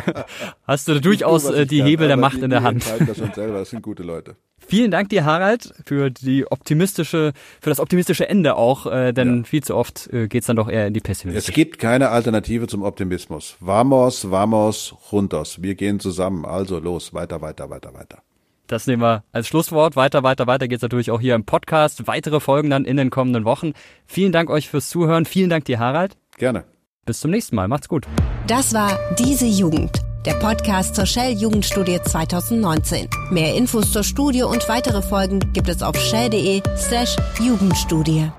hast 0.66 0.88
du 0.88 1.00
durchaus 1.00 1.44
tue, 1.44 1.56
äh, 1.56 1.66
die 1.66 1.78
kann, 1.78 1.86
Hebel 1.86 2.08
der 2.08 2.16
Macht 2.16 2.38
die, 2.38 2.42
in 2.42 2.50
der 2.50 2.62
Hand. 2.62 2.84
Das, 3.06 3.16
schon 3.16 3.32
selber. 3.32 3.60
das 3.60 3.70
sind 3.70 3.82
gute 3.82 4.02
Leute. 4.02 4.36
Vielen 4.66 4.90
Dank 4.90 5.10
dir, 5.10 5.24
Harald, 5.24 5.74
für 5.84 6.10
die 6.10 6.50
optimistische, 6.50 7.32
für 7.60 7.70
das 7.70 7.80
optimistische 7.80 8.28
Ende 8.28 8.56
auch, 8.56 8.86
äh, 8.86 9.12
denn 9.12 9.38
ja. 9.38 9.44
viel 9.44 9.62
zu 9.62 9.76
oft 9.76 10.12
äh, 10.12 10.26
geht's 10.26 10.46
dann 10.46 10.56
doch 10.56 10.68
eher 10.68 10.86
in 10.86 10.94
die 10.94 11.00
Pessimismus. 11.00 11.48
Es 11.48 11.54
gibt 11.54 11.78
keine 11.78 12.08
Alternative 12.08 12.66
zum 12.66 12.82
Optimismus. 12.82 13.56
Vamos, 13.60 14.30
vamos, 14.30 14.94
juntos. 15.10 15.62
Wir 15.62 15.74
gehen 15.74 16.00
zusammen. 16.00 16.44
Also 16.44 16.78
los, 16.78 17.12
weiter, 17.12 17.42
weiter, 17.42 17.68
weiter, 17.70 17.94
weiter. 17.94 18.22
Das 18.66 18.86
nehmen 18.86 19.02
wir 19.02 19.24
als 19.32 19.46
Schlusswort. 19.46 19.96
Weiter, 19.96 20.22
weiter, 20.22 20.46
weiter 20.46 20.68
geht's 20.68 20.82
natürlich 20.82 21.10
auch 21.10 21.20
hier 21.20 21.34
im 21.34 21.44
Podcast. 21.44 22.06
Weitere 22.06 22.40
Folgen 22.40 22.70
dann 22.70 22.84
in 22.84 22.96
den 22.96 23.10
kommenden 23.10 23.44
Wochen. 23.44 23.72
Vielen 24.06 24.32
Dank 24.32 24.50
euch 24.50 24.68
fürs 24.68 24.88
Zuhören. 24.88 25.26
Vielen 25.26 25.50
Dank 25.50 25.66
dir, 25.66 25.78
Harald. 25.78 26.16
Gerne. 26.38 26.64
Bis 27.04 27.20
zum 27.20 27.30
nächsten 27.30 27.56
Mal. 27.56 27.68
Macht's 27.68 27.88
gut. 27.88 28.06
Das 28.46 28.72
war 28.72 28.98
Diese 29.18 29.46
Jugend, 29.46 30.00
der 30.24 30.34
Podcast 30.34 30.94
zur 30.94 31.06
Shell 31.06 31.32
Jugendstudie 31.32 32.00
2019. 32.02 33.08
Mehr 33.30 33.54
Infos 33.54 33.92
zur 33.92 34.04
Studie 34.04 34.42
und 34.42 34.66
weitere 34.68 35.02
Folgen 35.02 35.40
gibt 35.52 35.68
es 35.68 35.82
auf 35.82 35.96
shell.de 35.96 36.62
slash 36.76 37.16
Jugendstudie. 37.40 38.30